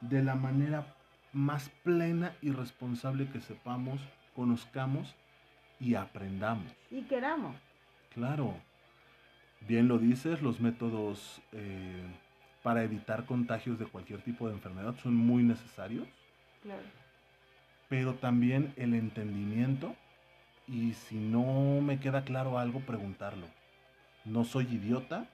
de 0.00 0.22
la 0.22 0.34
manera 0.34 0.86
más 1.32 1.68
plena 1.84 2.34
y 2.40 2.50
responsable 2.50 3.28
que 3.28 3.40
sepamos, 3.40 4.00
conozcamos 4.34 5.14
y 5.78 5.94
aprendamos. 5.94 6.72
Y 6.90 7.02
queramos. 7.02 7.54
Claro, 8.14 8.54
bien 9.60 9.88
lo 9.88 9.98
dices, 9.98 10.42
los 10.42 10.60
métodos 10.60 11.40
eh, 11.52 12.02
para 12.62 12.82
evitar 12.82 13.24
contagios 13.24 13.78
de 13.78 13.86
cualquier 13.86 14.20
tipo 14.22 14.48
de 14.48 14.54
enfermedad 14.54 14.94
son 15.02 15.14
muy 15.14 15.42
necesarios, 15.42 16.06
Claro. 16.62 16.82
pero 17.88 18.14
también 18.14 18.72
el 18.76 18.94
entendimiento 18.94 19.94
y 20.66 20.92
si 20.94 21.16
no 21.16 21.80
me 21.80 21.98
queda 22.00 22.24
claro 22.24 22.58
algo, 22.58 22.80
preguntarlo. 22.80 23.46
no 24.24 24.44
soy 24.44 24.66
idiota, 24.66 25.26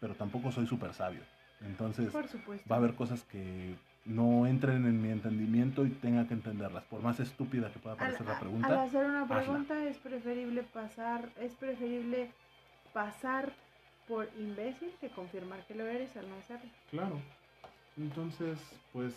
pero 0.00 0.14
tampoco 0.14 0.52
soy 0.52 0.66
súper 0.66 0.92
sabio. 0.92 1.22
Entonces 1.62 2.12
Por 2.12 2.26
va 2.70 2.76
a 2.76 2.78
haber 2.78 2.94
cosas 2.94 3.22
que 3.24 3.74
no 4.06 4.46
entren 4.46 4.86
en 4.86 5.02
mi 5.02 5.10
entendimiento 5.10 5.84
y 5.84 5.90
tenga 5.90 6.26
que 6.28 6.34
entenderlas. 6.34 6.84
Por 6.84 7.02
más 7.02 7.18
estúpida 7.20 7.72
que 7.72 7.78
pueda 7.78 7.94
Al, 7.94 7.98
parecer 7.98 8.26
la 8.26 8.38
pregunta. 8.38 8.68
al 8.68 8.78
hacer 8.88 9.04
una 9.04 9.22
hazla. 9.22 9.36
pregunta 9.40 9.84
es 9.84 9.98
preferible 9.98 10.62
pasar, 10.62 11.28
es 11.40 11.52
preferible 11.54 12.30
pasar 12.92 13.52
por 14.06 14.28
imbécil 14.38 14.90
que 15.00 15.08
confirmar 15.10 15.64
que 15.66 15.74
lo 15.74 15.86
eres 15.86 16.16
al 16.16 16.28
no 16.28 16.36
hacerlo. 16.36 16.70
Claro. 16.90 17.18
Entonces, 17.96 18.58
pues 18.92 19.14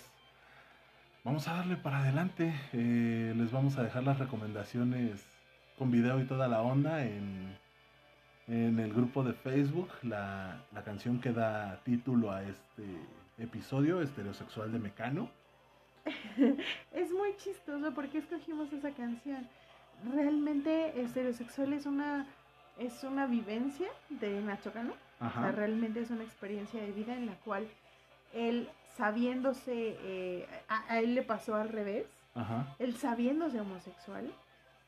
vamos 1.24 1.48
a 1.48 1.54
darle 1.54 1.76
para 1.76 2.00
adelante. 2.00 2.54
Eh, 2.74 3.34
les 3.38 3.52
vamos 3.52 3.78
a 3.78 3.84
dejar 3.84 4.04
las 4.04 4.18
recomendaciones 4.18 5.24
con 5.78 5.92
video 5.92 6.20
y 6.20 6.26
toda 6.26 6.48
la 6.48 6.62
onda 6.62 7.04
en, 7.06 7.56
en 8.48 8.80
el 8.80 8.92
grupo 8.92 9.24
de 9.24 9.34
Facebook. 9.34 9.90
La, 10.02 10.64
la 10.74 10.84
canción 10.84 11.20
que 11.22 11.32
da 11.32 11.80
título 11.84 12.32
a 12.32 12.42
este 12.44 12.84
episodio, 13.40 14.02
Estereosexual 14.02 14.72
de 14.72 14.80
Mecano. 14.80 15.30
Es 16.94 17.12
muy 17.12 17.36
chistoso 17.38 17.94
porque 17.94 18.20
escogimos 18.20 18.72
esa 18.74 18.92
canción. 18.92 19.48
Realmente 20.14 21.02
Estereosexual 21.02 21.74
es 21.74 21.86
una 21.86 22.26
es 22.78 23.04
una 23.04 23.26
vivencia 23.26 23.90
de 24.10 24.42
Nacho 24.42 24.72
Cano. 24.72 24.94
O 25.20 25.30
sea, 25.30 25.52
realmente 25.52 26.00
es 26.00 26.10
una 26.12 26.24
experiencia 26.24 26.82
de 26.82 26.92
vida 26.94 27.14
en 27.14 27.26
la 27.26 27.36
cual 27.36 27.68
él 28.34 28.70
sabiéndose, 28.96 29.98
eh, 30.02 30.48
a, 30.70 30.94
a 30.94 31.00
él 31.00 31.14
le 31.14 31.24
pasó 31.24 31.56
al 31.56 31.68
revés, 31.68 32.08
Ajá. 32.36 32.74
él 32.80 32.96
sabiéndose 32.96 33.60
homosexual, 33.60 34.32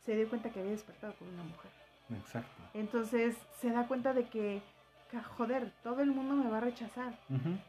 se 0.06 0.16
dio 0.16 0.30
cuenta 0.30 0.50
que 0.50 0.62
había 0.62 0.72
despertado 0.72 1.14
con 1.16 1.28
una 1.28 1.44
mujer. 1.44 1.72
Exacto. 2.18 2.64
Entonces 2.74 3.36
se 3.60 3.72
da 3.72 3.88
cuenta 3.88 4.14
de 4.14 4.24
que, 4.26 4.62
joder, 5.20 5.72
todo 5.84 6.02
el 6.02 6.12
mundo 6.12 6.36
me 6.36 6.50
va 6.50 6.58
a 6.60 6.62
rechazar. 6.62 7.14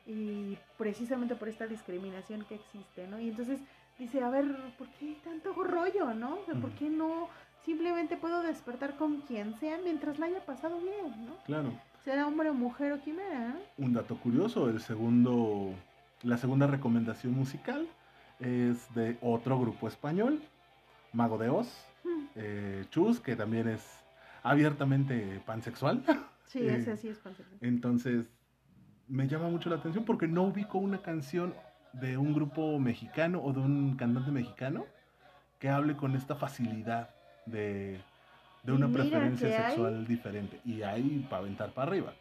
Y 0.07 0.57
precisamente 0.79 1.35
por 1.35 1.49
esta 1.49 1.67
discriminación 1.67 2.45
que 2.49 2.55
existe, 2.57 3.07
¿no? 3.09 3.19
Y 3.19 3.31
entonces 3.31 3.61
dice, 3.99 4.23
a 4.23 4.31
ver, 4.31 4.47
¿por 4.79 4.89
qué 5.01 5.17
tanto 5.25 5.53
rollo, 5.55 6.15
no? 6.15 6.37
O 6.37 6.45
sea, 6.45 6.55
¿Por 6.55 6.71
qué 6.73 6.89
no 6.89 7.29
simplemente 7.65 8.17
puedo 8.17 8.43
despertar 8.43 8.97
con 8.97 9.21
quien 9.23 9.55
sea 9.59 9.79
mientras 9.83 10.19
la 10.19 10.27
haya 10.27 10.45
pasado 10.45 10.79
bien, 10.81 11.27
¿no? 11.27 11.37
Claro. 11.45 11.73
Sea 12.05 12.27
hombre 12.27 12.51
o 12.51 12.55
mujer 12.55 12.93
o 12.93 13.01
quimera, 13.01 13.49
¿no? 13.51 13.85
Un 13.85 13.93
dato 13.95 14.17
curioso, 14.17 14.69
el 14.69 14.81
segundo, 14.81 15.73
la 16.23 16.37
segunda 16.39 16.67
recomendación 16.67 17.35
musical 17.35 17.87
es 18.41 18.93
de 18.95 19.17
otro 19.21 19.59
grupo 19.61 19.87
español, 19.89 20.43
Mago 21.13 21.39
de 21.39 21.49
Oz, 21.51 21.69
Hmm. 22.05 22.25
eh, 22.35 22.85
Chus, 22.91 23.21
que 23.21 23.37
también 23.37 23.69
es 23.69 23.85
abiertamente 24.43 25.41
pansexual. 25.47 26.03
Sí, 26.47 26.61
Eh, 26.61 26.77
ese 26.77 26.97
sí 26.97 27.09
es. 27.09 27.21
Entonces, 27.61 28.27
me 29.09 29.27
llama 29.29 29.49
mucho 29.49 29.71
la 29.71 29.77
atención 29.77 30.05
porque 30.05 30.27
no 30.29 30.43
ubico 30.45 30.79
una 30.79 31.03
canción 31.03 31.55
de 31.93 32.17
un 32.17 32.33
grupo 32.35 32.79
mexicano 32.79 33.41
o 33.43 33.53
de 33.53 33.61
un 33.61 33.97
cantante 33.97 34.31
mexicano 34.31 34.85
que 35.59 35.69
hable 35.69 35.97
con 35.97 36.15
esta 36.17 36.35
facilidad 36.35 37.11
de, 37.47 38.01
de 38.63 38.73
una 38.73 38.89
preferencia 38.89 39.49
hay- 39.49 39.67
sexual 39.73 40.07
diferente. 40.07 40.61
Y 40.65 40.83
ahí 40.83 41.27
para 41.29 41.43
aventar 41.43 41.71
para 41.73 41.89
arriba. 41.91 42.13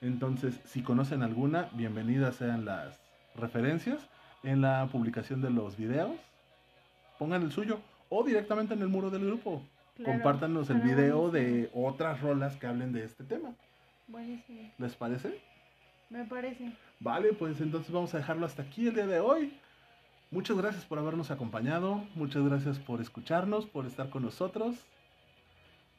Entonces, 0.00 0.60
si 0.64 0.82
conocen 0.82 1.22
alguna, 1.22 1.68
bienvenidas 1.72 2.36
sean 2.36 2.64
las 2.64 3.00
referencias 3.34 4.06
en 4.42 4.60
la 4.60 4.88
publicación 4.92 5.40
de 5.40 5.50
los 5.50 5.76
videos. 5.76 6.12
Pongan 7.18 7.42
el 7.42 7.50
suyo 7.52 7.80
o 8.10 8.22
directamente 8.22 8.74
en 8.74 8.82
el 8.82 8.88
muro 8.88 9.10
del 9.10 9.24
grupo. 9.26 9.62
Claro, 9.96 10.12
Compártanos 10.12 10.68
el 10.70 10.80
video 10.80 11.30
de 11.30 11.70
otras 11.72 12.20
rolas 12.20 12.56
que 12.56 12.66
hablen 12.66 12.92
de 12.92 13.04
este 13.04 13.24
tema. 13.24 13.54
Buenísimo, 14.08 14.70
¿Les 14.78 14.94
parece? 14.94 15.40
me 16.10 16.24
parece. 16.24 16.72
Vale, 17.00 17.32
pues 17.32 17.60
entonces 17.60 17.90
vamos 17.90 18.14
a 18.14 18.18
dejarlo 18.18 18.46
hasta 18.46 18.62
aquí 18.62 18.86
el 18.86 18.94
día 18.94 19.06
de 19.06 19.20
hoy. 19.20 19.58
Muchas 20.30 20.56
gracias 20.56 20.84
por 20.84 20.98
habernos 20.98 21.30
acompañado, 21.30 22.04
muchas 22.14 22.44
gracias 22.44 22.78
por 22.78 23.00
escucharnos, 23.00 23.66
por 23.66 23.86
estar 23.86 24.10
con 24.10 24.22
nosotros. 24.22 24.76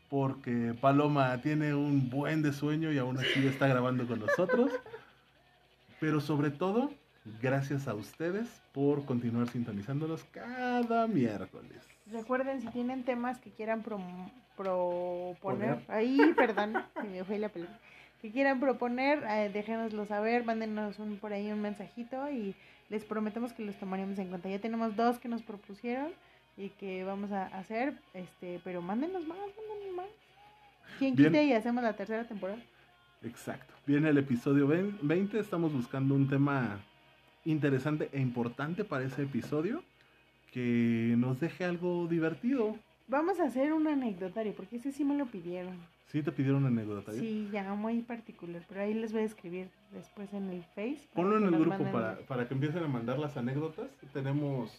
Porque 0.09 0.73
Paloma 0.79 1.41
tiene 1.41 1.73
un 1.73 2.09
buen 2.09 2.41
de 2.41 2.53
sueño 2.53 2.91
y 2.91 2.97
aún 2.97 3.17
así 3.17 3.45
está 3.45 3.67
grabando 3.67 4.07
con 4.07 4.19
nosotros. 4.19 4.71
Pero 5.99 6.21
sobre 6.21 6.51
todo, 6.51 6.91
gracias 7.41 7.87
a 7.87 7.93
ustedes 7.93 8.47
por 8.73 9.05
continuar 9.05 9.47
sintonizándonos 9.49 10.23
cada 10.25 11.07
miércoles. 11.07 11.87
Recuerden, 12.11 12.61
si 12.61 12.67
tienen 12.67 13.03
temas 13.03 13.39
que 13.39 13.51
quieran 13.51 13.83
proponer, 13.83 14.31
Poner. 15.41 15.79
ahí, 15.87 16.19
perdón, 16.35 16.73
se 17.01 17.07
me 17.07 17.23
fue 17.23 17.39
la 17.39 17.49
pelota, 17.49 17.77
que 18.21 18.31
quieran 18.31 18.59
proponer, 18.59 19.23
eh, 19.29 19.49
déjenoslo 19.53 20.05
saber, 20.05 20.43
mándenos 20.43 20.99
un, 20.99 21.17
por 21.17 21.33
ahí 21.33 21.51
un 21.51 21.61
mensajito 21.61 22.29
y 22.29 22.55
les 22.89 23.03
prometemos 23.03 23.53
que 23.53 23.63
los 23.63 23.75
tomaremos 23.75 24.17
en 24.19 24.29
cuenta. 24.29 24.49
Ya 24.49 24.59
tenemos 24.59 24.95
dos 24.95 25.19
que 25.19 25.27
nos 25.27 25.41
propusieron 25.43 26.11
y 26.55 26.69
que 26.69 27.03
vamos 27.03 27.31
a 27.31 27.45
hacer, 27.47 27.93
este, 28.13 28.59
pero 28.63 28.81
mándenos 28.81 29.27
más, 29.27 29.37
mándenos 29.37 29.95
más. 29.95 30.07
¿Quién 30.97 31.15
quita 31.15 31.41
y 31.43 31.53
hacemos 31.53 31.83
la 31.83 31.93
tercera 31.93 32.23
temporada? 32.23 32.59
Exacto. 33.23 33.73
Viene 33.85 34.09
el 34.09 34.17
episodio 34.17 34.67
20, 34.67 35.39
estamos 35.39 35.73
buscando 35.73 36.15
un 36.15 36.27
tema 36.27 36.79
interesante 37.51 38.09
e 38.11 38.19
importante 38.19 38.83
para 38.83 39.05
ese 39.05 39.23
episodio 39.23 39.83
que 40.51 41.15
nos 41.17 41.39
deje 41.39 41.65
algo 41.65 42.07
divertido. 42.07 42.75
Vamos 43.07 43.39
a 43.39 43.45
hacer 43.45 43.71
un 43.73 43.87
anecdotario, 43.87 44.53
porque 44.53 44.77
ese 44.77 44.91
sí 44.91 45.05
me 45.05 45.15
lo 45.15 45.25
pidieron. 45.25 45.77
¿Sí 46.07 46.21
te 46.23 46.31
pidieron 46.31 46.65
anécdota? 46.65 47.11
¿eh? 47.11 47.19
Sí, 47.19 47.49
ya 47.51 47.73
muy 47.73 48.01
particular, 48.01 48.63
pero 48.67 48.81
ahí 48.81 48.93
les 48.93 49.11
voy 49.11 49.21
a 49.21 49.25
escribir 49.25 49.69
después 49.91 50.33
en 50.33 50.49
el 50.49 50.63
Face. 50.75 51.07
Ponlo 51.13 51.37
en 51.37 51.45
el 51.45 51.51
grupo 51.59 51.77
manden- 51.77 51.91
para, 51.91 52.17
para 52.27 52.47
que 52.47 52.53
empiecen 52.53 52.83
a 52.83 52.87
mandar 52.87 53.19
las 53.19 53.35
anécdotas. 53.37 53.89
Tenemos 54.13 54.71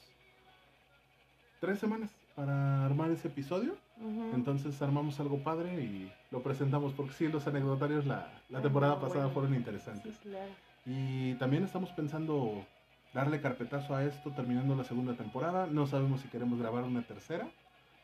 tres 1.61 1.78
semanas 1.78 2.11
para 2.35 2.85
armar 2.86 3.11
ese 3.11 3.28
episodio. 3.28 3.77
Ujú. 3.99 4.31
Entonces 4.35 4.81
armamos 4.81 5.19
algo 5.20 5.39
padre 5.43 5.82
y 5.82 6.12
lo 6.31 6.43
presentamos. 6.43 6.93
Porque 6.95 7.12
sí, 7.12 7.28
los 7.28 7.47
anecdotarios 7.47 8.07
la, 8.07 8.31
la 8.49 8.62
temporada 8.62 8.95
pasada 9.01 9.27
bueno. 9.27 9.31
fueron 9.35 9.55
interesantes. 9.55 10.15
Sí, 10.15 10.28
claro. 10.31 10.53
Y 10.87 11.35
también 11.35 11.65
estamos 11.65 11.91
pensando 11.91 12.65
darle 13.13 13.41
carpetazo 13.41 13.95
a 13.95 14.05
esto 14.05 14.31
terminando 14.31 14.75
la 14.75 14.85
segunda 14.85 15.15
temporada. 15.15 15.67
No 15.67 15.87
sabemos 15.87 16.21
si 16.21 16.29
queremos 16.29 16.59
grabar 16.59 16.85
una 16.85 17.03
tercera. 17.03 17.49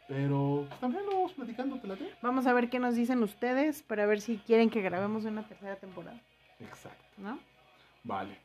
Pero 0.07 0.67
pues, 0.69 0.81
también 0.81 1.07
lo 1.07 1.13
vamos 1.13 1.33
platicando, 1.33 1.79
¿te 1.79 1.87
late? 1.87 2.11
Vamos 2.21 2.47
a 2.47 2.53
ver 2.53 2.69
qué 2.69 2.79
nos 2.79 2.95
dicen 2.95 3.23
ustedes 3.23 3.83
para 3.83 4.05
ver 4.05 4.21
si 4.21 4.37
quieren 4.37 4.69
que 4.69 4.83
grabemos 4.83 5.25
una 5.25 5.49
tercera 5.49 5.77
temporada, 5.77 6.21
Exacto. 6.61 7.05
¿no? 7.17 7.39
Vale. 8.03 8.37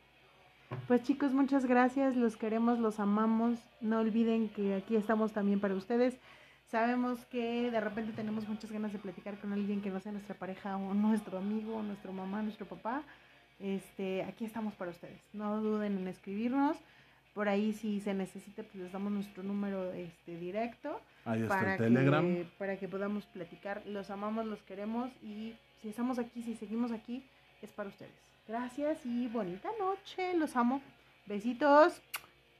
Pues 0.86 1.02
chicos, 1.02 1.32
muchas 1.32 1.66
gracias, 1.66 2.16
los 2.16 2.36
queremos, 2.36 2.78
los 2.78 2.98
amamos. 2.98 3.58
No 3.80 3.98
olviden 3.98 4.48
que 4.48 4.74
aquí 4.74 4.96
estamos 4.96 5.32
también 5.32 5.60
para 5.60 5.74
ustedes. 5.74 6.16
Sabemos 6.70 7.24
que 7.26 7.70
de 7.70 7.80
repente 7.80 8.12
tenemos 8.12 8.48
muchas 8.48 8.70
ganas 8.70 8.92
de 8.92 9.00
platicar 9.00 9.36
con 9.38 9.52
alguien 9.52 9.82
que 9.82 9.90
no 9.90 10.00
sea 10.00 10.12
nuestra 10.12 10.36
pareja 10.36 10.76
o 10.76 10.94
nuestro 10.94 11.38
amigo, 11.38 11.76
o 11.76 11.82
nuestro 11.82 12.12
mamá, 12.12 12.40
nuestro 12.42 12.66
papá. 12.66 13.02
Este, 13.60 14.22
aquí 14.22 14.44
estamos 14.44 14.74
para 14.74 14.90
ustedes. 14.90 15.20
No 15.32 15.60
duden 15.60 15.98
en 15.98 16.08
escribirnos. 16.08 16.76
Por 17.34 17.48
ahí 17.48 17.72
si 17.72 18.00
se 18.00 18.12
necesita, 18.12 18.62
pues 18.62 18.74
les 18.76 18.92
damos 18.92 19.12
nuestro 19.12 19.42
número 19.42 19.92
este 19.92 20.36
directo. 20.36 21.00
Ahí 21.24 21.42
está 21.42 21.54
para 21.54 21.72
el 21.74 21.78
Telegram. 21.78 22.24
que, 22.24 22.46
para 22.58 22.76
que 22.76 22.88
podamos 22.88 23.24
platicar. 23.26 23.82
Los 23.86 24.10
amamos, 24.10 24.46
los 24.46 24.62
queremos 24.62 25.10
y 25.22 25.54
si 25.80 25.90
estamos 25.90 26.18
aquí, 26.18 26.42
si 26.42 26.54
seguimos 26.56 26.90
aquí, 26.90 27.24
es 27.62 27.70
para 27.70 27.88
ustedes. 27.88 28.12
Gracias 28.48 29.06
y 29.06 29.28
bonita 29.28 29.68
noche. 29.78 30.36
Los 30.36 30.56
amo. 30.56 30.82
Besitos. 31.26 32.02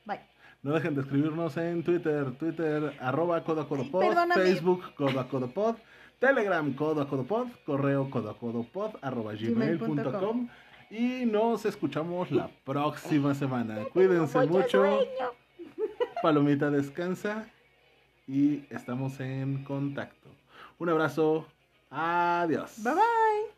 Bye. 0.05 0.21
No 0.63 0.73
dejen 0.73 0.95
de 0.95 1.01
escribirnos 1.01 1.57
en 1.57 1.83
Twitter, 1.83 2.33
Twitter, 2.33 2.95
arroba 3.01 3.37
Ay, 3.39 3.91
perdóname. 3.91 4.35
Facebook, 4.35 4.95
codacodopod, 4.95 5.77
Telegram, 6.19 6.73
codacodopod, 6.75 7.49
correo 7.65 8.11
codacodopod, 8.11 8.97
arroba 9.01 9.33
gmail.com 9.33 9.97
Gmail.com. 9.97 10.49
y 10.91 11.25
nos 11.25 11.65
escuchamos 11.65 12.31
la 12.31 12.49
próxima 12.65 13.35
semana. 13.35 13.85
Cuídense 13.93 14.47
Mucho. 14.47 14.99
Palomita 16.23 16.71
descansa 16.71 17.49
y 18.27 18.65
estamos 18.71 19.19
en 19.21 19.65
contacto. 19.65 20.29
Un 20.79 20.89
abrazo, 20.91 21.47
adiós. 21.91 22.83
Bye 22.83 22.95
bye. 22.95 23.50